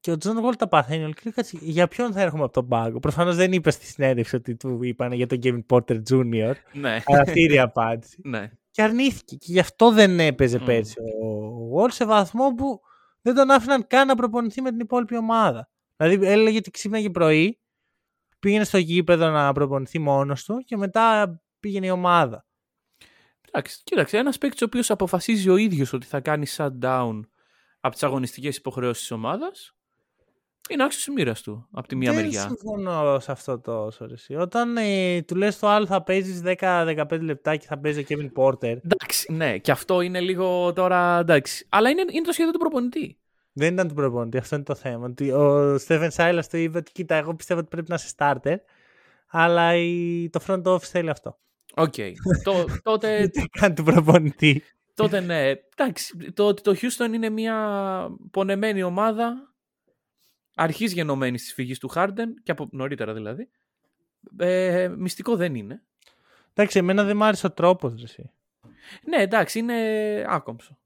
Και 0.00 0.10
ο 0.10 0.16
Τζον 0.16 0.38
Γουόλ 0.38 0.56
τα 0.56 0.68
παθαίνει 0.68 1.04
όλοι. 1.04 1.14
Και 1.14 1.20
λέει, 1.24 1.32
«Κάτσε, 1.32 1.58
για 1.60 1.88
ποιον 1.88 2.12
θα 2.12 2.20
έρχομαι 2.20 2.42
από 2.44 2.52
τον 2.52 2.68
πάγκο; 2.68 2.98
Προφανώς 2.98 3.36
δεν 3.36 3.52
είπε 3.52 3.70
στη 3.70 3.86
συνέντευξη 3.86 4.36
ότι 4.36 4.56
του 4.56 4.82
είπαν 4.82 5.12
για 5.12 5.26
τον 5.26 5.38
Kevin 5.42 5.60
Porter 5.70 6.02
Jr. 6.10 6.52
Ναι, 6.72 7.02
Αλλά 7.06 7.20
αυτή 7.20 7.42
είναι 7.42 7.54
η 7.54 7.58
απάντηση. 7.58 8.20
ναι. 8.24 8.50
Και 8.70 8.82
αρνήθηκε. 8.82 9.36
Και 9.36 9.52
γι' 9.52 9.58
αυτό 9.58 9.90
δεν 9.92 10.20
έπαιζε 10.20 10.58
Μμμ. 10.58 10.64
πέρσι 10.66 10.94
ο 11.22 11.26
Γουόλ 11.48 11.90
σε 11.90 12.04
βαθμό 12.06 12.54
που 12.54 12.80
δεν 13.22 13.34
τον 13.34 13.50
άφηναν 13.50 13.86
καν 13.86 14.06
να 14.06 14.14
προπονηθεί 14.14 14.60
με 14.62 14.70
την 14.70 14.80
υπόλοιπη 14.80 15.16
ομάδα. 15.16 15.70
Δηλαδή 15.96 16.26
έλεγε 16.26 16.56
ότι 16.58 16.70
ξύπναγε 16.70 17.10
πρωί, 17.10 17.58
πήγαινε 18.38 18.64
στο 18.64 18.78
γήπεδο 18.78 19.30
να 19.30 19.52
προπονηθεί 19.52 19.98
μόνος 19.98 20.44
του 20.44 20.58
και 20.64 20.76
μετά 20.76 21.40
πήγαινε 21.60 21.86
η 21.86 21.90
ομάδα. 21.90 22.46
Εντάξει, 23.48 23.80
κοίταξε, 23.84 24.18
ένας 24.18 24.38
παίκτης 24.38 24.62
ο 24.62 24.64
οποίος 24.64 24.90
αποφασίζει 24.90 25.48
ο 25.48 25.56
ίδιος 25.56 25.92
ότι 25.92 26.06
θα 26.06 26.20
κάνει 26.20 26.46
shutdown 26.56 27.20
από 27.80 27.92
τις 27.92 28.02
αγωνιστικές 28.02 28.56
υποχρεώσεις 28.56 29.02
της 29.02 29.10
ομάδας. 29.10 29.72
Είναι 30.68 30.84
άξιος 30.84 31.14
μοίρας 31.14 31.34
του 31.34 31.68
από 31.72 31.88
τη 31.88 31.96
μία 31.96 32.12
δεν 32.12 32.22
μεριά. 32.22 32.40
συμφωνώ 32.40 33.18
σε 33.20 33.32
αυτό 33.32 33.58
το 33.60 33.90
ρε, 34.00 34.12
εσύ. 34.12 34.34
Όταν 34.34 34.76
ε, 34.76 35.22
του 35.22 35.34
λες 35.34 35.58
το 35.58 35.68
άλλο 35.68 35.86
θα 35.86 36.02
παίζεις 36.02 36.42
10-15 36.44 37.18
λεπτά 37.20 37.56
και 37.56 37.66
θα 37.66 37.78
παίζει 37.78 38.00
ο 38.00 38.04
Kevin 38.08 38.32
Porter. 38.34 38.76
Εντάξει, 38.84 39.32
ναι, 39.32 39.58
και 39.58 39.70
αυτό 39.70 40.00
είναι 40.00 40.20
λίγο 40.20 40.72
τώρα. 40.72 41.18
Εντάξει. 41.18 41.66
Αλλά 41.68 41.90
είναι, 41.90 42.04
είναι 42.10 42.26
το 42.26 42.32
σχέδιο 42.32 42.52
του 42.52 42.58
προπονητή. 42.58 43.18
Δεν 43.52 43.72
ήταν 43.72 43.88
του 43.88 43.94
προπονητή, 43.94 44.38
αυτό 44.38 44.54
είναι 44.54 44.64
το 44.64 44.74
θέμα. 44.74 45.06
Ότι 45.06 45.30
ο 45.30 45.78
Στέφεν 45.78 46.10
Σάιλας 46.10 46.48
του 46.48 46.56
είπε 46.56 46.78
ότι 46.78 46.92
κοίτα, 46.92 47.14
εγώ 47.14 47.34
πιστεύω 47.34 47.60
ότι 47.60 47.68
πρέπει 47.68 47.88
να 47.88 47.94
είσαι 47.94 48.14
starter. 48.16 48.56
Αλλά 49.28 49.74
η, 49.76 50.28
το 50.32 50.40
front 50.46 50.62
office 50.62 50.82
θέλει 50.82 51.10
αυτό. 51.10 51.38
Οκ. 51.78 51.94
το, 52.44 52.64
τότε, 52.82 53.18
Δεν 53.32 53.44
κάνει 53.60 53.74
του 53.74 53.82
προπονητή. 53.82 54.62
τότε 54.94 55.20
ναι. 55.20 55.52
Εντάξει. 55.76 56.16
Το 56.32 56.46
ότι 56.46 56.62
το 56.62 56.74
Houston 56.80 57.12
είναι 57.14 57.28
μια 57.28 58.08
πονεμένη 58.30 58.82
ομάδα 58.82 59.52
αρχής 60.54 60.84
γενομένης 60.84 61.36
τη 61.36 61.52
φυγή 61.52 61.76
του 61.78 61.90
Harden 61.94 62.26
και 62.42 62.50
από 62.50 62.68
νωρίτερα 62.72 63.14
δηλαδή. 63.14 63.48
Ε, 64.38 64.88
μυστικό 64.96 65.36
δεν 65.36 65.54
είναι. 65.54 65.82
Εντάξει, 66.54 66.78
εμένα 66.78 67.04
δεν 67.04 67.16
μ' 67.16 67.22
άρεσε 67.22 67.46
ο 67.46 67.52
τρόπος. 67.52 67.94
Ναι, 69.04 69.16
εντάξει, 69.22 69.58
είναι 69.58 69.74
άκομψο. 70.28 70.78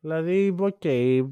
Δηλαδή, 0.00 0.54
οκ. 0.58 0.84
ε, 0.84 1.22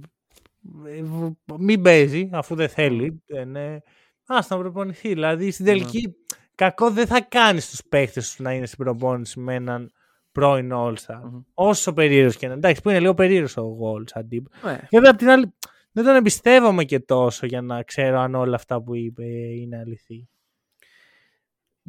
β- 0.61 1.33
μην 1.59 1.83
παίζει 1.83 2.29
αφού 2.33 2.55
δεν 2.55 2.69
θέλει. 2.69 3.23
Δεν, 3.27 3.57
ε, 3.57 3.83
ας 4.27 4.49
να 4.49 4.59
προπονηθεί. 4.59 5.09
Δηλαδή 5.09 5.51
στην 5.51 5.65
Ναι. 5.65 5.71
τελική 5.71 6.15
κακό 6.63 6.91
δεν 6.91 7.07
θα 7.07 7.21
κάνεις 7.21 7.71
στους 7.71 7.83
παίχτες 7.89 8.21
σου 8.21 8.43
να 8.43 8.53
είναι 8.53 8.67
στην 8.67 8.79
προπόνηση 8.79 9.41
με 9.41 9.55
έναν 9.55 9.93
πρώην 10.33 10.71
All-Star. 10.75 11.21
Μμμ. 11.23 11.43
Όσο 11.55 11.93
περίεργος 11.93 12.37
και 12.37 12.47
να 12.47 12.53
Εντάξει, 12.53 12.83
που 12.83 12.91
είναι 12.91 13.01
λίγο 13.01 13.15
περίεργος 13.15 13.57
ο 13.57 13.63
Γουόλ 13.63 14.05
σαν 14.07 14.29
τύπος. 14.29 14.51
Ναι. 14.65 14.81
Βέβαια, 14.91 15.11
απ' 15.11 15.17
την 15.17 15.29
άλλη, 15.29 15.55
δεν 15.93 16.05
τον 16.05 16.15
εμπιστεύομαι 16.15 16.85
και 16.85 17.01
τόσο 17.01 17.47
για 17.47 17.63
να 17.63 17.83
ξέρω 17.83 18.19
αν 18.19 18.35
όλα 18.35 18.55
αυτά 18.55 18.83
που 18.83 18.95
είπε 18.95 19.25
είναι 19.25 19.79
αληθή. 19.79 20.29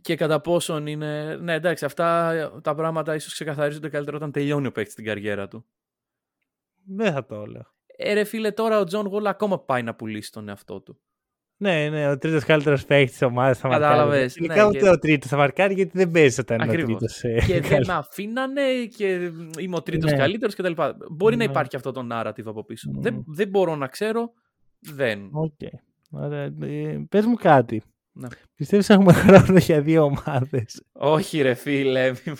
Και 0.01 0.15
κατά 0.15 0.41
πόσον 0.41 0.87
είναι. 0.87 1.35
Ναι, 1.35 1.53
εντάξει, 1.53 1.85
αυτά 1.85 2.33
τα 2.63 2.75
πράγματα 2.75 3.15
ίσως 3.15 3.33
ξεκαθαρίζονται 3.33 3.89
καλύτερα 3.89 4.17
όταν 4.17 4.31
τελειώνει 4.31 4.67
ο 4.67 4.71
παίκτης 4.71 4.95
την 4.95 5.05
καριέρα 5.05 5.47
του. 5.47 5.65
Δεν 6.85 7.13
θα 7.13 7.25
το 7.25 7.35
έλεγα. 7.35 7.71
Ε, 7.85 8.13
ρε 8.13 8.23
φίλε, 8.23 8.51
τώρα 8.51 8.79
ο 8.79 8.83
Τζον 8.83 9.07
Γουόλ 9.07 9.27
ακόμα 9.27 9.59
πάει 9.59 9.83
να 9.83 9.95
πουλήσει 9.95 10.31
τον 10.31 10.49
εαυτό 10.49 10.81
του. 10.81 10.99
Ναι, 11.63 11.89
ναι, 11.89 12.09
ο 12.09 12.17
τρίτος 12.17 12.43
καλύτερος 12.43 12.85
παίκτης 12.85 13.11
της 13.11 13.21
ομάδας 13.21 13.57
θα 13.57 13.67
μαρκάρει. 13.67 13.91
Κατάλαβες, 13.93 14.33
Τελικά 14.33 14.55
ναι, 14.55 14.63
ούτε 14.63 14.77
και- 14.79 14.89
ο 14.89 14.99
τρίτος 14.99 15.29
θα 15.29 15.37
μαρκάρει 15.37 15.73
γιατί 15.73 15.91
δεν 15.93 16.11
παίζει 16.11 16.39
όταν 16.39 16.57
είναι 16.59 16.67
ο 16.69 16.71
Ακριβώς. 16.71 17.17
τρίτος. 17.19 17.45
και 17.47 17.61
δεν 17.61 17.83
με 17.87 17.93
αφήνανε 17.93 18.61
και 18.97 19.31
είμαι 19.59 19.75
ο 19.75 19.81
τρίτος 19.81 20.11
Ναι. 20.11 20.17
καλύτερος 20.17 20.55
κτλ. 20.55 20.71
Μπορεί 21.11 21.35
να 21.35 21.43
Ναι. 21.45 21.51
υπάρχει 21.51 21.75
αυτό 21.75 21.91
το 21.91 22.07
narrative 22.11 22.45
από 22.45 22.63
πίσω. 22.65 22.89
Μμμ. 22.93 23.01
Δεν, 23.01 23.23
δεν 23.27 23.47
μπορώ 23.47 23.75
να 23.75 23.87
ξέρω. 23.87 24.31
Δεν. 24.79 25.29
Οκ. 25.31 25.51
Ωραία. 26.11 26.43
Ε, 26.43 27.05
πες 27.09 27.25
μου 27.25 27.35
κάτι. 27.35 27.81
Ναι. 28.15 28.27
Πιστεύεις 28.55 28.89
έχουμε 28.89 29.13
χρόνο 29.13 29.57
για 29.57 29.81
δύο 29.81 30.03
ομάδες; 30.03 30.83
Όχι, 30.91 31.41
ρε 31.41 31.53
φίλε. 31.53 32.09
μη- 32.09 32.35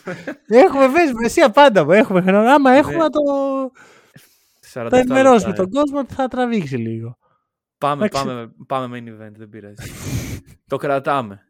έχουμε 0.48 0.86
πες 0.94 1.12
μου 1.14 1.26
εσύ 1.26 1.42
απάντα 1.42 1.84
μου. 1.86 1.92
Έχουμε 1.92 2.22
χρόνο. 2.22 2.50
Άμα 2.50 2.72
έχουμε 2.72 2.96
Ναι. 2.96 3.02
να 3.04 3.10
το, 3.10 3.20
47 4.74 4.90
το 4.90 4.96
ενημερώσουμε 4.96 5.48
λεπτά, 5.48 5.62
ε. 5.62 5.66
τον 5.66 5.70
κόσμο 5.70 6.00
ότι 6.00 6.14
θα 6.14 6.28
τραβήξει 6.28 6.76
λίγο. 6.78 7.18
Πάμε, 7.84 8.06
Εντάξει. 8.06 8.26
πάμε, 8.26 8.54
πάμε 8.68 8.98
main 8.98 9.10
event, 9.10 9.32
δεν 9.38 9.50
πειράζει. 9.50 9.92
το 10.72 10.78
κρατάμε. 10.78 11.42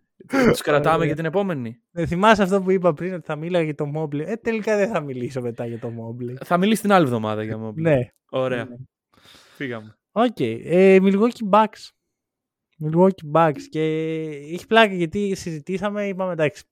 Τους 0.51 0.61
κρατάμε 0.61 0.95
Ωραία. 0.95 1.05
για 1.05 1.15
την 1.15 1.25
επόμενη. 1.25 1.81
Ε, 1.91 2.05
θυμάσαι 2.05 2.43
αυτό 2.43 2.61
που 2.61 2.71
είπα 2.71 2.93
πριν 2.93 3.13
ότι 3.13 3.25
θα 3.25 3.35
μίλαγα 3.35 3.63
για 3.63 3.75
το 3.75 3.91
Mobley. 3.95 4.25
Ε, 4.25 4.35
τελικά 4.35 4.77
δεν 4.77 4.89
θα 4.89 4.99
μιλήσω 4.99 5.41
μετά 5.41 5.65
για 5.65 5.79
το 5.79 5.87
Mobley. 5.87 6.45
Θα 6.45 6.57
μιλήσεις 6.57 6.81
την 6.81 6.91
άλλη 6.91 7.05
εβδομάδα 7.05 7.43
για 7.43 7.59
Mobley. 7.63 7.73
ναι. 7.75 7.97
Ωραία. 8.29 8.65
Ναι. 8.65 8.75
Φύγαμε. 9.55 9.97
Οκ. 10.11 10.39
Ε, 10.39 10.97
Milwaukee 11.01 11.49
Bucks. 11.49 11.89
Milwaukee 12.85 13.31
Bucks. 13.33 13.61
Και 13.69 13.81
έχει 14.53 14.67
πλάκα 14.67 14.93
γιατί 14.93 15.35
συζητήσαμε, 15.35 16.07
είπαμε 16.07 16.31
εντάξει, 16.31 16.63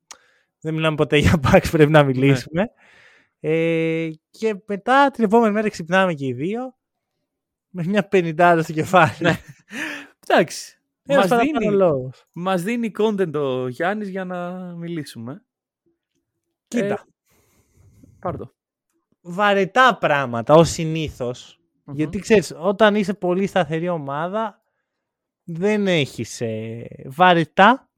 δεν 0.60 0.74
μιλάμε 0.74 0.96
ποτέ 0.96 1.18
για 1.18 1.40
Bucks, 1.44 1.68
πρέπει 1.72 1.92
να 1.92 2.04
μιλήσουμε. 2.04 2.72
Ε, 3.40 4.10
και 4.30 4.56
μετά 4.66 5.12
την 5.12 5.24
επόμενη 5.24 5.54
μέρα 5.54 5.70
ξυπνάμε 5.70 6.14
και 6.14 6.26
οι 6.26 6.34
δύο 6.34 6.76
με 7.72 7.84
μια 7.86 8.08
πενηντάρα 8.08 8.64
στο 8.64 8.74
κεφάλι. 8.74 9.12
Ναι. 9.20 9.40
Εντάξει. 10.28 10.76
Ένας 11.06 11.22
Μας 11.30 11.30
παραπάνω 11.40 11.60
δίνει, 11.60 11.76
λόγος. 11.76 12.26
μας 12.34 12.62
δίνει 12.64 12.92
content 13.00 13.34
ο 13.34 13.68
Γιάννης 13.68 14.10
για 14.10 14.26
να 14.26 14.50
μιλήσουμε. 14.76 15.46
Κοίτα, 16.68 16.86
Ε, 16.94 16.98
Πάρ' 18.20 18.38
το. 18.38 18.54
βαρετά 19.22 19.98
πράγματα 19.98 20.54
ως 20.54 20.70
συνηθως 20.70 21.60
Μμμ. 21.84 21.96
Γιατί 21.96 22.20
ξέρεις, 22.20 22.54
όταν 22.58 22.96
είσαι 22.96 23.14
πολύ 23.14 23.48
σταθερή 23.48 23.90
ομάδα, 23.90 24.62
δεν 25.44 25.88
έχεις 25.88 26.42
ε, 26.42 26.86
βαρετά 27.06 27.90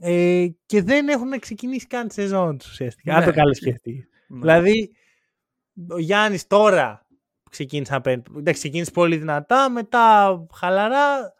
ε, 0.00 0.46
και 0.66 0.82
δεν 0.82 1.08
έχουν 1.08 1.38
ξεκινήσει 1.38 1.86
καν 1.86 2.08
τη 2.08 2.14
σεζόν 2.14 2.58
τους 2.58 2.70
ουσιαστικά. 2.70 3.14
Αν 3.14 3.20
Ναι. 3.20 3.26
το 3.26 3.32
καλώς 3.32 3.56
σκεφτείς. 3.56 4.08
Ναι. 4.28 4.38
Δηλαδή, 4.40 4.90
ο 5.88 5.98
Γιάννης 5.98 6.46
τώρα 6.46 7.03
ξεκίνησε 7.54 7.92
να 7.92 8.00
παίρνει. 8.00 8.22
Εντάξει, 8.36 8.60
ξεκίνησε 8.60 8.90
πολύ 8.90 9.16
δυνατά, 9.16 9.70
μετά 9.70 10.38
χαλαρά, 10.54 11.32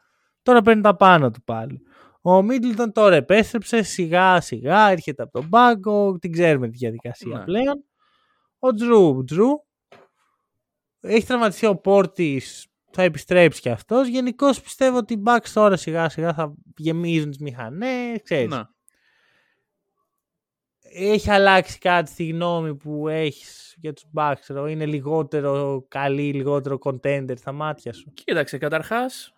τώρα 0.43 0.62
παίρνει 0.62 0.83
τα 0.83 0.97
πάνω 0.97 1.31
του 1.31 1.43
πάλι. 1.43 1.81
Ο 2.23 2.43
Μίτλτον 2.43 2.93
τώρα 2.93 3.15
επέστρεψε 3.15 3.83
σιγά 3.83 4.41
σιγά, 4.41 4.89
έρχεται 4.91 5.23
από 5.23 5.33
τον 5.33 5.49
πάγκο, 5.49 6.19
την 6.19 6.33
ξέρουμε 6.33 6.69
τη 6.69 6.77
διαδικασία 6.77 7.37
Ναι. 7.39 7.45
πλέον. 7.45 7.85
Ο 8.59 8.73
Τζρου, 8.75 9.25
Τζρου, 9.25 9.49
έχει 11.01 11.27
τραυματιστεί 11.27 11.67
ο 11.67 11.77
Πόρτης, 11.77 12.67
θα 12.91 13.03
επιστρέψει 13.03 13.61
κι 13.61 13.69
αυτός. 13.69 14.09
Γενικώς 14.09 14.61
πιστεύω 14.61 14.97
ότι 14.97 15.15
οι 15.15 15.23
Bucks 15.27 15.49
τώρα 15.55 15.77
σιγά 15.77 16.09
σιγά 16.09 16.35
θα 16.35 16.55
γεμίζουν 16.77 17.29
τις 17.31 17.39
μηχανές, 17.39 18.23
ξέρεις. 18.23 18.51
Να. 18.51 18.74
Έχει 20.97 21.30
αλλάξει 21.30 21.78
κάτι 21.78 22.11
στη 22.11 22.26
γνώμη 22.26 22.74
που 22.74 23.09
έχεις 23.09 23.74
για 23.80 23.92
τους 23.92 24.05
Bucks, 24.14 24.36
ξέρω, 24.40 24.66
είναι 24.66 24.86
λιγότερο 24.86 25.84
καλή, 25.88 26.32
λιγότερο 26.32 26.78
contender 26.82 27.34
στα 27.36 27.53
μάτια 27.53 27.92
σου. 27.92 28.12
Κοίταξε, 28.14 28.59
καταρχάς, 28.59 29.32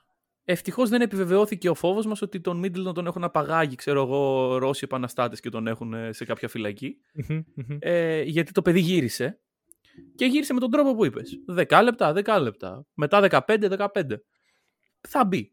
ευτυχώς 0.44 0.88
δεν 0.88 1.00
επιβεβαιώθηκε 1.00 1.68
ο 1.68 1.74
φόβος 1.74 2.07
μας 2.07 2.22
ότι 2.22 2.40
τον 2.40 2.59
Μίτλ 2.59 2.90
τον 2.90 3.07
έχουν 3.07 3.24
απαγάγει, 3.24 3.74
ξέρω 3.74 4.02
εγώ, 4.02 4.57
Ρώσοι 4.59 4.80
επαναστάτες 4.84 5.40
και 5.40 5.48
τον 5.48 5.66
έχουν 5.66 5.94
ε, 5.94 6.12
σε 6.12 6.24
κάποια 6.24 6.48
φυλακή. 6.48 6.96
Ε, 7.78 8.22
γιατί 8.22 8.52
το 8.52 8.62
παιδί 8.62 8.80
γύρισε. 8.80 9.40
Και 10.14 10.24
γύρισε 10.24 10.52
με 10.52 10.61
τον 10.61 10.70
τρόπο 10.70 10.94
που 10.94 11.04
είπες. 11.04 11.38
10 11.68 11.80
λεπτά, 11.82 12.12
10 12.24 12.40
λεπτά. 12.40 12.86
Μετά 12.94 13.20
15, 13.46 13.88
15. 13.94 14.02
Θα 15.09 15.24
μπει. 15.24 15.52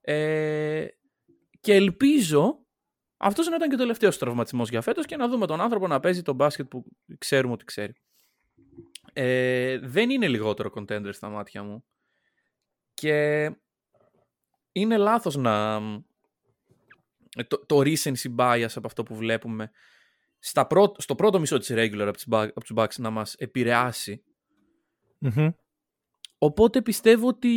Ε, 0.00 0.86
και 1.60 1.74
ελπίζω 1.74 2.63
αυτός 3.16 3.48
να 3.48 3.56
ήταν 3.56 3.68
και 3.68 3.74
ο 3.74 3.78
τελευταίος 3.78 4.18
τραυματισμός 4.18 4.68
για 4.68 4.80
φέτος 4.80 5.06
και 5.06 5.16
να 5.16 5.28
δούμε 5.28 5.46
τον 5.46 5.60
άνθρωπο 5.60 5.86
να 5.86 6.00
παίζει 6.00 6.22
τον 6.22 6.34
μπάσκετ 6.34 6.66
που 6.66 6.84
ξέρουμε 7.18 7.52
ότι 7.52 7.64
ξέρει. 7.64 7.92
Ε, 9.12 9.78
δεν 9.78 10.10
είναι 10.10 10.28
λιγότερο 10.28 10.70
contender 10.74 11.10
στα 11.12 11.28
μάτια 11.28 11.62
μου. 11.62 11.84
Και 12.94 13.50
είναι 14.72 14.96
λάθος 14.96 15.36
να... 15.36 15.80
Το, 17.48 17.66
το 17.66 17.78
recency 17.78 18.36
bias 18.36 18.68
από 18.74 18.86
αυτό 18.86 19.02
που 19.02 19.14
βλέπουμε 19.14 19.70
στα 20.38 20.66
στο 20.96 21.14
πρώτο 21.14 21.40
μισό 21.40 21.58
της 21.58 21.70
regular 21.72 22.12
από 22.26 22.60
τους 22.60 22.72
Bucks 22.76 22.96
να 22.96 23.10
μας 23.10 23.34
επηρεασει 23.34 24.24
Οπότε 26.38 26.82
πιστεύω 26.82 27.28
ότι. 27.28 27.48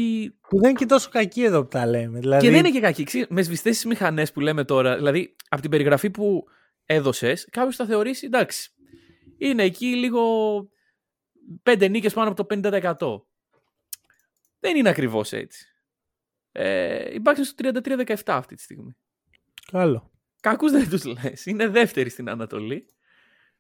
Που 0.49 0.59
δεν 0.59 0.69
είναι 0.69 0.80
και 0.80 0.86
τόσο 0.86 1.09
κακή 1.09 1.43
εδώ 1.43 1.61
που 1.61 1.67
τα 1.67 1.86
λέμε. 1.86 2.19
Δηλαδή... 2.19 2.45
Και 2.45 2.51
δεν 2.51 2.59
είναι 2.59 2.69
και 2.69 2.80
κακή. 2.80 3.25
Με 3.30 3.41
σβηστές 3.41 3.75
τις 3.75 3.86
μηχανές 3.86 4.32
που 4.32 4.39
λέμε 4.39 4.63
τώρα, 4.63 4.95
δηλαδή 4.95 5.36
από 5.49 5.61
την 5.61 5.71
περιγραφή 5.71 6.09
που 6.09 6.43
έδωσες, 6.86 7.47
κάποιος 7.51 7.75
θα 7.75 7.86
θεωρήσει 7.86 8.25
εντάξει. 8.25 8.71
Είναι 9.38 9.63
εκεί 9.63 9.95
λίγο 9.95 10.21
πέντε 11.63 11.88
νίκες 11.88 12.13
πάνω 12.13 12.30
από 12.30 12.45
το 12.45 12.55
50%. 12.97 13.21
Δεν 14.59 14.75
είναι 14.75 14.89
ακριβώς 14.89 15.34
έτσι. 15.34 15.65
Ε, 16.51 17.13
υπάρχει 17.13 17.43
στο 17.43 17.69
33-17 17.84 18.15
αυτή 18.25 18.55
τη 18.55 18.61
στιγμή. 18.61 18.97
Καλό. 19.71 20.11
Κακούς 20.41 20.71
δεν 20.71 20.89
τους 20.89 21.05
λες. 21.05 21.45
Είναι 21.45 21.67
δεύτερη 21.67 22.09
στην 22.09 22.30
Ανατολή 22.30 22.86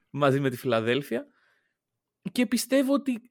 μαζί 0.09 0.39
με 0.39 0.49
τη 0.49 0.57
Φιλαδέλφια. 0.57 1.27
Και 2.31 2.45
πιστεύω 2.45 2.93
ότι 2.93 3.21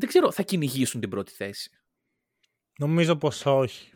δεν 0.00 0.08
ξέρω, 0.08 0.32
θα 0.32 0.42
κυνηγήσουν 0.42 1.00
την 1.00 1.10
πρώτη 1.10 1.32
θέση. 1.32 1.70
Νομίζω 2.78 3.16
πως 3.16 3.46
όχι. 3.46 3.92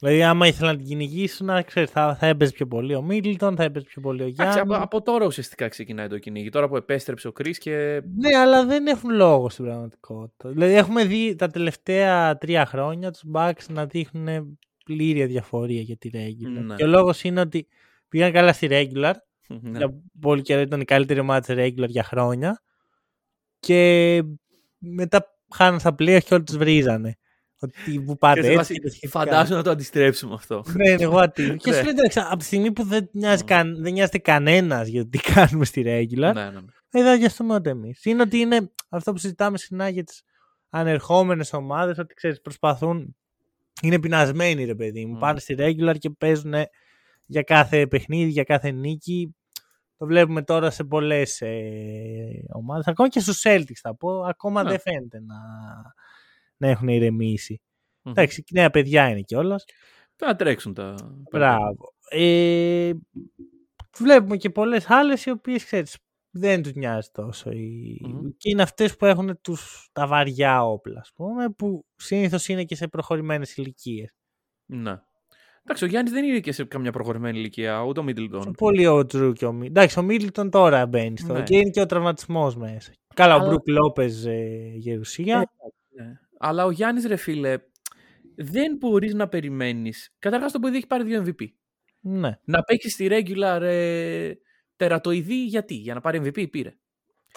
Δηλαδή, 0.00 0.22
άμα 0.22 0.46
ήθελαν 0.46 0.72
να 0.72 0.78
την 0.78 0.88
κυνηγήσουν, 0.88 1.46
να 1.46 1.62
ξέρεις, 1.62 1.90
θα, 1.90 2.16
θα 2.16 2.26
έπαιζε 2.26 2.52
πιο 2.52 2.66
πολύ 2.66 2.94
ο 2.94 3.02
Μίτλτον, 3.02 3.56
θα 3.56 3.62
έπαιζε 3.62 3.84
πιο 3.84 4.02
πολύ 4.02 4.22
ο 4.22 4.26
Γιάννη. 4.26 4.60
Από, 4.60 4.74
από 4.74 5.02
τώρα 5.02 5.26
ουσιαστικά 5.26 5.68
ξεκινάει 5.68 6.08
το 6.08 6.18
κυνήγι. 6.18 6.48
Τώρα 6.48 6.68
που 6.68 6.76
επέστρεψε 6.76 7.28
ο 7.28 7.32
Κρι 7.32 7.50
και. 7.50 8.02
Ναι, 8.16 8.36
αλλά 8.36 8.66
δεν 8.66 8.86
έχουν 8.86 9.14
λόγο 9.14 9.48
στην 9.48 9.64
πραγματικότητα. 9.64 10.48
Δηλαδή, 10.48 10.74
έχουμε 10.74 11.04
δει 11.04 11.34
τα 11.34 11.48
τελευταία 11.48 12.36
τρία 12.36 12.66
χρόνια 12.66 13.10
τους 13.10 13.22
Bucks 13.32 13.66
να 13.68 13.86
δείχνουν 13.86 14.58
πλήρη 14.84 15.24
διαφορία 15.24 15.80
για 15.80 15.96
τη 15.96 16.10
regular. 16.12 16.64
Ναι. 16.64 16.74
Και 16.74 16.84
ο 16.84 16.86
λόγος 16.86 17.22
είναι 17.22 17.40
ότι 17.40 17.66
πήγαν 18.08 18.32
καλά 18.32 18.52
στη 18.52 18.68
regular. 18.70 19.12
Ναι. 19.48 19.78
Για 19.78 20.02
πολύ 20.20 20.42
καιρό 20.42 20.60
ήταν 20.60 20.80
η 20.80 20.84
καλύτερη 20.84 21.20
ομάδα 21.20 21.40
της 21.40 21.54
regular 21.58 21.88
για 21.88 22.02
χρόνια. 22.02 22.62
Και 23.60 24.22
μετά 24.78 25.26
χάναν 25.54 25.80
στα 25.80 25.94
πλοία 25.94 26.20
και 26.20 26.34
όλοι 26.34 26.42
τους 26.42 26.56
βρίζανε. 26.56 27.18
Ότι 27.60 28.00
που 28.00 28.16
πάτε 28.16 28.52
έτσι. 28.52 29.08
Φαντάζομαι 29.08 29.56
να 29.56 29.62
το 29.62 29.70
αντιστρέψουμε 29.70 30.34
αυτό. 30.34 30.64
ναι, 30.74 30.94
ναι, 30.94 31.02
εγώ 31.02 31.30
τι. 31.30 31.56
και 31.56 31.72
σου 31.72 31.82
λέει 31.82 31.94
από 32.14 32.36
τη 32.36 32.44
στιγμή 32.44 32.72
που 32.72 32.84
δεν, 32.84 33.08
νοιάζει 33.12 33.44
καν, 33.44 33.82
δεν 33.82 33.92
νοιάζεται 33.92 34.18
κανένας 34.18 34.88
για 34.88 35.02
το 35.02 35.08
τι 35.08 35.18
κάνουμε 35.18 35.64
στη 35.64 35.82
regular, 35.86 36.16
ναι, 36.16 36.32
ναι, 36.32 36.50
ναι. 36.50 36.60
δεν 36.90 37.04
θα 37.04 37.16
νοιαστούμε 37.16 37.54
ούτε 37.54 37.70
εμείς. 37.70 38.04
Είναι 38.04 38.22
ότι 38.22 38.38
είναι 38.38 38.70
αυτό 38.88 39.12
που 39.12 39.18
συζητάμε 39.18 39.58
συχνά 39.58 39.88
για 39.88 40.04
τις 40.04 40.22
ανερχόμενες 40.70 41.52
ομάδες, 41.52 41.98
ότι 41.98 42.14
ξέρεις, 42.14 42.40
προσπαθούν. 42.40 43.16
Είναι 43.82 44.00
πεινασμένοι, 44.00 44.64
ρε 44.64 44.74
παιδί 44.74 45.06
μου. 45.06 45.16
Mm. 45.16 45.20
Πάνε 45.20 45.40
στη 45.40 45.54
regular 45.58 45.94
και 45.98 46.10
παίζουν 46.10 46.54
για 47.26 47.42
κάθε 47.42 47.86
παιχνίδι, 47.86 48.30
για 48.30 48.44
κάθε 48.44 48.70
νίκη. 48.70 49.36
Το 49.98 50.06
βλέπουμε 50.06 50.42
τώρα 50.42 50.70
σε 50.70 50.84
πολλές 50.84 51.40
ε, 51.40 52.44
ομάδες. 52.52 52.86
Ακόμα 52.86 53.08
και 53.08 53.20
στους 53.20 53.42
Celtics 53.44 53.80
θα 53.80 53.96
πω. 53.96 54.20
Ακόμα 54.20 54.62
ναι. 54.62 54.70
δεν 54.70 54.80
φαίνεται 54.80 55.20
να, 55.20 55.36
να 56.56 56.68
έχουν 56.68 56.88
ηρεμήσει. 56.88 57.60
Mm-hmm. 57.62 58.10
Εντάξει, 58.10 58.44
νέα 58.52 58.70
παιδιά 58.70 59.08
είναι 59.08 59.20
κιόλας. 59.20 59.64
Θα 60.16 60.36
τρέξουν 60.36 60.74
τα. 60.74 60.94
Μπράβο. 61.30 61.94
Ε, 62.10 62.92
βλέπουμε 63.98 64.36
και 64.36 64.50
πολλές 64.50 64.90
άλλες 64.90 65.24
οι 65.24 65.30
οποίες 65.30 65.64
ξέρεις 65.64 65.98
δεν 66.30 66.62
τους 66.62 66.72
νοιάζει 66.72 67.08
τόσο. 67.12 67.50
Mm-hmm. 67.50 68.32
Και 68.36 68.50
είναι 68.50 68.62
αυτές 68.62 68.96
που 68.96 69.04
έχουν 69.04 69.40
τους, 69.40 69.88
τα 69.92 70.06
βαριά 70.06 70.64
όπλα, 70.64 71.00
ας 71.00 71.12
πούμε, 71.14 71.50
που 71.50 71.86
συνήθως 71.96 72.48
είναι 72.48 72.64
και 72.64 72.74
σε 72.74 72.88
προχωρημένες 72.88 73.56
ηλικίες. 73.56 74.12
Ναι. 74.66 75.00
Εντάξει, 75.68 75.84
ο 75.84 75.86
Γιάννης 75.86 76.12
δεν 76.12 76.24
είναι 76.24 76.40
και 76.40 76.52
σε 76.52 76.64
καμιά 76.64 76.92
προχωρημένη 76.92 77.38
ηλικία, 77.38 77.82
ούτε 77.82 78.00
ο 78.00 78.02
Μίτλτον. 78.02 78.52
Πολύ 78.52 78.86
ο 78.86 79.06
Τζρου 79.06 79.32
και 79.32 79.44
ο 79.44 79.52
Μίτλτον. 79.52 79.76
Εντάξει, 79.76 79.98
ο 79.98 80.02
Μίτλτον 80.02 80.50
τώρα 80.50 80.86
μπαίνει 80.86 81.18
στο. 81.18 81.32
Ναι. 81.32 81.42
Και 81.42 81.56
είναι 81.56 81.70
και 81.70 81.80
ο 81.80 81.86
τραυματισμός 81.86 82.56
μέσα. 82.56 82.92
Καλά, 83.14 83.34
Αλλά... 83.34 83.44
ο 83.44 83.46
Μπρουκ 83.46 83.68
Λόπε 83.68 84.04
ε, 84.04 84.74
γερουσία. 84.74 85.38
Ε, 85.38 86.02
ναι. 86.02 86.12
Αλλά 86.38 86.64
ο 86.64 86.70
Γιάννης, 86.70 87.06
ρε 87.06 87.16
φίλε, 87.16 87.58
δεν 88.36 88.76
μπορείς 88.76 89.14
να 89.14 89.28
περιμένεις. 89.28 90.14
Καταρχάς 90.18 90.52
το 90.52 90.58
παιδί 90.58 90.76
έχει 90.76 90.86
πάρει 90.86 91.04
δύο 91.04 91.24
MVP. 91.26 91.46
Ναι. 92.00 92.38
Να 92.44 92.62
παίξεις 92.62 92.92
στη 92.92 93.08
regular 93.10 93.60
ε, 93.62 94.32
τερατοειδή 94.76 95.44
γιατί, 95.44 95.74
για 95.74 95.94
να 95.94 96.00
πάρει 96.00 96.20
MVP 96.24 96.50
πήρε. 96.50 96.74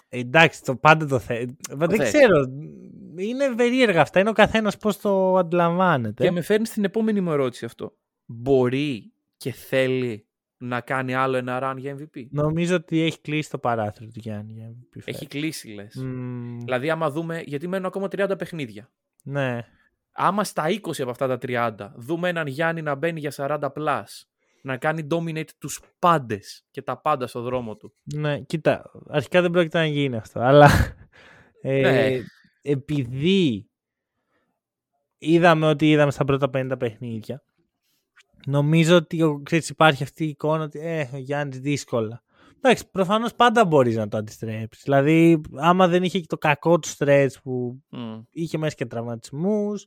Ε, 0.08 0.18
εντάξει, 0.18 0.62
το 0.62 0.76
πάντα 0.76 1.06
το 1.06 1.18
θέλει. 1.18 1.56
Δεν 1.70 1.98
ξέρω. 1.98 2.44
Είναι 3.16 3.54
περίεργα 3.54 4.00
αυτά. 4.00 4.20
Είναι 4.20 4.30
ο 4.30 4.32
καθένας 4.32 4.76
πώς 4.76 5.00
το 5.00 5.36
αντιλαμβάνεται. 5.36 6.24
Και 6.24 6.30
με 6.30 6.40
φέρνει 6.40 6.66
στην 6.66 6.84
επόμενη 6.84 7.20
μου 7.20 7.32
ερώτηση 7.32 7.64
αυτό 7.64 7.96
μπορεί 8.26 9.12
και 9.36 9.52
θέλει 9.52 10.26
να 10.62 10.80
κάνει 10.80 11.14
άλλο 11.14 11.36
ένα 11.36 11.58
run 11.62 11.76
για 11.78 11.96
MVP. 11.98 12.26
Νομίζω 12.30 12.74
ότι 12.74 13.00
έχει 13.00 13.20
κλείσει 13.20 13.50
το 13.50 13.58
παράθυρο 13.58 14.06
του 14.06 14.18
Γιάννη 14.18 14.52
για 14.52 14.74
MVP. 14.74 15.00
Έχει 15.04 15.26
κλείσει 15.26 15.68
λες. 15.68 15.94
Δηλαδή 16.58 16.90
άμα 16.90 17.10
δούμε, 17.10 17.42
γιατί 17.46 17.68
μένουν 17.68 17.86
ακόμα 17.86 18.06
30 18.06 18.34
παιχνίδια. 18.38 18.90
Ναι. 19.22 19.66
Άμα 20.12 20.44
στα 20.44 20.64
20 20.68 21.00
από 21.00 21.10
αυτά 21.10 21.38
τα 21.38 21.38
30 21.42 21.90
δούμε 21.96 22.28
έναν 22.28 22.46
Γιάννη 22.46 22.82
να 22.82 22.94
μπαίνει 22.94 23.20
για 23.20 23.32
40 23.36 23.68
plus, 23.76 24.04
να 24.62 24.76
κάνει 24.76 25.06
dominate 25.10 25.48
τους 25.58 25.80
πάντες 25.98 26.64
και 26.70 26.82
τα 26.82 27.00
πάντα 27.00 27.26
στο 27.26 27.40
δρόμο 27.40 27.76
του. 27.76 27.94
Ναι, 28.02 28.40
κοίτα, 28.40 28.90
αρχικά 29.08 29.40
δεν 29.40 29.50
πρόκειται 29.50 29.78
να 29.78 29.86
γίνει 29.86 30.16
αυτό, 30.16 30.40
αλλά 30.40 30.70
ε, 31.62 31.80
ναι. 31.80 32.18
επειδή 32.62 33.70
είδαμε 35.18 35.66
ότι 35.66 35.90
είδαμε 35.90 36.10
στα 36.10 36.24
πρώτα 36.24 36.50
50 36.54 36.72
παιχνίδια, 36.78 37.42
Νομίζω 38.46 38.96
ότι 38.96 39.40
ξέρεις, 39.42 39.68
υπάρχει 39.68 40.02
αυτή 40.02 40.24
η 40.24 40.28
εικόνα 40.28 40.64
ότι 40.64 40.78
ε, 40.78 41.08
ο 41.14 41.16
Γιάννης 41.16 41.58
δύσκολα. 41.58 42.22
Εντάξει, 42.56 42.90
προφανώς 42.90 43.34
πάντα 43.34 43.64
μπορείς 43.64 43.96
να 43.96 44.08
το 44.08 44.16
αντιστρέψεις. 44.16 44.82
Δηλαδή, 44.82 45.40
άμα 45.56 45.88
δεν 45.88 46.02
είχε 46.02 46.20
και 46.20 46.26
το 46.26 46.38
κακό 46.38 46.78
του 46.78 46.88
στρέτ 46.88 47.32
που 47.42 47.82
είχε 48.30 48.58
μέσα 48.58 48.74
και 48.74 48.86
τραυματισμούς, 48.86 49.86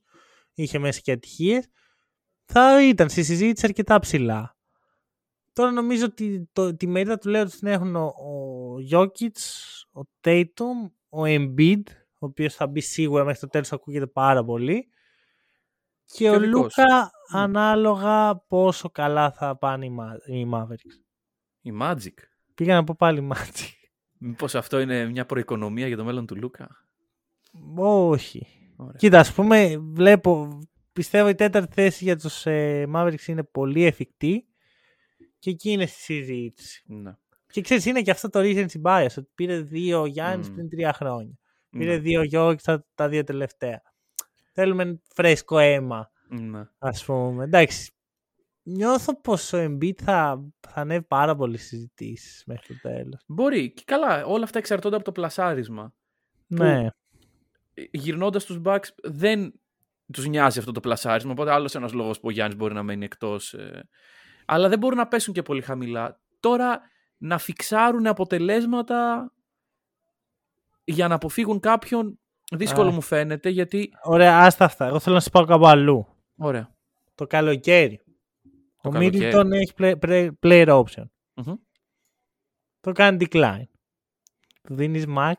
είχε 0.53 0.79
μέσα 0.79 0.99
και 0.99 1.11
ατυχίες, 1.11 1.67
θα 2.45 2.87
ήταν 2.87 3.09
στη 3.09 3.23
συζήτηση 3.23 3.65
αρκετά 3.65 3.99
ψηλά. 3.99 4.57
Τώρα 5.53 5.71
νομίζω 5.71 6.05
ότι 6.05 6.49
το, 6.53 6.75
τη 6.75 6.87
μερίδα 6.87 7.17
του 7.17 7.29
λέω 7.29 7.45
την 7.45 7.67
έχουν 7.67 7.95
ο, 7.95 8.05
ο 8.05 8.75
Jokic, 8.91 9.37
ο 9.93 10.01
Tatum, 10.21 10.91
ο 11.09 11.21
Embiid, 11.23 11.83
ο 12.19 12.25
οποίος 12.25 12.55
θα 12.55 12.67
μπει 12.67 12.81
σίγουρα 12.81 13.23
μέχρι 13.23 13.39
το 13.39 13.47
τέλος, 13.47 13.71
ακούγεται 13.71 14.07
πάρα 14.07 14.43
πολύ. 14.43 14.87
Και, 16.05 16.29
ο 16.29 16.39
Λούκα 16.39 17.11
ανάλογα 17.31 18.43
πόσο 18.47 18.89
καλά 18.89 19.31
θα 19.31 19.57
πάνε 19.57 19.85
οι 20.25 20.49
Mavericks. 20.53 21.03
Η 21.61 21.71
Magic. 21.81 22.13
Πήγα 22.55 22.73
να 22.73 22.83
πω 22.83 22.95
πάλι 22.97 23.29
Magic. 23.33 23.69
Μήπως 24.17 24.55
αυτό 24.55 24.79
είναι 24.79 25.05
μια 25.05 25.25
προοικονομία 25.25 25.87
για 25.87 25.97
το 25.97 26.03
μέλλον 26.03 26.25
του 26.25 26.35
Λούκα; 26.35 26.67
Όχι. 27.75 28.47
Ωραία. 28.77 28.93
Κοίτα, 28.97 29.19
ας 29.19 29.33
πούμε, 29.33 29.77
βλέπω, 29.77 30.59
πιστεύω 30.93 31.29
η 31.29 31.35
τέταρτη 31.35 31.73
θέση 31.73 32.03
για 32.03 32.17
τους 32.17 32.45
ε, 32.45 32.87
Mavericks 32.93 33.25
είναι 33.27 33.43
πολύ 33.43 33.83
εφικτή 33.85 34.47
και 35.39 35.49
εκεί 35.49 35.71
είναι 35.71 35.85
στη 35.85 36.01
συζήτηση. 36.01 36.83
Ναι. 36.87 37.13
Και 37.47 37.61
ξέρεις, 37.61 37.85
είναι 37.85 38.01
και 38.01 38.11
αυτό 38.11 38.29
το 38.29 38.39
recency 38.43 38.81
bias, 38.81 39.07
ότι 39.17 39.29
πήρε 39.35 39.59
δύο 39.59 40.05
Γιάννης 40.05 40.47
mm. 40.47 40.53
πριν 40.53 40.69
τρία 40.69 40.93
χρόνια. 40.93 41.37
Ναι. 41.69 41.79
Πήρε 41.79 41.97
δύο 41.97 42.23
Γιώργης 42.23 42.63
τα, 42.63 42.85
τα 42.95 43.09
δύο 43.09 43.23
τελευταία. 43.23 43.81
Θέλουμε 44.57 45.01
φρέσκο 45.13 45.57
αίμα. 45.57 46.11
Ναι. 46.27 46.67
Ας 46.77 47.05
πούμε. 47.05 47.43
Εντάξει. 47.43 47.91
Νιώθω 48.63 49.21
πως 49.21 49.53
ο 49.53 49.57
Embiid 49.57 50.01
θα, 50.01 50.43
θα 50.59 50.73
ανέβει 50.73 51.03
πάρα 51.03 51.35
πολύ 51.35 51.57
συζητήσεις 51.57 52.43
μέχρι 52.45 52.67
το 52.67 52.89
τέλος. 52.89 53.23
Μπορεί. 53.27 53.71
Και 53.71 53.83
καλά, 53.85 54.25
όλα 54.25 54.43
αυτά 54.43 54.57
εξαρτώνται 54.57 54.95
από 54.95 55.05
το 55.05 55.11
πλασάρισμα. 55.11 55.93
Ναι. 56.47 56.87
Γυρνώντας 57.91 58.45
τους 58.45 58.61
Bucks 58.65 58.87
δεν 59.03 59.53
τους 60.13 60.27
νοιάζει 60.27 60.59
αυτό 60.59 60.71
το 60.71 60.79
πλασάρισμα, 60.79 61.31
οπότε 61.31 61.51
άλλος 61.51 61.75
ένας 61.75 61.93
λόγος 61.93 62.19
που 62.19 62.27
ο 62.27 62.31
Γιάννης 62.31 62.57
μπορεί 62.57 62.73
να 62.73 62.83
μένει 62.83 63.05
εκτός. 63.05 63.53
Ε. 63.53 63.87
Αλλά 64.45 64.69
δεν 64.69 64.79
μπορούν 64.79 64.97
να 64.97 65.07
πέσουν 65.07 65.33
και 65.33 65.41
πολύ 65.41 65.61
χαμηλά. 65.61 66.19
Τώρα 66.39 66.81
να 67.17 67.37
φιξάρουν 67.37 68.07
αποτελέσματα 68.07 69.31
για 70.83 71.07
να 71.07 71.15
αποφύγουν 71.15 71.59
κάποιον 71.59 72.19
Δύσκολο 72.55 72.91
μου 72.91 73.01
φαίνεται 73.01 73.49
γιατί. 73.49 73.93
Ωραία, 74.03 74.39
άστα 74.39 74.65
αυτά. 74.65 74.85
Εγώ 74.85 74.99
θέλω 74.99 75.15
να 75.15 75.21
σας 75.21 75.31
πάω 75.31 75.45
κάπου 75.45 75.67
αλλού. 75.67 76.07
Ωραία. 76.37 76.75
Το 77.15 77.27
καλοκαίρι. 77.27 78.01
Το 78.81 78.89
ο 78.89 78.97
Μίλτον 78.97 79.51
έχει 79.51 79.73
play, 79.77 80.29
player 80.43 80.83
option. 80.83 81.05
Το 82.79 82.91
κάνει 82.91 83.17
decline. 83.19 83.67
Του 84.61 84.75
δίνεις 84.75 85.05
max. 85.07 85.33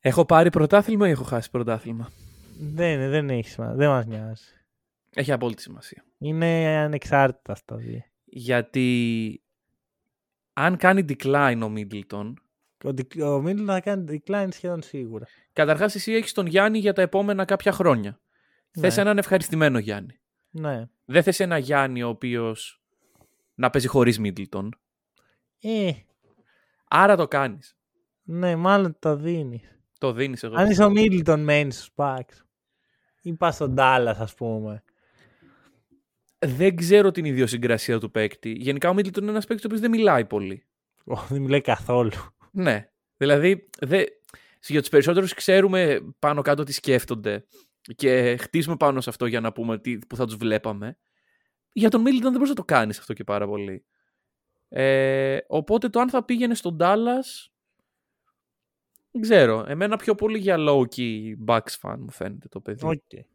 Έχω 0.00 0.24
πάρει 0.24 0.50
πρωτάθλημα 0.50 1.08
ή 1.08 1.10
έχω 1.10 1.24
χάσει 1.24 1.50
πρωτάθλημα; 1.50 2.10
Δεν, 2.58 3.10
δεν 3.10 3.30
έχει 3.30 3.48
σημασία. 3.48 3.76
Δεν 3.76 3.88
μας 3.88 4.06
νοιάζει. 4.06 4.44
Έχει 5.14 5.32
απόλυτη 5.32 5.62
σημασία. 5.62 6.04
Είναι 6.18 6.66
ανεξάρτητα 6.76 7.52
αυτά 7.52 7.76
δύο. 7.76 8.02
Γιατί 8.24 9.40
αν 10.52 10.76
κάνει 10.76 11.04
decline 11.08 11.60
ο 11.62 11.72
Middleton, 11.76 12.32
Ο, 12.84 12.92
Ντικ- 12.92 13.22
ο 13.22 13.40
Μίτλ 13.40 13.64
θα 13.66 13.80
κάνει 13.80 14.04
decline 14.26 14.48
σχεδόν 14.50 14.82
σίγουρα. 14.82 15.26
καταρχάς 15.52 15.94
εσύ 15.94 16.12
έχεις 16.12 16.32
τον 16.32 16.46
Γιάννη 16.46 16.78
για 16.78 16.92
τα 16.92 17.02
επόμενα 17.02 17.44
κάποια 17.44 17.72
χρόνια. 17.72 18.20
Ναι. 18.72 18.82
Θες 18.82 18.96
έναν 18.96 19.18
ευχαριστημένο 19.18 19.78
Γιάννη. 19.78 20.18
Ναι. 20.50 20.84
Δεν 21.04 21.22
θες 21.22 21.40
ένα 21.40 21.58
Γιάννη 21.58 22.02
ο 22.02 22.08
οποίος 22.08 22.82
να 23.54 23.70
παίζει 23.70 23.86
χωρίς 23.88 24.20
Middleton; 24.22 24.68
Ε, 25.60 25.90
Άρα 26.88 27.16
το 27.16 27.28
κάνεις. 27.28 27.76
ναι, 28.22 28.56
μάλλον 28.56 28.96
το 28.98 29.16
δίνεις. 29.16 29.78
Το 29.98 30.12
δίνεις 30.12 30.42
εγώ. 30.42 30.54
Αν 30.56 30.70
είσαι 30.70 30.84
ο 30.84 30.90
Μίτλτον 30.90 31.40
μένεις 31.40 31.76
στους 31.76 31.90
Bucks. 31.94 32.44
Ή 33.22 33.32
πας 33.32 33.54
στον 33.54 33.74
Dallas, 33.78 34.14
ας 34.18 34.34
πούμε. 34.34 34.84
Δεν 36.38 36.76
ξέρω 36.76 37.10
την 37.10 37.24
ιδιοσυγκρασία 37.24 37.98
του 38.00 38.10
παίκτη. 38.10 38.50
Γενικά 38.50 38.90
ο 38.90 38.92
Middleton 38.96 39.20
είναι 39.20 39.30
ένας 39.30 39.46
παίκτης 39.46 39.64
ο 39.64 39.66
οποίος 39.66 39.80
δεν 39.80 39.90
μιλάει 39.90 40.24
πολύ. 40.24 40.66
Ω, 41.04 41.16
δεν 41.28 41.40
μιλάει 41.40 41.60
καθόλου. 41.60 42.10
Ναι. 42.56 42.90
Δηλαδή, 43.16 43.68
δε... 43.80 44.04
για 44.66 44.80
τους 44.80 44.88
περισσότερους 44.88 45.34
ξέρουμε 45.34 46.00
πάνω 46.18 46.42
κάτω 46.42 46.64
τι 46.64 46.72
σκέφτονται 46.72 47.46
και 47.94 48.36
χτίσουμε 48.36 48.76
πάνω 48.76 49.00
σε 49.00 49.10
αυτό 49.10 49.26
για 49.26 49.40
να 49.40 49.52
πούμε 49.52 49.78
τι, 49.78 49.98
που 49.98 50.16
θα 50.16 50.26
τους 50.26 50.36
βλέπαμε. 50.36 50.98
Για 51.72 51.90
τον 51.90 52.02
Middleton 52.02 52.22
δεν 52.22 52.32
μπορείς 52.32 52.48
να 52.48 52.54
το 52.54 52.64
κάνεις 52.64 52.98
αυτό 52.98 53.12
και 53.12 53.24
πάρα 53.24 53.46
πολύ. 53.46 53.84
Ε, 54.68 55.38
οπότε 55.46 55.88
το 55.88 56.00
αν 56.00 56.10
θα 56.10 56.24
πήγαινε 56.24 56.54
στον 56.54 56.76
Dallas 56.80 57.48
δεν 59.10 59.22
ξέρω. 59.22 59.64
Εμένα 59.68 59.96
πιο 59.96 60.14
πολύ 60.14 60.38
για 60.38 60.56
low-key 60.58 61.34
Bucks 61.46 61.80
fan 61.80 61.96
μου 61.98 62.10
φαίνεται 62.10 62.48
το 62.48 62.60
παιδί. 62.60 62.86
Οκ. 62.86 63.26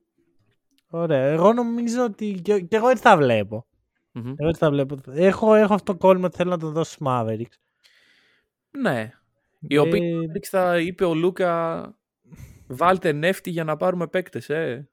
Ωραία. 0.90 1.24
Εγώ 1.24 1.54
νομίζω 1.54 2.04
ότι. 2.04 2.40
Και, 2.42 2.60
και 2.60 2.76
εγώ 2.76 2.88
έτσι 2.88 3.04
τα 3.04 3.18
βλέπω. 3.18 3.68
Μμμ. 4.12 4.34
Εγώ 4.38 4.48
έτσι 4.48 4.60
τα 4.60 4.70
βλέπω. 4.70 4.98
Έχω, 5.08 5.54
έχω 5.54 5.74
αυτό 5.74 5.92
το 5.92 5.98
κόλλημα 5.98 6.26
ότι 6.26 6.36
θέλω 6.36 6.50
να 6.50 6.58
το 6.58 6.72
δώσω 6.72 6.92
στους 6.92 7.08
Mavericks. 7.08 7.56
Ναι. 8.72 9.12
Οι 9.60 9.76
Ε, 9.76 9.80
οποίοι 9.80 10.32
θα 10.44 10.80
είπε 10.80 11.06
ο 11.06 11.14
Λούκα 11.14 11.96
βάλτε 12.68 13.12
νεύτη 13.12 13.50
για 13.50 13.64
να 13.64 13.78
πάρουμε 13.78 14.08
παίκτες, 14.08 14.50
ε. 14.50 14.90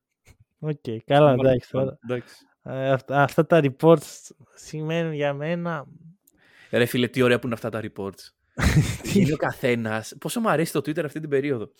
Οκ, 0.59 0.74
καλά, 1.05 1.33
εντάξει 1.33 1.70
τώρα. 1.70 1.99
Εντάξει. 2.03 2.35
Ε, 2.62 2.91
αυτά, 2.91 3.22
αυτά 3.22 3.47
τα 3.47 3.61
reports 3.62 4.31
σημαίνουν 4.55 5.12
για 5.12 5.33
μένα. 5.35 5.87
Ρε 6.70 6.85
φίλε, 6.85 7.09
τι 7.09 7.22
ωραία 7.22 7.39
που 7.39 7.47
είναι 7.47 7.55
αυτά 7.55 7.68
τα 7.68 7.81
reports. 7.83 8.33
είναι 9.14 9.33
ο 9.33 9.37
καθένας. 9.37 10.14
Πόσο 10.20 10.41
μου 10.41 10.51
αρέσει 10.51 10.72
το 10.72 10.79
Twitter 10.79 11.05
αυτή 11.05 11.20
την 11.20 11.29
περίοδο. 11.29 11.70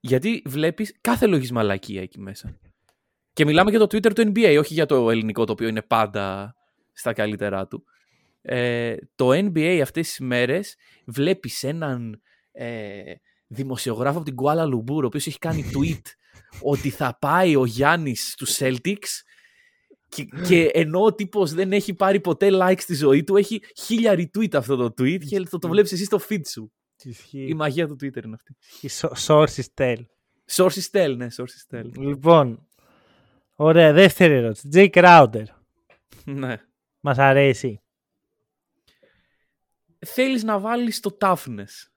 Γιατί 0.00 0.42
βλέπεις 0.46 0.94
κάθε 1.00 1.26
λογής 1.26 1.52
μαλακία 1.52 2.02
εκεί 2.02 2.20
μέσα. 2.20 2.58
Και 3.32 3.44
μιλάμε 3.44 3.70
για 3.70 3.78
το 3.78 3.84
Twitter 3.84 4.12
του 4.14 4.32
NBA, 4.34 4.56
όχι 4.58 4.74
για 4.74 4.86
το 4.86 5.10
ελληνικό 5.10 5.44
το 5.44 5.52
οποίο 5.52 5.68
είναι 5.68 5.82
πάντα 5.82 6.54
στα 6.92 7.12
καλύτερά 7.12 7.66
του. 7.66 7.84
Ε, 8.42 8.94
το 9.14 9.28
NBA 9.30 9.78
αυτές 9.82 10.06
τις 10.08 10.18
μέρες 10.18 10.76
βλέπεις 11.06 11.62
έναν 11.62 12.20
ε, 12.52 13.00
δημοσιογράφο 13.46 14.16
από 14.16 14.26
την 14.26 14.34
Κουάλα 14.34 14.64
Λουμπούρ 14.64 15.04
ο 15.04 15.06
οποίος 15.06 15.26
έχει 15.26 15.38
κάνει 15.38 15.70
tweet 15.74 16.00
ότι 16.62 16.90
θα 16.90 17.16
πάει 17.20 17.56
ο 17.56 17.64
Γιάννης 17.64 18.30
στους 18.32 18.56
Celtics 18.60 19.22
και, 20.08 20.24
και 20.46 20.64
ενώ 20.72 21.04
ο 21.04 21.14
τύπος 21.14 21.52
δεν 21.52 21.72
έχει 21.72 21.94
πάρει 21.94 22.20
ποτέ 22.20 22.48
like 22.52 22.78
στη 22.80 22.94
ζωή 22.94 23.24
του 23.24 23.36
έχει 23.36 23.60
χίλια 23.76 24.12
retweet 24.14 24.54
αυτό 24.54 24.76
το 24.76 24.84
tweet 25.02 25.18
και 25.28 25.40
το, 25.40 25.58
το 25.58 25.68
βλέπεις 25.68 25.92
εσύ 25.92 26.04
στο 26.04 26.20
feed 26.28 26.46
σου. 26.48 26.72
Η 27.02 27.08
Ισχύει. 27.10 27.54
μαγεία 27.54 27.86
του 27.86 27.94
Twitter 28.02 28.24
είναι 28.24 28.34
αυτή. 28.34 28.56
Οι 28.80 28.88
so- 29.00 29.26
sources 29.26 29.64
tell. 29.74 29.96
Sources 30.50 30.90
tell, 30.92 31.14
ναι, 31.16 31.26
sources 31.36 31.76
tell. 31.76 31.84
Λοιπόν, 31.98 32.66
ωραία, 33.54 33.92
δεύτερη 33.92 34.34
ερώτηση. 34.34 34.68
Jay 34.72 34.88
Crowder. 34.90 35.44
ναι. 36.24 36.56
Μας 37.00 37.18
αρέσει. 37.18 37.80
Θέλεις 40.06 40.42
να 40.44 40.58
βάλεις 40.58 41.00
το 41.00 41.16
toughness. 41.20 41.88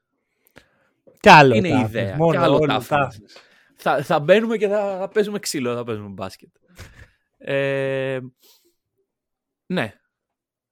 Κι 1.19 1.29
άλλο 1.29 1.55
είναι 1.55 1.67
η 1.67 1.71
toughness. 1.81 1.85
ιδέα. 1.87 2.15
Μόνο 2.15 2.31
και 2.31 2.37
άλλο 2.37 2.55
όλο 2.55 2.73
toughness. 2.75 2.87
toughness. 2.97 3.35
Θα, 3.75 4.03
θα 4.03 4.19
μπαίνουμε 4.19 4.57
και 4.57 4.67
θα, 4.67 4.97
θα 4.97 5.09
παίζουμε 5.09 5.39
ξύλο, 5.39 5.75
θα 5.75 5.83
παίζουμε 5.83 6.07
μπάσκετ. 6.07 6.49
Ε, 7.37 8.19
ναι, 9.65 9.93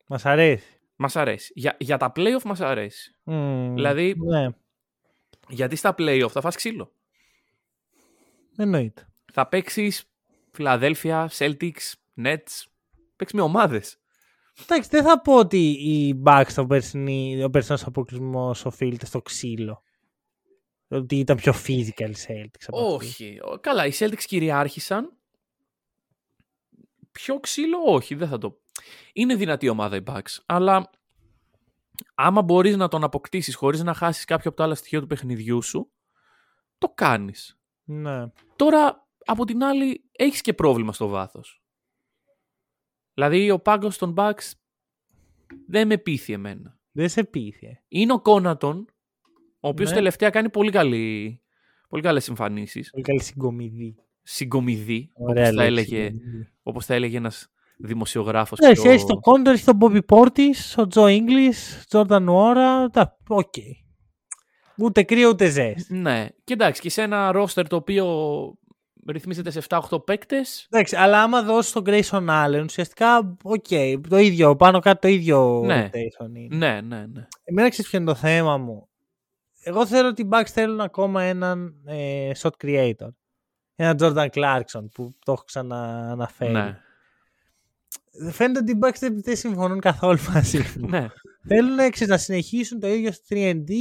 Μας 0.07 0.25
αρέσει. 0.25 0.79
μας 0.95 1.15
αρέσει. 1.15 1.51
Για, 1.55 1.75
για 1.79 1.97
τα 1.97 2.11
playoff 2.15 2.41
μας 2.43 2.61
αρέσει. 2.61 3.15
Μμμ, 3.23 3.73
Δηλαδή- 3.73 4.15
Ναι, 4.17 4.47
Γιατί 5.47 5.75
στα 5.75 5.95
playoff 5.97 6.29
θα 6.31 6.41
φας 6.41 6.55
ξύλο; 6.55 6.91
εννοείται. 8.57 9.07
Θα 9.33 9.47
παίξεις 9.47 10.03
Φιλαδέλφια, 10.51 11.29
Celtics, 11.37 11.93
Nets. 12.23 12.63
Παίξεις 13.15 13.33
με 13.37 13.41
ομάδες. 13.41 13.97
Εντάξει, 14.61 14.89
δεν 14.89 15.03
θα 15.03 15.21
πω 15.21 15.35
ότι 15.35 15.57
οι 15.69 16.21
Bucks 16.25 16.51
το 16.55 16.65
περσινή, 16.65 17.43
ο 17.43 17.49
περσινός 17.49 17.83
αποκλεισμός 17.85 18.65
οφείλεται 18.65 19.05
στο 19.05 19.21
ξύλο. 19.21 19.83
Ότι 20.87 21.15
ήταν 21.19 21.37
πιο 21.37 21.53
physical 21.67 22.09
οι 22.09 22.15
Celtics. 22.27 22.63
από 22.67 22.77
αυτούς. 22.87 23.09
Όχι. 23.09 23.39
Ο- 23.41 23.59
Καλά, 23.59 23.85
οι 23.85 23.91
Celtics 23.99 24.23
κυριάρχησαν. 24.25 25.13
Πιο 27.11 27.39
ξύλο, 27.39 27.77
όχι, 27.85 28.15
δεν 28.15 28.27
θα 28.27 28.37
το. 28.37 28.59
Είναι 29.13 29.35
δυνατή 29.35 29.69
ομάδα 29.69 29.95
οι 29.95 30.03
Bucks, 30.05 30.37
αλλά 30.45 30.89
άμα 32.15 32.41
μπορείς 32.41 32.75
να 32.77 32.87
τον 32.87 33.03
αποκτήσεις 33.03 33.55
χωρίς 33.55 33.83
να 33.83 33.93
χάσεις 33.93 34.25
κάποιο 34.25 34.49
από 34.49 34.57
τα 34.57 34.63
άλλα 34.63 34.75
στοιχεία 34.75 34.99
του 34.99 35.07
παιχνιδιού 35.07 35.61
σου, 35.61 35.91
το 36.77 36.89
κάνεις. 36.89 37.59
Ναι. 37.83 38.25
Τώρα, 38.55 39.07
από 39.25 39.45
την 39.45 39.63
άλλη, 39.63 40.03
έχεις 40.11 40.41
και 40.41 40.53
πρόβλημα 40.53 40.93
στο 40.93 41.07
βάθος. 41.07 41.58
Δηλαδή, 43.19 43.51
ο 43.51 43.59
πάγκος 43.59 43.97
των 43.97 44.13
Bucks 44.17 44.51
δεν 45.67 45.87
με 45.87 45.97
πείθει 45.97 46.33
εμένα. 46.33 46.77
Δεν 46.91 47.09
σε 47.09 47.23
πείθει. 47.23 47.79
Είναι 47.87 48.13
ο 48.13 48.19
Κόνατον, 48.21 48.85
ο 49.59 49.67
οποίος 49.67 49.89
Ναι. 49.89 49.95
τελευταία 49.95 50.29
κάνει 50.29 50.49
πολύ, 50.49 50.71
καλή, 50.71 51.41
πολύ 51.89 52.01
καλές 52.01 52.27
εμφανίσεις. 52.29 52.89
Πολύ 52.89 53.03
καλή 53.03 53.21
συγκομιδή. 53.21 53.95
Συγκομιδή, 54.21 55.09
Ωραία 55.13 55.43
όπως 55.49 55.55
θα, 55.55 55.69
λέξη, 55.69 55.95
έλεγε, 55.95 56.05
συγκομιδή. 56.15 56.47
όπως 56.63 56.85
θα 56.85 56.93
έλεγε 56.93 57.17
ένας 57.17 57.47
δημοσιογράφος. 57.77 58.59
Εντάξει, 58.59 58.81
πιο- 58.81 58.91
έχει 58.91 59.05
τον 59.05 59.19
Κόνατον, 59.19 59.53
έχει 59.53 59.65
τον 59.65 59.77
Bobby 59.81 59.99
Portis, 60.09 60.75
ο 60.77 60.87
Τζο 60.87 61.03
Ingles, 61.05 61.83
Τζόρνταν 61.89 62.27
Νουόρα. 62.27 62.89
Τα, 62.89 63.17
οκ. 63.27 63.53
Ούτε 64.77 65.03
κρύο 65.03 65.29
ούτε 65.29 65.49
ζέστη. 65.49 65.93
Ναι, 65.97 66.27
και 66.43 66.53
εντάξει, 66.53 66.81
και 66.81 66.89
σε 66.89 67.01
ένα 67.01 67.31
ρόστερ 67.31 67.67
το 67.67 67.75
οποίο 67.75 68.05
ρυθμίζεται 69.11 69.49
σε 69.51 69.61
7-8 69.69 70.03
παίκτες, 70.05 70.67
Εντάξει, 70.71 70.95
αλλά 70.95 71.21
άμα 71.23 71.43
δώσεις 71.43 71.71
τον 71.71 71.83
Grayson 71.85 72.27
Allen, 72.29 72.61
ουσιαστικά, 72.63 73.37
οκ, 73.43 73.65
το 74.09 74.17
ίδιο, 74.17 74.55
πάνω 74.55 74.79
κάτω 74.79 74.99
το 74.99 75.07
ίδιο 75.07 75.61
Ναι. 75.65 75.89
rotation 75.93 76.35
είναι. 76.35 76.55
ναι, 76.55 76.81
ναι, 76.81 77.05
ναι. 77.05 77.27
Εμένα 77.43 77.69
ξέρεις 77.69 77.89
ποιο 77.89 77.99
είναι 77.99 78.07
το 78.07 78.15
θέμα 78.15 78.57
μου. 78.57 78.89
Εγώ 79.63 79.85
θέλω 79.85 80.07
ότι 80.07 80.21
οι 80.21 80.29
Bucks 80.31 80.47
θέλουν 80.47 80.79
ακόμα 80.81 81.23
έναν 81.23 81.73
ε, 81.85 82.31
shot 82.41 82.49
creator. 82.63 83.09
Έναν 83.75 83.97
Jordan 83.99 84.27
Clarkson 84.33 84.85
που 84.93 85.15
το 85.25 85.31
έχω 85.31 85.43
ξανααναφέρει. 85.43 86.51
ναι. 86.51 86.77
Φαίνεται 88.31 88.59
ότι 88.59 88.71
οι 88.71 88.79
Bucks 88.81 88.97
δεν, 88.99 89.21
δεν 89.23 89.35
συμφωνούν 89.35 89.79
καθόλου 89.79 90.17
μαζί 90.33 90.57
μου. 90.79 90.87
ναι. 90.89 91.07
θέλουν 91.47 91.77
ξέρεις, 91.77 92.07
να 92.07 92.17
συνεχίσουν 92.17 92.79
το 92.79 92.87
ίδιο 92.87 93.11
στο 93.11 93.25
3D, 93.29 93.71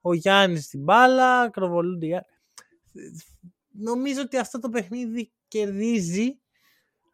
ο 0.00 0.14
Γιάννης 0.14 0.64
στην 0.64 0.82
μπάλα, 0.82 1.40
ακροβολούνται 1.40 2.06
οι 2.06 2.14
άλλοι. 2.14 2.24
Νομίζω 3.78 4.20
ότι 4.20 4.38
αυτό 4.38 4.58
το 4.58 4.68
παιχνίδι 4.68 5.32
κερδίζει 5.48 6.38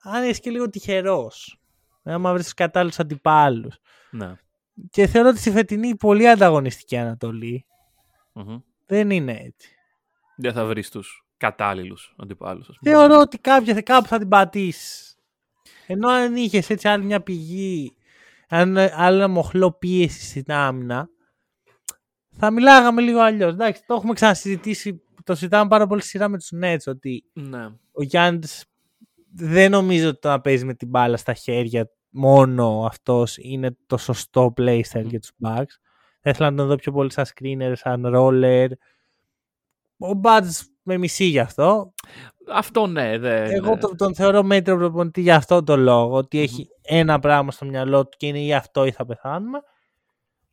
αν 0.02 0.28
είσαι 0.28 0.40
και 0.40 0.50
λίγο 0.50 0.70
τυχερός. 0.70 1.60
Άμα 2.02 2.32
βρεις 2.32 2.44
τους 2.44 2.54
κατάλληλους 2.54 2.98
αντιπάλους. 2.98 3.78
ναι. 4.10 4.34
Και 4.90 5.06
θεωρώ 5.06 5.28
ότι 5.28 5.38
στη 5.38 5.50
φετινή 5.50 5.96
πολύ 5.96 6.28
ανταγωνιστική 6.28 6.96
Ανατολή 6.96 7.66
Μμμ. 8.32 8.58
δεν 8.86 9.10
είναι 9.10 9.32
έτσι. 9.32 9.74
Δεν 10.36 10.52
θα 10.52 10.64
βρεις 10.64 10.90
τους 10.90 11.24
κατάλληλους 11.36 12.14
αντιπάλους. 12.18 12.68
ας 12.68 12.76
πούμε. 12.78 12.96
Θεωρώ 12.96 13.20
ότι 13.20 13.38
κάποια, 13.38 13.80
κάπου 13.80 14.06
θα 14.08 14.18
την 14.18 14.28
πατήσεις. 14.28 15.16
Ενώ 15.86 16.08
αν 16.08 16.36
είχες 16.36 16.70
έτσι 16.70 16.88
άλλη 16.88 17.04
μια 17.04 17.22
πηγή, 17.22 17.96
αν 18.48 18.76
άλλο 18.78 19.16
ένα 19.16 19.28
μοχλό 19.28 19.72
πίεσης 19.72 20.28
στην 20.28 20.52
άμυνα, 20.52 21.08
θα 22.38 22.50
μιλάγαμε 22.50 23.00
λίγο 23.00 23.20
αλλιώς. 23.20 23.52
Εντάξει, 23.52 23.82
το 23.86 23.94
έχουμε 23.94 24.12
ξανασυζητήσει, 24.12 25.02
το 25.24 25.34
συζητάμε 25.34 25.68
πάρα 25.68 25.86
πολύ 25.86 26.02
σειρά 26.02 26.28
με 26.28 26.38
τους 26.38 26.52
Nets 26.62 26.86
ότι 26.86 27.24
Ναι. 27.32 27.64
ο 27.92 28.02
Γιάννη 28.02 28.46
δεν 29.34 29.70
νομίζω 29.70 30.08
ότι 30.08 30.18
το 30.18 30.28
να 30.28 30.40
παίζει 30.40 30.64
με 30.64 30.74
την 30.74 30.88
μπάλα 30.88 31.16
στα 31.16 31.32
χέρια 31.34 31.90
μόνο 32.08 32.84
αυτός 32.86 33.36
είναι 33.38 33.76
το 33.86 33.96
σωστό 33.96 34.52
playstyle 34.56 35.04
για 35.04 35.20
τους 35.20 35.32
Bucks. 35.44 35.74
Θα 36.20 36.30
ήθελα 36.30 36.50
να 36.50 36.56
τον 36.56 36.66
δω 36.66 36.74
πιο 36.74 36.92
πολύ 36.92 37.12
σαν 37.12 37.24
screener, 37.24 37.72
σαν 37.74 38.04
roller. 38.14 38.68
Ο 39.98 40.20
Buds 40.22 40.66
με 40.82 40.98
μισεί 40.98 41.24
γι' 41.24 41.38
αυτό. 41.38 41.92
Αυτό 42.52 42.86
ναι, 42.86 43.18
δεν... 43.18 43.50
Εγώ 43.50 43.78
τον, 43.78 43.96
τον 43.96 44.14
θεωρώ 44.14 44.42
μέτρο 44.42 44.76
προπονητή 44.76 45.20
για 45.20 45.36
αυτό 45.36 45.62
το 45.62 45.76
λόγο. 45.76 46.16
Ότι 46.16 46.40
έχει 46.40 46.68
ένα 46.82 47.18
πράγμα 47.18 47.50
στο 47.50 47.64
μυαλό 47.64 48.02
του 48.02 48.16
και 48.16 48.26
είναι 48.26 48.40
ή 48.40 48.54
αυτό 48.54 48.84
ή 48.84 48.90
θα 48.90 49.06
πεθάνουμε. 49.06 49.60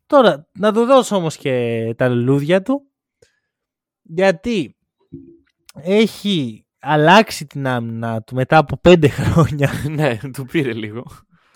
Τώρα, 0.06 0.48
να 0.54 0.74
του 0.74 0.86
δώσω 0.86 1.16
όμως 1.16 1.38
και 1.38 1.94
τα 1.98 2.10
λουλούδια 2.10 2.62
του. 2.62 2.89
Γιατί 4.12 4.76
έχει 5.74 6.66
αλλάξει 6.80 7.46
την 7.46 7.68
άμυνα 7.68 8.22
του 8.22 8.36
μετά 8.36 8.58
από 8.58 8.78
πέντε 8.78 9.08
χρόνια 9.20 9.70
ναι, 9.90 10.18
του 10.34 10.46
πήρε 10.46 10.74
λίγο. 10.74 11.04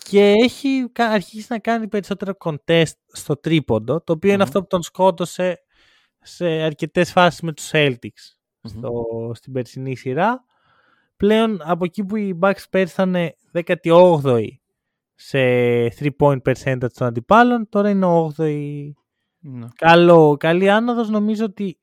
και 0.10 0.30
έχει 0.44 0.90
κα- 0.92 1.10
αρχίσει 1.10 1.46
να 1.50 1.60
κάνει 1.60 1.88
περισσότερο 1.88 2.34
contest 2.40 2.92
στο 3.08 3.36
τρίποντο, 3.38 4.02
το 4.02 4.14
οποίο 4.14 4.30
είναι 4.30 4.38
Μμμ. 4.38 4.48
αυτό 4.48 4.62
που 4.62 4.68
τον 4.68 4.82
σκότωσε 4.82 5.60
σε 6.22 6.46
αρκετές 6.46 7.12
φάσεις 7.12 7.42
με 7.42 7.54
τους 7.54 7.70
Celtics 7.74 8.36
Μμμ. 8.62 8.70
στο, 8.70 8.92
στην 9.34 9.54
περσινή 9.54 9.96
σειρά. 9.96 10.44
Πλέον 11.18 11.60
από 11.64 11.86
εκεί 11.86 12.04
που 12.06 12.16
οι 12.16 12.40
Bucks 12.42 12.64
πέρσι 12.70 12.94
ήταν 12.94 13.16
18η 13.54 14.46
σε 15.16 15.38
3-point 16.00 16.42
percentage 16.46 16.92
των 16.94 17.08
αντιπάλων, 17.08 17.70
τώρα 17.70 17.90
είναι 17.90 18.06
8η. 18.38 18.90
Ναι. 19.40 19.68
Καλό, 19.76 20.38
καλή 20.40 20.70
άνοδος. 20.70 21.10
Νομίζω 21.10 21.46
ότι 21.46 21.78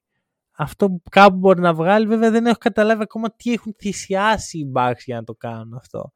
αυτό 0.60 0.86
που 0.90 1.02
κάπου 1.10 1.36
μπορεί 1.36 1.60
να 1.60 1.74
βγάλει, 1.74 2.06
βέβαια 2.06 2.30
δεν 2.30 2.46
έχω 2.46 2.58
καταλάβει 2.58 3.02
ακόμα 3.02 3.34
τι 3.34 3.52
έχουν 3.52 3.74
θυσιάσει 3.78 4.58
οι 4.58 4.72
Bucks 4.74 4.98
για 5.04 5.16
να 5.16 5.24
το 5.24 5.34
κάνουν 5.34 5.74
αυτό. 5.74 6.12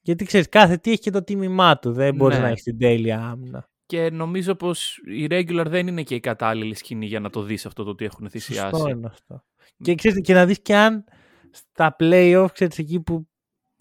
Γιατί 0.00 0.24
ξέρεις, 0.24 0.48
κάθε 0.48 0.76
τι 0.76 0.90
έχει 0.90 1.00
και 1.00 1.10
το 1.10 1.24
τίμημά 1.24 1.78
του. 1.78 1.92
Δεν 1.92 2.14
μπορεί 2.14 2.34
Ναι. 2.34 2.40
να 2.40 2.48
έχει 2.48 2.62
την 2.62 2.78
τέλεια 2.78 3.20
άμυνα. 3.20 3.68
Και 3.86 4.10
νομίζω 4.10 4.54
πως 4.54 5.00
η 5.06 5.26
regular 5.30 5.64
δεν 5.68 5.86
είναι 5.86 6.02
και 6.02 6.14
η 6.14 6.20
κατάλληλη 6.20 6.74
σκηνή 6.74 7.06
για 7.06 7.20
να 7.20 7.30
το 7.30 7.42
δεις 7.42 7.66
αυτό 7.66 7.84
το 7.84 7.90
ότι 7.90 8.04
έχουν 8.04 8.30
θυσιάσει. 8.30 8.70
Σωστό 8.70 8.88
είναι 8.88 9.06
αυτό. 9.06 9.44
Και, 9.76 9.94
ξέρεις, 9.94 10.20
και 10.20 10.34
να 10.34 10.46
δεις 10.46 10.62
και 10.62 10.76
αν 10.76 11.04
στα 11.50 11.96
playoff, 11.98 12.46
ξέρεις, 12.52 12.78
εκεί 12.78 13.00
που 13.00 13.28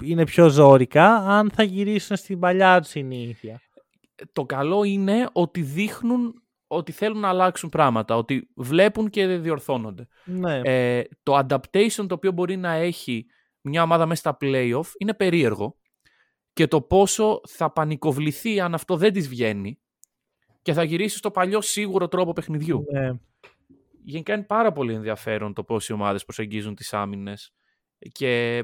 είναι 0.04 0.24
πιο 0.24 0.50
ζώρικα, 0.50 1.16
αν 1.16 1.52
θα 1.52 1.64
γυρίσουν 1.64 2.16
στην 2.18 2.40
παλιά 2.40 2.80
τους 2.82 2.90
συνήθεια. 2.90 3.62
Το 4.32 4.44
καλό 4.44 4.84
είναι 4.84 5.30
ότι 5.34 5.62
δείχνουν 5.62 6.45
ότι 6.68 6.92
θέλουν 6.92 7.20
να 7.20 7.30
αλλάξουν 7.30 7.70
πράγματα, 7.70 8.16
ότι 8.16 8.50
βλέπουν 8.56 9.10
και 9.10 9.28
διορθώνονται. 9.28 10.08
Ναι. 10.24 10.62
Ε, 10.64 11.04
το 11.24 11.38
adaptation 11.38 12.06
το 12.08 12.14
οποίο 12.14 12.32
μπορεί 12.32 12.58
να 12.58 12.72
έχει 12.72 13.26
μια 13.62 13.84
ομάδα 13.84 14.06
μέσα 14.06 14.20
στα 14.20 14.38
playoff 14.42 14.92
είναι 14.98 15.14
περίεργο 15.14 15.78
και 16.54 16.68
το 16.68 16.82
πόσο 16.82 17.42
θα 17.48 17.72
πανικοβληθεί 17.72 18.60
αν 18.60 18.74
αυτό 18.74 18.98
δεν 18.98 19.14
της 19.14 19.30
βγαίνει 19.30 19.80
και 20.62 20.74
θα 20.74 20.84
γυρίσει 20.84 21.18
στο 21.18 21.32
παλιό 21.32 21.62
σίγουρο 21.62 22.08
τρόπο 22.08 22.34
παιχνιδιού. 22.34 22.86
ναι. 22.92 23.12
Γενικά 24.08 24.34
είναι 24.34 24.44
πάρα 24.44 24.72
πολύ 24.72 24.94
ενδιαφέρον 24.94 25.54
το 25.54 25.64
πώς 25.64 25.90
οι 25.90 25.94
ομάδες 25.94 26.26
προσεγγίζουν 26.26 26.76
τις 26.76 26.94
άμυνες 26.94 27.54
και 28.12 28.64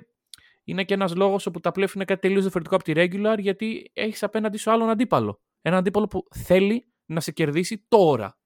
είναι 0.63 0.83
και 0.83 0.93
ένας 0.93 1.15
λόγος 1.15 1.45
όπου 1.45 1.59
τα 1.59 1.71
playoff 1.75 1.95
είναι 1.95 2.05
κάτι 2.05 2.21
τελείως 2.21 2.41
διαφορετικό 2.41 2.75
από 2.75 2.83
τη 2.83 2.91
regular 2.95 3.39
γιατί 3.39 3.91
έχεις 3.93 4.23
απέναντι 4.23 4.57
σου 4.57 4.71
άλλον 4.71 4.89
αντίπαλο. 4.89 5.41
Ένα 5.61 5.77
αντίπαλο 5.77 6.07
που 6.07 6.27
θέλει 6.35 6.90
να 7.13 7.19
σε 7.19 7.31
κερδίσει 7.31 7.83
τώρα. 7.87 8.37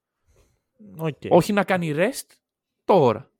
Οκ. 0.96 1.16
Όχι 1.28 1.52
να 1.52 1.64
κάνει 1.64 1.92
rest 1.96 2.36
τώρα. 2.84 3.30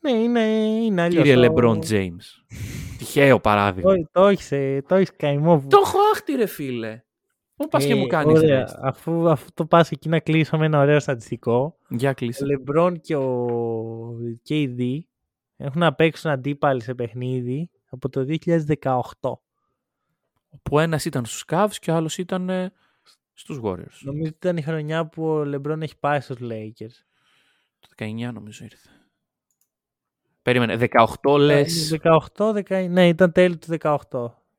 Ναι, 0.00 0.10
είναι, 0.10 0.40
είναι 0.84 1.02
αλλιώς. 1.02 1.24
Κύριε 1.24 1.46
Το- 1.48 1.54
LeBron 1.56 1.78
James. 1.90 2.24
Τυχαίο 2.98 3.40
παράδειγμα. 3.40 3.94
Το, 3.94 4.08
το 4.12 4.26
έχεις, 4.26 4.52
ε, 4.52 4.82
το 4.88 4.94
έχεις 4.94 5.16
καημό. 5.16 5.58
που- 5.58 5.68
Το 5.68 5.78
έχω 5.84 5.98
άχτη 6.14 6.32
ρε 6.34 6.46
φίλε. 6.46 7.02
Πού 7.56 7.68
πας 7.68 7.84
και 7.86 7.92
Ε, 7.92 7.94
μου 7.96 8.06
κάνεις 8.06 8.38
ωραία. 8.38 8.66
rest; 8.68 8.78
Αφού, 8.82 9.28
αφού 9.30 9.48
το 9.54 9.66
πας 9.66 9.90
εκεί 9.90 10.08
να 10.08 10.18
κλείσω 10.20 10.58
με 10.58 10.64
ένα 10.66 10.80
ωραίο 10.80 11.00
στατιστικό, 11.00 11.76
Για 11.88 12.10
ο 12.10 12.14
κλείσε. 12.14 12.44
LeBron 12.48 12.94
και 13.00 13.16
ο 13.16 13.46
KD 14.48 14.98
έχουν 15.56 15.80
να 15.80 15.94
παίξουν 15.94 16.30
αντίπαλοι 16.30 16.82
σε 16.82 16.94
παιχνίδι 16.94 17.70
από 17.90 18.08
το 18.08 18.24
2018. 18.24 19.40
Που 20.62 20.78
ένας 20.78 21.04
ήταν 21.04 21.24
στους 21.24 21.44
Cavs 21.48 21.72
και 21.80 21.90
ο 21.90 21.94
άλλος 21.94 22.18
ήταν 22.18 22.48
ε, 22.50 22.72
στους 23.34 23.60
Warriors. 23.62 23.98
Νομίζω 24.00 24.26
ότι 24.26 24.36
ήταν 24.36 24.56
η 24.56 24.62
χρονιά 24.62 25.06
που 25.06 25.24
ο 25.26 25.40
LeBron 25.54 25.80
έχει 25.80 25.98
πάει 26.00 26.20
στους 26.20 26.36
Lakers. 26.40 26.94
Το 27.80 27.88
19 28.04 28.30
νομίζω 28.32 28.64
ήρθε. 28.64 28.88
Περίμενε, 30.42 30.76
18 31.22 31.38
λες, 31.38 31.96
18, 32.36 32.54
19, 32.68 32.86
ναι, 32.90 33.08
ήταν 33.08 33.32
τέλη 33.32 33.56
του 33.56 33.76
18. 33.80 33.96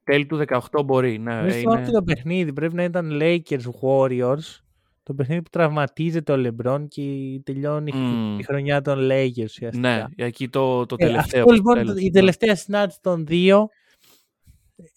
τέλη 0.04 0.26
του 0.26 0.44
18 0.48 0.86
μπορεί. 0.86 1.18
Ναι, 1.20 1.36
Νομίζω 1.36 1.58
είναι... 1.60 1.72
ότι 1.82 1.92
το 1.92 2.04
παιχνίδι 2.04 2.54
πρέπει 2.54 2.74
να 2.76 2.84
ήταν 2.84 3.20
Lakers 3.22 3.64
Warriors. 3.82 4.60
Το 5.04 5.14
παιχνίδι 5.14 5.42
που 5.42 5.50
τραυματίζεται 5.50 6.32
ο 6.34 6.36
LeBron 6.48 6.86
και 6.88 7.02
τελειώνει 7.44 7.92
Μμμ. 7.94 8.40
η 8.40 8.44
χρονιά 8.44 8.82
των 8.82 8.98
Lakers 9.12 9.44
ουσιαστικά. 9.44 9.78
Ναι, 9.80 10.04
εκεί 10.26 10.50
το, 10.50 10.86
το 10.86 10.96
Ε, 11.00 11.06
τελευταίο. 11.06 11.42
αυτό 11.42 11.54
λοιπόν 11.54 11.76
τέλος. 11.76 12.00
η 12.02 12.10
τελευταία 12.10 12.56
συνάντηση 12.56 13.00
των 13.02 13.26
δύο 13.26 13.70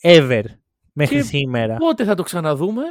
ever 0.03 0.43
μέχρι 0.93 1.17
Και 1.17 1.23
σήμερα. 1.23 1.77
Πότε 1.77 2.05
θα 2.05 2.15
το 2.15 2.23
ξαναδούμε, 2.23 2.83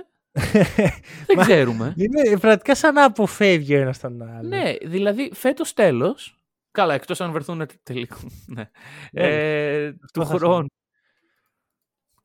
δεν 1.26 1.36
Μα- 1.36 1.44
ξέρουμε. 1.44 1.94
Είναι 1.98 2.22
πραγματικά 2.40 2.76
σαν 2.76 2.94
να 2.94 3.04
αποφεύγει 3.06 3.76
ο 3.76 3.80
ένας 3.82 4.00
τον 4.00 4.22
άλλο. 4.22 4.48
Ναι, 4.48 4.74
δηλαδή 4.86 5.32
φέτος 5.34 5.74
τέλος, 5.74 6.40
καλά 6.72 6.94
εκτός 6.94 7.22
αν 7.22 7.32
βρεθούν 7.32 7.66
τελικό, 7.84 8.18
ναι. 8.48 8.70
ε, 9.12 9.92
του 9.92 10.22
θα 10.22 10.26
συμβεί. 10.26 10.38
χρόνου. 10.40 10.68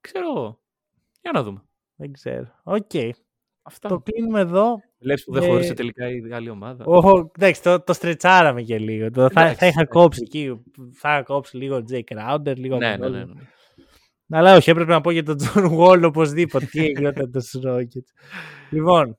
Ξέρω 0.01 0.27
εγώ. 0.29 0.61
Για 1.21 1.31
να 1.35 1.43
δούμε. 1.43 1.63
Δεν 1.97 2.13
ξέρω. 2.13 2.47
Οκ. 2.63 2.91
Αυτά. 3.63 3.89
Το 3.89 3.99
κλείνουμε 4.01 4.41
εδώ. 4.41 4.81
Βλέπεις 4.99 5.25
που 5.25 5.33
δεν 5.33 5.43
Ε, 5.43 5.47
χώρισε 5.47 5.75
τελικά 5.75 6.09
η 6.11 6.33
άλλη 6.33 6.51
ομάδα. 6.51 6.85
Οχ, 6.85 7.29
εντάξει, 7.39 7.63
το, 7.63 7.81
το 7.81 7.93
στρετσάραμε 7.93 8.63
και 8.63 8.79
λίγο. 8.79 9.11
Το, 9.11 9.31
θα, 9.31 9.41
Εντάξει, 9.41 9.59
θα 9.59 9.67
είχα 9.67 9.81
εντάξει. 9.81 9.99
κόψει 9.99 10.21
εκεί. 10.25 10.63
Θα 10.93 11.11
είχα 11.13 11.23
κόψει 11.23 11.57
λίγο 11.57 11.85
Jae 11.91 12.01
Crowder, 12.15 12.57
λίγο 12.57 12.77
ναι, 12.77 12.93
από 12.93 12.97
ναι, 12.99 13.05
τον 13.05 13.13
ναι, 13.13 13.23
όλο. 13.23 13.35
ναι. 13.35 13.41
Αλλά 14.29 14.57
όχι, 14.57 14.71
έπρεπε 14.71 14.93
να 14.93 15.01
πω 15.01 15.11
για 15.11 15.23
τον 15.23 15.37
John 15.41 15.79
Wall 15.79 16.03
οπωσδήποτε. 16.05 16.67
Τι 16.67 16.87
γινόταν 16.87 17.31
στους 17.41 17.61
Rockets. 17.65 18.11
λοιπόν, 18.71 19.19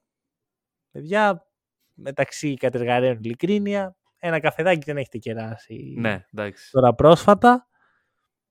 παιδιά, 0.92 1.46
μεταξύ 1.94 2.54
κατεργαρέων 2.54 3.18
ειλικρίνεια, 3.22 3.96
ένα 4.20 4.40
καφεδάκι 4.40 4.84
δεν 4.86 4.98
έχετε 4.98 5.18
κεράσει 5.18 5.94
Ναι, 5.98 6.26
εντάξει. 6.34 6.72
τώρα 6.72 6.94
πρόσφατα. 6.94 7.68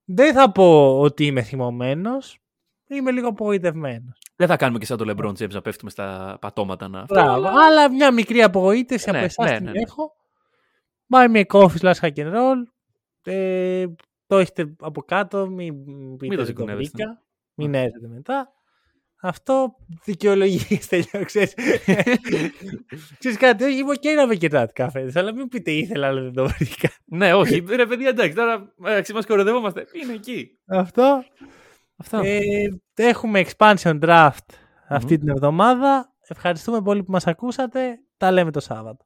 Δεν 0.04 0.34
θα 0.34 0.52
πω 0.52 0.98
ότι 1.00 1.26
είμαι 1.26 1.42
θυμωμένος. 1.42 2.36
Είμαι 2.88 3.10
λίγο 3.10 3.28
απογοητευμένος. 3.28 4.18
Δεν 4.36 4.48
θα 4.48 4.56
κάνουμε 4.56 4.78
και 4.78 4.84
σαν 4.86 4.96
το 4.98 5.04
LeBron 5.08 5.30
James 5.42 5.50
να 5.50 5.60
πέφτουμε 5.60 5.90
στα 5.90 6.36
πατώματα 6.40 6.88
να. 6.88 7.04
Μπράβο. 7.04 7.48
Αλλά 7.48 7.90
μια 7.92 8.12
μικρή 8.12 8.42
απογοήτευση 8.42 9.10
Ναι, 9.10 9.16
από 9.16 9.26
εσάς 9.26 9.50
ναι, 9.50 9.56
την 9.56 9.64
ναι, 9.64 9.70
ναι. 9.70 9.80
έχω. 9.80 10.12
Buy 11.14 11.28
me 11.36 11.42
a 11.44 11.58
coffee 11.58 11.78
slash 11.80 12.00
hack 12.00 12.14
and 12.16 12.34
roll. 12.34 12.62
Ε, 13.22 13.84
το 14.32 14.38
έχετε 14.38 14.74
από 14.80 15.02
κάτω. 15.02 15.48
Μην, 15.48 15.74
μην 15.74 16.16
πείτε 16.16 16.34
το 16.34 16.36
δεν 16.36 16.38
το 16.38 16.44
σηκωνεύεστε. 16.44 16.90
βρήκα. 16.96 17.22
Μην 17.54 17.74
έρθετε 17.74 18.08
μετά. 18.08 18.52
Αυτό 19.22 19.76
δικαιολογήστε 20.04 20.96
λίγο, 20.96 21.24
ξέρεις. 21.24 21.54
ξέρεις 23.18 23.38
κάτι, 23.38 23.64
όχι, 23.64 23.76
είμαι 23.78 23.92
ok 23.92 24.14
να 24.16 24.26
με 24.26 24.34
κοιτάτε 24.34 24.72
καφέδες, 24.74 25.16
αλλά 25.16 25.34
μην 25.34 25.48
πείτε 25.48 25.70
ήθελα, 25.70 26.06
αλλά 26.06 26.20
δεν 26.22 26.32
το 26.32 26.46
βρήκα. 26.48 26.88
ναι, 27.04 27.34
όχι. 27.34 27.64
Ρε 27.68 27.86
παιδιά, 27.86 28.08
εντάξει, 28.08 28.34
τώρα 28.34 28.72
μεταξύ 28.76 29.12
μας 29.12 29.26
κοροϊδευόμαστε. 29.26 29.86
Είναι 30.02 30.12
εκεί. 30.12 30.58
Αυτό. 30.66 31.24
Αυτά. 31.96 32.20
Ε, 32.24 32.42
έχουμε 32.94 33.44
expansion 33.46 34.00
draft 34.00 34.54
αυτή 34.88 35.18
την 35.18 35.28
εβδομάδα. 35.28 36.14
Ευχαριστούμε 36.28 36.82
πολύ 36.82 37.02
που 37.02 37.12
μας 37.12 37.26
ακούσατε. 37.26 37.98
Τα 38.16 38.30
λέμε 38.30 38.50
το 38.50 38.60
Σάββατο. 38.60 39.04